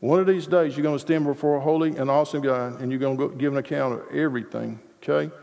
one 0.00 0.20
of 0.20 0.26
these 0.26 0.46
days, 0.46 0.76
you're 0.76 0.84
going 0.84 0.96
to 0.96 1.00
stand 1.00 1.24
before 1.24 1.56
a 1.56 1.60
holy 1.60 1.96
and 1.96 2.10
awesome 2.10 2.40
God, 2.40 2.80
and 2.80 2.92
you're 2.92 3.00
going 3.00 3.18
to 3.18 3.30
give 3.36 3.52
an 3.52 3.58
account 3.58 3.94
of 3.94 4.14
everything, 4.14 4.78
okay? 5.02 5.34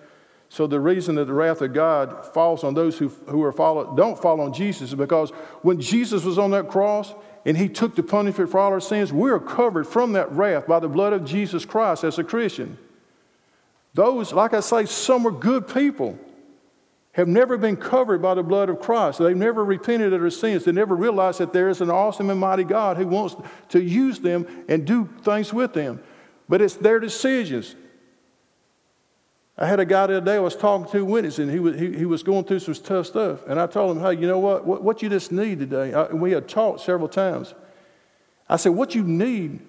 So 0.48 0.68
the 0.68 0.80
reason 0.80 1.16
that 1.16 1.26
the 1.26 1.34
wrath 1.34 1.62
of 1.62 1.74
God 1.74 2.26
falls 2.34 2.64
on 2.64 2.74
those 2.74 2.98
who, 2.98 3.10
who 3.28 3.44
are 3.44 3.52
follow, 3.52 3.96
don't 3.96 4.22
follow 4.22 4.46
on 4.46 4.54
Jesus 4.54 4.90
is 4.90 4.96
because 4.96 5.32
when 5.62 5.82
Jesus 5.82 6.24
was 6.24 6.38
on 6.38 6.52
that 6.52 6.70
cross 6.70 7.14
and 7.46 7.58
he 7.58 7.68
took 7.68 7.96
the 7.96 8.04
punishment 8.04 8.50
for 8.50 8.60
all 8.60 8.72
our 8.72 8.80
sins, 8.80 9.12
we 9.12 9.30
are 9.30 9.40
covered 9.40 9.86
from 9.86 10.14
that 10.14 10.32
wrath 10.32 10.68
by 10.68 10.80
the 10.80 10.88
blood 10.88 11.12
of 11.12 11.26
Jesus 11.26 11.66
Christ 11.66 12.06
as 12.06 12.18
a 12.20 12.24
Christian. 12.24 12.78
Those, 13.94 14.32
like 14.32 14.54
I 14.54 14.62
say, 14.62 14.86
some 14.86 15.24
were 15.24 15.32
good 15.32 15.68
people 15.68 16.18
have 17.16 17.30
never 17.30 17.58
been 17.58 17.78
covered 17.78 18.22
by 18.22 18.34
the 18.34 18.44
blood 18.44 18.68
of 18.68 18.82
Christ. 18.82 19.20
They've 19.20 19.38
never 19.38 19.64
repented 19.64 20.12
of 20.12 20.20
their 20.20 20.30
sins. 20.30 20.66
They 20.66 20.74
never 20.74 20.98
realized 20.98 21.40
that 21.40 21.54
there 21.54 21.70
is 21.70 21.80
an 21.80 21.90
awesome 21.90 22.30
and 22.30 22.38
mighty 22.38 22.66
God 22.66 22.98
who 22.98 23.08
wants 23.08 23.38
to 23.70 23.82
use 23.82 24.20
them 24.20 24.46
and 24.68 24.86
do 24.86 25.10
things 25.22 25.54
with 25.54 25.72
them. 25.72 26.04
But 26.50 26.62
it's 26.62 26.74
their 26.76 27.00
decisions. 27.00 27.74
I 29.58 29.66
had 29.66 29.80
a 29.80 29.86
guy 29.86 30.08
the 30.08 30.18
other 30.18 30.26
day 30.26 30.36
I 30.36 30.40
was 30.40 30.58
talking 30.58 30.92
to 30.92 31.06
witness, 31.06 31.40
and 31.40 31.50
he 31.50 31.60
was, 31.60 31.80
he, 31.80 31.96
he 32.00 32.06
was 32.06 32.22
going 32.22 32.44
through 32.44 32.60
some 32.60 32.74
tough 32.74 33.08
stuff. 33.08 33.48
And 33.48 33.62
I 33.62 33.68
told 33.68 33.96
him, 33.96 34.04
hey, 34.04 34.20
you 34.20 34.28
know 34.28 34.40
what? 34.40 34.66
What, 34.66 34.84
what 34.84 35.02
you 35.02 35.08
just 35.08 35.32
need 35.32 35.60
today, 35.60 35.94
I, 35.94 36.08
we 36.08 36.34
had 36.34 36.50
talked 36.50 36.82
several 36.82 37.08
times. 37.08 37.54
I 38.50 38.58
said, 38.58 38.74
what 38.74 38.94
you 38.94 39.06
need 39.06 39.62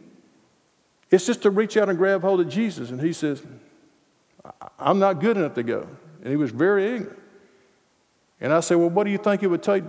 is 1.12 1.24
just 1.24 1.42
to 1.42 1.50
reach 1.50 1.76
out 1.76 1.88
and 1.88 1.96
grab 1.96 2.22
hold 2.22 2.40
of 2.40 2.48
Jesus. 2.48 2.90
And 2.90 3.00
he 3.00 3.12
says, 3.12 3.40
I'm 4.80 4.98
not 4.98 5.20
good 5.20 5.36
enough 5.36 5.54
to 5.54 5.62
go. 5.62 5.86
And 6.22 6.30
he 6.30 6.36
was 6.36 6.50
very 6.50 6.86
ignorant. 6.86 7.20
And 8.40 8.52
I 8.52 8.60
said, 8.60 8.76
Well, 8.76 8.90
what 8.90 9.04
do 9.04 9.10
you 9.10 9.18
think 9.18 9.42
it 9.42 9.48
would 9.48 9.62
take 9.62 9.84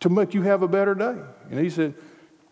to 0.00 0.08
make 0.08 0.34
you 0.34 0.42
have 0.42 0.62
a 0.62 0.68
better 0.68 0.94
day? 0.94 1.16
And 1.50 1.60
he 1.60 1.70
said, 1.70 1.94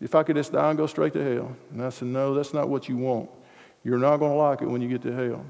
If 0.00 0.14
I 0.14 0.22
could 0.22 0.36
just 0.36 0.52
die 0.52 0.70
and 0.70 0.78
go 0.78 0.86
straight 0.86 1.12
to 1.14 1.22
hell. 1.22 1.56
And 1.72 1.82
I 1.82 1.90
said, 1.90 2.08
No, 2.08 2.34
that's 2.34 2.52
not 2.52 2.68
what 2.68 2.88
you 2.88 2.96
want. 2.96 3.30
You're 3.84 3.98
not 3.98 4.18
going 4.18 4.32
to 4.32 4.38
like 4.38 4.62
it 4.62 4.66
when 4.66 4.80
you 4.80 4.88
get 4.88 5.02
to 5.02 5.12
hell. 5.12 5.44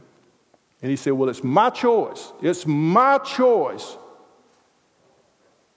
And 0.81 0.91
he 0.91 0.97
said, 0.97 1.13
Well, 1.13 1.29
it's 1.29 1.45
my 1.45 1.71
choice. 1.71 2.33
It's 2.43 2.67
my 2.67 3.19
choice. 3.19 3.97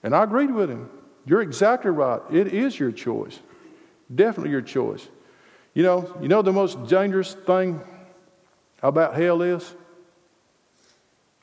And 0.03 0.15
I 0.15 0.23
agreed 0.23 0.51
with 0.51 0.69
him. 0.69 0.89
You're 1.25 1.41
exactly 1.41 1.91
right. 1.91 2.21
It 2.31 2.53
is 2.53 2.79
your 2.79 2.91
choice. 2.91 3.39
Definitely 4.13 4.51
your 4.51 4.61
choice. 4.61 5.07
You 5.73 5.83
know, 5.83 6.15
you 6.21 6.27
know 6.27 6.41
the 6.41 6.53
most 6.53 6.85
dangerous 6.88 7.33
thing 7.33 7.81
about 8.81 9.15
hell 9.15 9.41
is? 9.41 9.73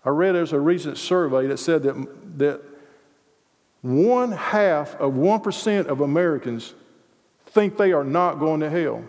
I 0.05 0.11
read 0.11 0.35
there's 0.35 0.53
a 0.53 0.61
recent 0.61 0.99
survey 0.99 1.47
that 1.47 1.59
said 1.59 1.83
that, 1.85 2.39
that 2.39 2.63
one 3.83 4.33
half 4.33 4.95
of 4.97 5.13
1% 5.13 5.87
of 5.87 6.01
Americans 6.01 6.75
think 7.47 7.77
they 7.77 7.93
are 7.93 8.05
not 8.05 8.39
going 8.39 8.61
to 8.61 8.71
hell. 8.71 9.05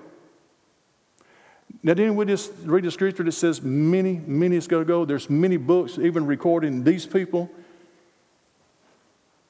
Now, 1.82 1.94
didn't 1.94 2.16
we 2.16 2.26
just 2.26 2.52
read 2.64 2.84
the 2.84 2.92
scripture 2.92 3.24
that 3.24 3.32
says 3.34 3.62
many, 3.62 4.22
many 4.26 4.56
is 4.56 4.68
going 4.68 4.84
to 4.84 4.88
go? 4.88 5.04
There's 5.06 5.30
many 5.30 5.58
books 5.58 5.98
even 5.98 6.26
recording 6.26 6.84
these 6.84 7.06
people. 7.06 7.50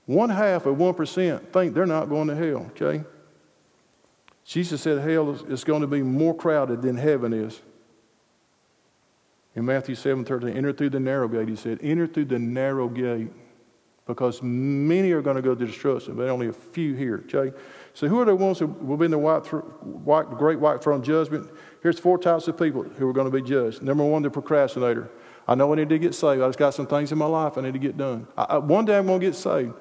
One 0.06 0.30
half 0.30 0.66
of 0.66 0.78
1% 0.78 1.48
think 1.54 1.74
they're 1.74 1.86
not 1.86 2.10
going 2.10 2.28
to 2.28 2.36
hell, 2.36 2.72
okay? 2.72 3.04
Jesus 4.46 4.82
said 4.82 5.08
hell 5.08 5.32
is, 5.32 5.42
is 5.44 5.64
going 5.64 5.82
to 5.82 5.88
be 5.88 6.04
more 6.04 6.36
crowded 6.36 6.82
than 6.82 6.98
heaven 6.98 7.34
is. 7.34 7.62
In 9.56 9.66
Matthew 9.66 9.96
7 9.96 10.26
13, 10.26 10.50
enter 10.50 10.74
through 10.74 10.90
the 10.90 11.00
narrow 11.00 11.28
gate, 11.28 11.48
he 11.48 11.56
said, 11.56 11.80
enter 11.82 12.08
through 12.08 12.26
the 12.26 12.40
narrow 12.40 12.88
gate 12.88 13.30
because 14.06 14.42
many 14.42 15.12
are 15.12 15.22
going 15.22 15.36
to 15.36 15.42
go 15.42 15.56
to 15.56 15.66
destruction, 15.66 16.16
but 16.16 16.28
only 16.28 16.48
a 16.48 16.54
few 16.54 16.94
here. 16.94 17.24
Okay? 17.34 17.56
So, 17.94 18.08
who 18.08 18.20
are 18.20 18.26
the 18.26 18.36
ones 18.36 18.60
who 18.60 18.68
will 18.68 18.98
be 18.98 19.06
in 19.06 19.12
the 19.12 19.18
white, 19.18 19.46
white, 19.46 20.30
great 20.32 20.60
white 20.60 20.84
throne 20.84 21.04
judgment? 21.04 21.50
Here's 21.82 22.00
four 22.00 22.18
types 22.18 22.48
of 22.48 22.58
people 22.58 22.84
who 22.84 23.08
are 23.08 23.14
going 23.14 23.32
to 23.32 23.42
be 23.42 23.48
judged. 23.48 23.82
Number 23.82 24.04
one, 24.04 24.22
the 24.22 24.30
procrastinator. 24.30 25.10
I 25.48 25.56
know 25.56 25.72
I 25.72 25.76
need 25.76 25.90
to 25.90 26.00
get 26.00 26.16
saved. 26.16 26.42
I 26.42 26.48
just 26.48 26.60
got 26.60 26.74
some 26.74 26.88
things 26.88 27.12
in 27.12 27.18
my 27.18 27.26
life 27.26 27.58
I 27.58 27.62
need 27.62 27.74
to 27.74 27.80
get 27.80 27.98
done. 27.98 28.28
I, 28.38 28.44
I, 28.44 28.58
one 28.58 28.86
day 28.86 28.98
I'm 28.98 29.06
going 29.06 29.20
to 29.20 29.26
get 29.26 29.36
saved. 29.36 29.74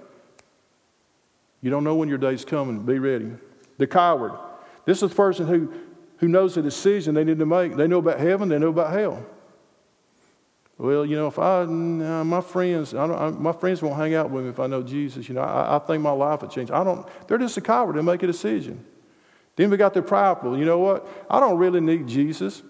You 1.61 1.71
don't 1.71 1.85
know 1.85 1.95
when 1.95 2.09
your 2.09 2.19
day's 2.19 2.45
coming. 2.45 2.83
Be 2.83 2.99
ready. 2.99 3.31
The 3.79 3.87
coward. 3.87 4.33
This 4.85 5.03
is 5.03 5.11
the 5.11 5.17
person 5.17 5.47
who, 5.47 5.73
who 6.19 6.29
knows 6.29 6.57
the 6.57 6.63
decision 6.63 7.15
they 7.15 7.25
need 7.25 7.39
to 7.39 7.47
make. 7.47 7.77
They 7.77 7.87
know 7.87 7.99
about 7.99 8.19
heaven, 8.19 8.49
they 8.49 8.59
know 8.59 8.69
about 8.69 8.93
hell. 8.93 9.25
Well, 10.83 11.07
you 11.07 11.15
know, 11.15 11.29
if 11.29 11.39
I, 11.39 11.65
my 11.65 12.41
friends, 12.41 12.93
I 12.93 13.05
I, 13.05 13.31
my 13.31 13.53
friends 13.53 13.81
won't 13.81 13.95
hang 13.95 14.17
out 14.17 14.31
with 14.31 14.43
me 14.43 14.51
if 14.51 14.59
I 14.59 14.67
know 14.67 14.83
Jesus. 14.83 15.29
You 15.29 15.37
know, 15.37 15.43
I, 15.43 15.77
I 15.77 15.79
think 15.79 16.03
my 16.03 16.11
life 16.11 16.43
will 16.43 16.49
change. 16.49 16.73
I 16.73 16.83
don't, 16.83 17.07
they're 17.29 17.39
just 17.39 17.57
a 17.57 17.61
coward. 17.61 17.95
They 17.95 18.03
make 18.03 18.21
a 18.25 18.27
decision. 18.27 18.85
Then 19.55 19.71
we 19.71 19.77
got 19.77 19.95
the 19.95 20.03
prideful. 20.03 20.59
You 20.59 20.65
know 20.65 20.81
what? 20.81 21.07
I 21.31 21.39
don't 21.39 21.57
really 21.57 21.81
need 21.81 22.09
Jesus. 22.09 22.65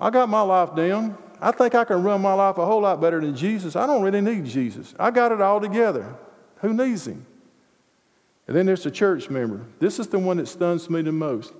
I 0.00 0.10
got 0.10 0.28
my 0.28 0.42
life 0.42 0.76
down. 0.76 1.18
I 1.40 1.50
think 1.50 1.74
I 1.74 1.82
can 1.82 2.04
run 2.04 2.20
my 2.22 2.34
life 2.34 2.56
a 2.58 2.64
whole 2.64 2.82
lot 2.82 3.00
better 3.00 3.20
than 3.20 3.34
Jesus. 3.34 3.74
I 3.74 3.84
don't 3.84 4.02
really 4.02 4.20
need 4.20 4.44
Jesus. 4.44 4.94
I 4.96 5.10
got 5.10 5.32
it 5.32 5.40
all 5.40 5.60
together. 5.60 6.14
Who 6.58 6.72
needs 6.72 7.08
him? 7.08 7.26
And 8.46 8.56
then 8.56 8.64
there's 8.64 8.84
the 8.84 8.92
church 8.92 9.28
member. 9.28 9.62
This 9.80 9.98
is 9.98 10.06
the 10.06 10.20
one 10.20 10.36
that 10.36 10.46
stuns 10.46 10.88
me 10.88 11.02
the 11.02 11.10
most. 11.10 11.52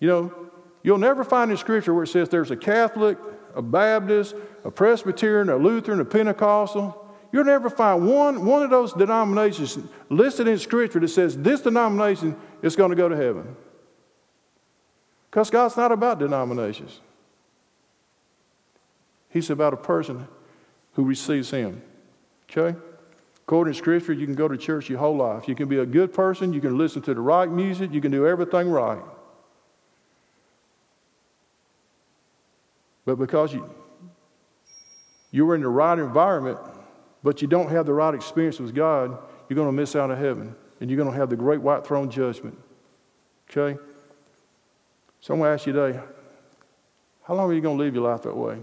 You 0.00 0.08
know, 0.08 0.50
you'll 0.82 0.96
never 0.96 1.24
find 1.24 1.50
in 1.50 1.58
Scripture 1.58 1.92
where 1.92 2.04
it 2.04 2.08
says 2.08 2.30
there's 2.30 2.50
a 2.50 2.56
Catholic, 2.56 3.18
a 3.54 3.62
Baptist, 3.62 4.34
a 4.64 4.70
Presbyterian, 4.70 5.48
a 5.48 5.56
Lutheran, 5.56 6.00
a 6.00 6.04
Pentecostal. 6.04 6.98
You'll 7.32 7.44
never 7.44 7.70
find 7.70 8.06
one, 8.06 8.44
one 8.44 8.62
of 8.62 8.70
those 8.70 8.92
denominations 8.92 9.78
listed 10.10 10.48
in 10.48 10.58
Scripture 10.58 11.00
that 11.00 11.08
says 11.08 11.36
this 11.36 11.62
denomination 11.62 12.36
is 12.60 12.76
going 12.76 12.90
to 12.90 12.96
go 12.96 13.08
to 13.08 13.16
heaven. 13.16 13.56
Because 15.30 15.48
God's 15.48 15.76
not 15.76 15.92
about 15.92 16.18
denominations, 16.18 17.00
He's 19.30 19.48
about 19.48 19.72
a 19.72 19.78
person 19.78 20.28
who 20.92 21.04
receives 21.04 21.50
Him. 21.50 21.82
Okay? 22.50 22.78
According 23.44 23.72
to 23.72 23.78
Scripture, 23.78 24.12
you 24.12 24.26
can 24.26 24.34
go 24.34 24.46
to 24.46 24.58
church 24.58 24.90
your 24.90 24.98
whole 24.98 25.16
life. 25.16 25.48
You 25.48 25.54
can 25.54 25.68
be 25.68 25.78
a 25.78 25.86
good 25.86 26.12
person, 26.12 26.52
you 26.52 26.60
can 26.60 26.76
listen 26.76 27.00
to 27.02 27.14
the 27.14 27.20
right 27.20 27.50
music, 27.50 27.92
you 27.92 28.00
can 28.00 28.12
do 28.12 28.26
everything 28.26 28.68
right. 28.70 29.02
But 33.04 33.16
because 33.16 33.52
you, 33.52 33.68
you 35.30 35.44
were 35.46 35.54
in 35.54 35.62
the 35.62 35.68
right 35.68 35.98
environment, 35.98 36.58
but 37.22 37.42
you 37.42 37.48
don't 37.48 37.70
have 37.70 37.86
the 37.86 37.92
right 37.92 38.14
experience 38.14 38.58
with 38.58 38.74
God, 38.74 39.18
you're 39.48 39.56
going 39.56 39.68
to 39.68 39.72
miss 39.72 39.96
out 39.96 40.10
on 40.10 40.16
heaven. 40.16 40.54
And 40.80 40.90
you're 40.90 40.96
going 40.96 41.10
to 41.10 41.16
have 41.16 41.30
the 41.30 41.36
great 41.36 41.60
white 41.60 41.86
throne 41.86 42.10
judgment. 42.10 42.58
Okay? 43.50 43.78
So 45.20 45.34
I'm 45.34 45.40
going 45.40 45.50
to 45.50 45.54
ask 45.54 45.66
you 45.66 45.72
today 45.72 46.00
how 47.22 47.34
long 47.34 47.50
are 47.50 47.54
you 47.54 47.60
going 47.60 47.78
to 47.78 47.84
live 47.84 47.94
your 47.94 48.04
life 48.04 48.22
that 48.22 48.36
way? 48.36 48.58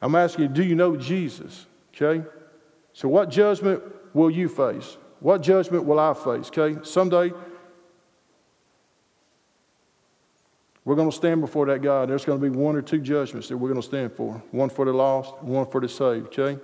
I'm 0.00 0.14
asking 0.14 0.44
you, 0.44 0.48
do 0.48 0.62
you 0.62 0.74
know 0.74 0.96
Jesus? 0.96 1.66
Okay? 1.94 2.26
So, 2.92 3.08
what 3.08 3.30
judgment 3.30 3.82
will 4.14 4.30
you 4.30 4.48
face? 4.48 4.96
What 5.20 5.42
judgment 5.42 5.84
will 5.84 6.00
I 6.00 6.14
face? 6.14 6.48
Okay? 6.48 6.82
Someday, 6.82 7.32
we're 10.84 10.94
going 10.94 11.10
to 11.10 11.16
stand 11.16 11.40
before 11.40 11.66
that 11.66 11.82
God. 11.82 12.08
There's 12.08 12.24
going 12.24 12.40
to 12.40 12.50
be 12.50 12.56
one 12.56 12.74
or 12.74 12.82
two 12.82 13.00
judgments 13.00 13.48
that 13.48 13.56
we're 13.56 13.68
going 13.68 13.80
to 13.80 13.86
stand 13.86 14.12
for 14.12 14.42
one 14.50 14.70
for 14.70 14.84
the 14.84 14.92
lost, 14.92 15.34
one 15.42 15.66
for 15.66 15.80
the 15.80 15.88
saved. 15.88 16.38
Okay? 16.38 16.60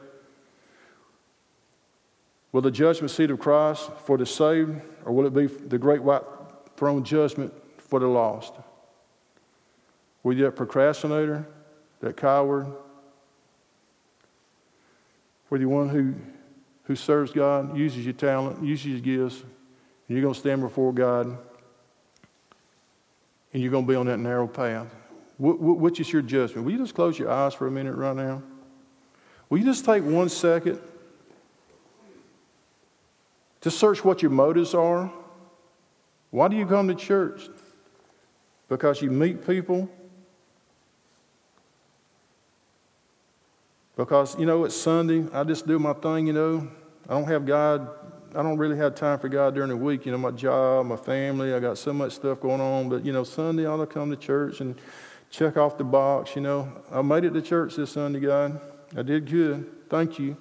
Will 2.52 2.62
the 2.62 2.70
judgment 2.70 3.11
seat 3.11 3.31
of 3.31 3.38
Christ 3.38 3.90
for 4.05 4.16
the 4.16 4.24
saved, 4.24 4.81
or 5.05 5.12
will 5.12 5.26
it 5.26 5.35
be 5.35 5.46
the 5.46 5.79
great 5.79 6.02
white 6.02 6.22
throne 6.76 7.05
judgment 7.05 7.52
for 7.79 8.00
the 8.00 8.07
lost? 8.07 8.55
Will 10.22 10.33
you 10.33 10.44
that 10.44 10.57
procrastinator, 10.57 11.46
that 12.00 12.16
coward, 12.16 12.66
for 15.48 15.59
the 15.59 15.66
one 15.66 15.88
who, 15.88 16.14
who 16.85 16.96
serves 16.96 17.31
God, 17.31 17.76
uses 17.76 18.05
your 18.05 18.14
talent, 18.14 18.64
uses 18.64 18.87
your 18.87 19.00
gifts, 19.00 19.42
and 19.42 20.16
you're 20.16 20.22
going 20.22 20.35
to 20.35 20.40
stand 20.40 20.62
before 20.62 20.92
God 20.92 21.37
and 23.57 23.62
you're 23.62 23.73
going 23.73 23.87
to 23.87 23.90
be 23.90 23.97
on 23.97 24.05
that 24.05 24.19
narrow 24.19 24.47
path. 24.47 24.87
Which 25.38 25.99
is 25.99 26.12
your 26.12 26.21
judgment? 26.21 26.66
Will 26.66 26.73
you 26.73 26.79
just 26.79 26.95
close 26.95 27.19
your 27.19 27.31
eyes 27.31 27.55
for 27.55 27.66
a 27.66 27.71
minute 27.71 27.95
right 27.95 28.14
now? 28.14 28.42
Will 29.49 29.57
you 29.57 29.64
just 29.64 29.83
take 29.83 30.05
one 30.05 30.29
second 30.29 30.79
to 33.62 33.71
search 33.71 34.05
what 34.05 34.21
your 34.21 34.31
motives 34.31 34.75
are? 34.75 35.11
Why 36.31 36.49
do 36.49 36.57
you 36.57 36.66
come 36.66 36.87
to 36.88 36.95
church? 36.95 37.49
Because 38.69 39.01
you 39.01 39.11
meet 39.11 39.47
people 39.47 39.88
Because, 43.97 44.38
you 44.38 44.45
know, 44.45 44.66
it's 44.66 44.77
Sunday. 44.77 45.25
I 45.33 45.42
just 45.42 45.66
do 45.66 45.79
my 45.79 45.95
thing, 45.95 46.27
you 46.27 46.35
know. 46.35 46.69
I 47.09 47.14
don't 47.14 47.27
have 47.29 47.47
God, 47.47 47.88
I 48.37 48.42
don't 48.42 48.59
really 48.59 48.77
have 48.77 48.94
time 48.94 49.18
for 49.18 49.31
God 49.31 49.55
during 49.55 49.70
the 49.70 49.77
week. 49.77 50.05
You 50.05 50.12
know, 50.12 50.18
my 50.18 50.31
job, 50.31 50.85
my 50.85 50.96
family, 50.96 51.55
I 51.55 51.59
got 51.59 51.79
so 51.79 51.94
much 51.94 52.12
stuff 52.12 52.38
going 52.38 52.61
on. 52.61 52.90
But, 52.90 53.03
you 53.03 53.11
know, 53.11 53.25
Sunday 53.25 53.64
I 53.64 53.70
ought 53.70 53.79
to 53.79 53.87
come 53.87 54.11
to 54.11 54.16
church 54.16 54.61
and 54.61 54.79
check 55.31 55.57
off 55.57 55.79
the 55.79 55.85
box, 55.85 56.37
you 56.37 56.42
know. 56.42 56.70
I 56.92 57.01
made 57.01 57.25
it 57.25 57.31
to 57.31 57.40
church 57.40 57.77
this 57.77 57.92
Sunday, 57.92 58.20
God. 58.20 58.61
I 58.94 59.01
did 59.01 59.25
good. 59.25 59.88
Thank 59.88 60.18
you. 60.18 60.37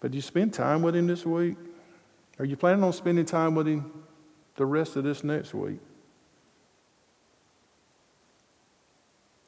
But 0.00 0.10
do 0.10 0.16
you 0.16 0.22
spend 0.22 0.52
time 0.52 0.82
with 0.82 0.94
Him 0.94 1.06
this 1.06 1.24
week? 1.24 1.56
Are 2.38 2.44
you 2.44 2.56
planning 2.56 2.84
on 2.84 2.92
spending 2.92 3.24
time 3.24 3.54
with 3.54 3.66
Him 3.66 3.90
the 4.56 4.66
rest 4.66 4.96
of 4.96 5.04
this 5.04 5.24
next 5.24 5.54
week? 5.54 5.80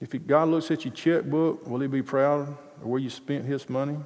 If 0.00 0.26
God 0.26 0.48
looks 0.48 0.70
at 0.70 0.86
your 0.86 0.94
checkbook, 0.94 1.66
will 1.66 1.80
He 1.80 1.88
be 1.88 2.00
proud 2.00 2.48
of 2.48 2.86
where 2.86 2.98
you 2.98 3.10
spent 3.10 3.44
His 3.44 3.68
money? 3.68 3.98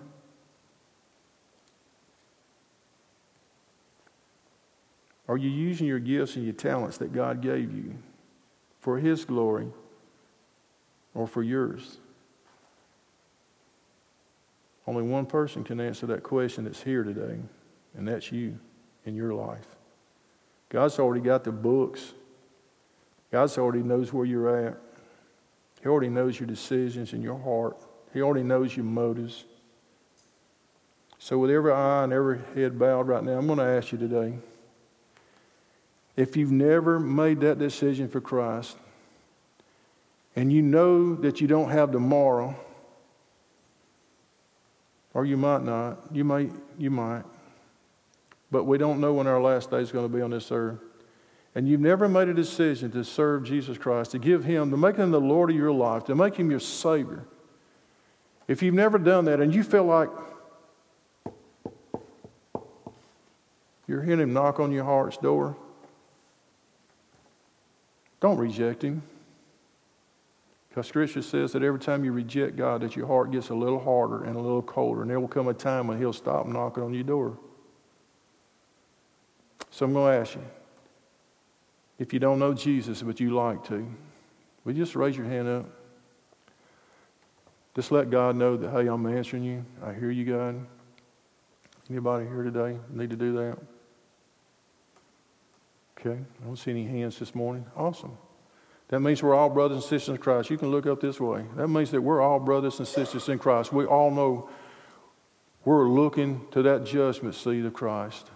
Are 5.29 5.37
you 5.37 5.49
using 5.49 5.87
your 5.87 5.99
gifts 5.99 6.37
and 6.37 6.45
your 6.45 6.55
talents 6.55 6.99
that 6.99 7.13
God 7.13 7.41
gave 7.41 7.73
you 7.73 7.95
for 8.81 8.99
His 8.99 9.25
glory 9.25 9.69
or 11.15 11.27
for 11.27 11.43
yours? 11.43 11.99
Only 14.87 15.03
one 15.03 15.25
person 15.25 15.65
can 15.65 15.81
answer 15.81 16.07
that 16.07 16.23
question 16.23 16.65
that's 16.65 16.83
here 16.83 17.03
today, 17.03 17.39
and 17.97 18.07
that's 18.07 18.31
you 18.31 18.59
in 19.07 19.15
your 19.15 19.33
life. 19.33 19.67
God's 20.69 20.99
already 20.99 21.23
got 21.23 21.43
the 21.45 21.53
books. 21.53 22.13
God's 23.33 23.57
already 23.57 23.83
knows 23.83 24.13
where 24.13 24.27
you're 24.27 24.67
at. 24.67 24.77
He 25.81 25.89
already 25.89 26.11
knows 26.11 26.39
your 26.39 26.47
decisions 26.47 27.15
and 27.15 27.23
your 27.23 27.39
heart. 27.39 27.77
He 28.13 28.21
already 28.21 28.45
knows 28.45 28.77
your 28.77 28.85
motives. 28.85 29.45
So, 31.19 31.39
with 31.39 31.51
every 31.51 31.73
eye 31.73 32.05
and 32.05 32.13
every 32.13 32.41
head 32.55 32.79
bowed 32.79 33.09
right 33.09 33.25
now, 33.25 33.39
I'm 33.39 33.47
going 33.47 33.59
to 33.59 33.65
ask 33.65 33.93
you 33.93 33.99
today 33.99 34.35
if 36.17 36.37
you've 36.37 36.53
never 36.53 37.01
made 37.01 37.41
that 37.41 37.59
decision 37.59 38.09
for 38.09 38.21
Christ 38.21 38.77
and 40.37 40.53
you 40.53 40.63
know 40.63 41.15
that 41.17 41.41
you 41.41 41.47
don't 41.47 41.71
have 41.71 41.93
tomorrow, 41.93 42.57
or 45.13 45.25
you 45.25 45.37
might 45.37 45.63
not, 45.63 45.99
you 46.13 46.25
might, 46.25 46.51
you 46.79 46.91
might, 46.91 47.23
but 48.51 48.65
we 48.65 48.79
don't 48.79 49.01
know 49.01 49.15
when 49.15 49.27
our 49.27 49.41
last 49.41 49.71
day 49.71 49.79
is 49.79 49.93
going 49.93 50.09
to 50.09 50.15
be 50.15 50.23
on 50.23 50.31
this 50.31 50.51
earth. 50.51 50.79
And 51.57 51.69
you've 51.69 51.81
never 51.81 52.09
made 52.09 52.29
a 52.29 52.35
decision 52.35 52.91
to 52.93 53.05
serve 53.05 53.45
Jesus 53.45 53.79
Christ, 53.79 54.11
to 54.11 54.19
give 54.19 54.45
Him, 54.45 54.73
to 54.73 54.77
make 54.77 54.97
Him 54.97 55.13
the 55.13 55.21
Lord 55.21 55.51
of 55.51 55.57
your 55.57 55.73
life, 55.73 56.05
to 56.07 56.17
make 56.17 56.37
Him 56.37 56.51
your 56.51 56.61
Savior, 56.61 57.25
if 58.47 58.63
you've 58.63 58.75
never 58.75 58.99
done 58.99 59.25
that 59.25 59.41
and 59.41 59.55
you 59.55 59.63
feel 59.63 59.85
like 59.85 60.11
you're 63.87 64.03
hearing 64.03 64.21
Him 64.21 64.33
knock 64.33 64.61
on 64.61 64.73
your 64.73 64.85
heart's 64.85 65.17
door, 65.17 65.57
don't 68.25 68.39
reject 68.39 68.83
Him. 68.83 69.03
Because 70.71 70.87
Scripture 70.87 71.21
says 71.21 71.53
that 71.53 71.63
every 71.63 71.79
time 71.79 72.07
you 72.07 72.11
reject 72.11 72.57
God, 72.57 72.81
that 72.81 72.97
your 72.97 73.07
heart 73.07 73.31
gets 73.31 73.51
a 73.51 73.55
little 73.55 73.79
harder 73.79 74.25
and 74.25 74.35
a 74.35 74.41
little 74.41 74.63
colder, 74.63 75.03
and 75.03 75.11
there 75.11 75.21
will 75.21 75.29
come 75.29 75.47
a 75.49 75.53
time 75.53 75.89
when 75.89 75.99
He'll 75.99 76.15
stop 76.15 76.47
knocking 76.47 76.83
on 76.83 76.95
your 76.95 77.03
door. 77.03 77.37
So 79.71 79.85
I'm 79.85 79.93
going 79.93 80.11
to 80.11 80.21
ask 80.21 80.37
you 80.37 80.45
if 81.99 82.15
you 82.15 82.19
don't 82.19 82.39
know 82.39 82.55
Jesus, 82.55 83.03
but 83.03 83.21
you 83.21 83.35
like 83.35 83.63
to, 83.65 83.87
would 84.65 84.75
you 84.75 84.83
just 84.85 84.97
raise 84.97 85.19
your 85.19 85.27
hand 85.27 85.47
up? 85.47 85.67
Just 87.77 87.93
let 87.93 88.09
God 88.09 88.37
know 88.37 88.57
that, 88.57 88.71
hey, 88.71 88.87
I'm 88.87 89.05
answering 89.05 89.45
you. 89.45 89.67
I 89.85 89.93
hear 89.93 90.11
you, 90.11 90.25
God. 90.25 90.67
Anybody 91.91 92.25
here 92.25 92.43
today 92.43 92.79
need 92.91 93.11
to 93.11 93.17
do 93.17 93.35
that? 93.35 93.59
Okay, 96.05 96.21
I 96.43 96.47
don't 96.47 96.57
see 96.57 96.71
any 96.71 96.85
hands 96.85 97.19
this 97.19 97.35
morning. 97.35 97.65
Awesome. 97.77 98.17
That 98.89 99.01
means 99.01 99.23
we're 99.23 99.35
all 99.35 99.49
brothers 99.49 99.77
and 99.77 99.85
sisters 99.85 100.11
in 100.11 100.19
Christ. 100.19 100.51
You 100.51 100.59
can 100.59 100.71
look 100.71 100.87
up 100.87 101.01
this 101.01 101.19
way. 101.19 101.45
That 101.57 101.69
means 101.69 101.91
that 101.93 102.03
we're 102.03 102.21
all 102.21 102.39
brothers 102.39 102.79
and 102.79 102.87
sisters 102.87 103.29
in 103.29 103.39
Christ. 103.39 103.73
We 103.73 103.87
all 103.87 104.11
know 104.11 104.51
we're 105.65 105.89
looking 105.89 106.47
to 106.51 106.63
that 106.63 106.85
judgment 106.85 107.35
seat 107.35 107.65
of 107.65 107.73
Christ. 107.73 108.31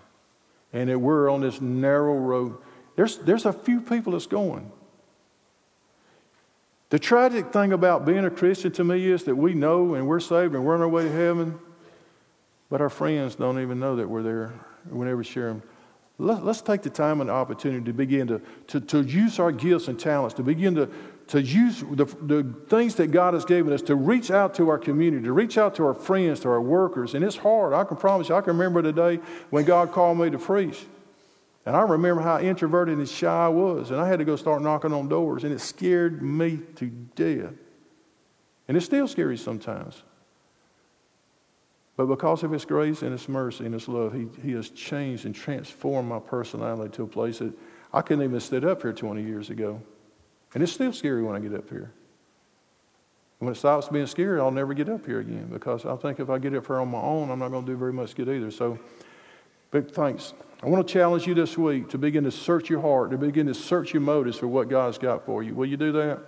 And 0.72 0.88
that 0.88 0.98
we're 0.98 1.30
on 1.30 1.42
this 1.42 1.60
narrow 1.60 2.14
road. 2.14 2.56
There's, 2.96 3.18
there's 3.18 3.44
a 3.44 3.52
few 3.52 3.82
people 3.82 4.12
that's 4.12 4.26
going. 4.26 4.72
The 6.90 6.98
tragic 6.98 7.52
thing 7.52 7.74
about 7.74 8.06
being 8.06 8.24
a 8.24 8.30
Christian 8.30 8.72
to 8.72 8.84
me 8.84 9.10
is 9.10 9.24
that 9.24 9.34
we 9.34 9.52
know 9.52 9.94
and 9.94 10.06
we're 10.06 10.20
saved 10.20 10.54
and 10.54 10.64
we're 10.64 10.74
on 10.74 10.80
our 10.80 10.88
way 10.88 11.02
to 11.02 11.12
heaven, 11.12 11.58
but 12.70 12.80
our 12.80 12.88
friends 12.88 13.34
don't 13.34 13.60
even 13.60 13.78
know 13.78 13.96
that 13.96 14.08
we're 14.08 14.22
there. 14.22 14.54
We 14.90 15.04
never 15.04 15.22
share 15.22 15.48
them. 15.48 15.62
Let, 16.20 16.42
us 16.42 16.60
take 16.60 16.82
the 16.82 16.90
time 16.90 17.20
and 17.20 17.30
the 17.30 17.34
opportunity 17.34 17.84
to 17.84 17.92
begin 17.92 18.26
to, 18.26 18.42
to, 18.68 18.80
to 18.80 19.02
use 19.02 19.38
our 19.38 19.52
gifts 19.52 19.86
and 19.86 19.98
talents, 19.98 20.34
to 20.34 20.42
begin 20.42 20.74
to, 20.74 20.90
to 21.28 21.40
use 21.40 21.84
the, 21.92 22.06
the 22.06 22.54
things 22.68 22.96
that 22.96 23.12
God 23.12 23.34
has 23.34 23.44
given 23.44 23.72
us 23.72 23.82
to 23.82 23.94
reach 23.94 24.32
out 24.32 24.54
to 24.54 24.68
our 24.68 24.78
community, 24.78 25.24
to 25.24 25.32
reach 25.32 25.56
out 25.56 25.76
to 25.76 25.86
our 25.86 25.94
friends, 25.94 26.40
to 26.40 26.48
our 26.48 26.60
workers. 26.60 27.14
And 27.14 27.24
it's 27.24 27.36
hard. 27.36 27.72
I 27.72 27.84
can 27.84 27.96
promise 27.96 28.28
you, 28.28 28.34
I 28.34 28.40
can 28.40 28.56
remember 28.56 28.82
the 28.82 28.92
day 28.92 29.20
when 29.50 29.64
God 29.64 29.92
called 29.92 30.18
me 30.18 30.28
to 30.30 30.38
preach. 30.38 30.86
And 31.64 31.76
I 31.76 31.82
remember 31.82 32.22
how 32.22 32.40
introverted 32.40 32.98
and 32.98 33.08
shy 33.08 33.44
I 33.44 33.48
was. 33.48 33.92
And 33.92 34.00
I 34.00 34.08
had 34.08 34.18
to 34.18 34.24
go 34.24 34.34
start 34.34 34.60
knocking 34.60 34.92
on 34.92 35.08
doors, 35.08 35.44
and 35.44 35.52
it 35.52 35.60
scared 35.60 36.20
me 36.20 36.60
to 36.76 36.86
death. 36.86 37.52
And 38.66 38.76
it 38.76 38.80
still 38.80 39.06
scary 39.06 39.36
sometimes. 39.36 40.02
But 41.98 42.06
because 42.06 42.44
of 42.44 42.52
His 42.52 42.64
grace 42.64 43.02
and 43.02 43.10
His 43.10 43.28
mercy 43.28 43.64
and 43.64 43.74
His 43.74 43.88
love, 43.88 44.14
He, 44.14 44.28
he 44.40 44.52
has 44.52 44.70
changed 44.70 45.26
and 45.26 45.34
transformed 45.34 46.08
my 46.08 46.20
personality 46.20 46.92
to 46.92 47.02
a 47.02 47.06
place 47.08 47.40
that 47.40 47.52
I 47.92 48.02
couldn't 48.02 48.22
even 48.22 48.38
sit 48.38 48.64
up 48.64 48.82
here 48.82 48.92
20 48.92 49.20
years 49.20 49.50
ago. 49.50 49.82
And 50.54 50.62
it's 50.62 50.70
still 50.70 50.92
scary 50.92 51.24
when 51.24 51.34
I 51.34 51.40
get 51.40 51.52
up 51.52 51.68
here. 51.68 51.90
When 53.40 53.52
it 53.52 53.56
stops 53.56 53.88
being 53.88 54.06
scary, 54.06 54.38
I'll 54.40 54.52
never 54.52 54.74
get 54.74 54.88
up 54.88 55.06
here 55.06 55.18
again 55.18 55.48
because 55.52 55.84
I 55.84 55.96
think 55.96 56.20
if 56.20 56.30
I 56.30 56.38
get 56.38 56.54
up 56.54 56.68
here 56.68 56.76
on 56.76 56.88
my 56.88 57.00
own, 57.00 57.32
I'm 57.32 57.40
not 57.40 57.50
going 57.50 57.66
to 57.66 57.72
do 57.72 57.76
very 57.76 57.92
much 57.92 58.14
good 58.14 58.28
either. 58.28 58.52
So, 58.52 58.78
big 59.72 59.90
thanks. 59.90 60.34
I 60.62 60.66
want 60.66 60.86
to 60.86 60.92
challenge 60.92 61.26
you 61.26 61.34
this 61.34 61.58
week 61.58 61.88
to 61.90 61.98
begin 61.98 62.22
to 62.24 62.30
search 62.30 62.70
your 62.70 62.80
heart, 62.80 63.10
to 63.10 63.18
begin 63.18 63.46
to 63.46 63.54
search 63.54 63.92
your 63.92 64.02
motives 64.02 64.38
for 64.38 64.46
what 64.46 64.68
God's 64.68 64.98
got 64.98 65.26
for 65.26 65.42
you. 65.42 65.52
Will 65.52 65.66
you 65.66 65.76
do 65.76 65.90
that? 65.92 66.20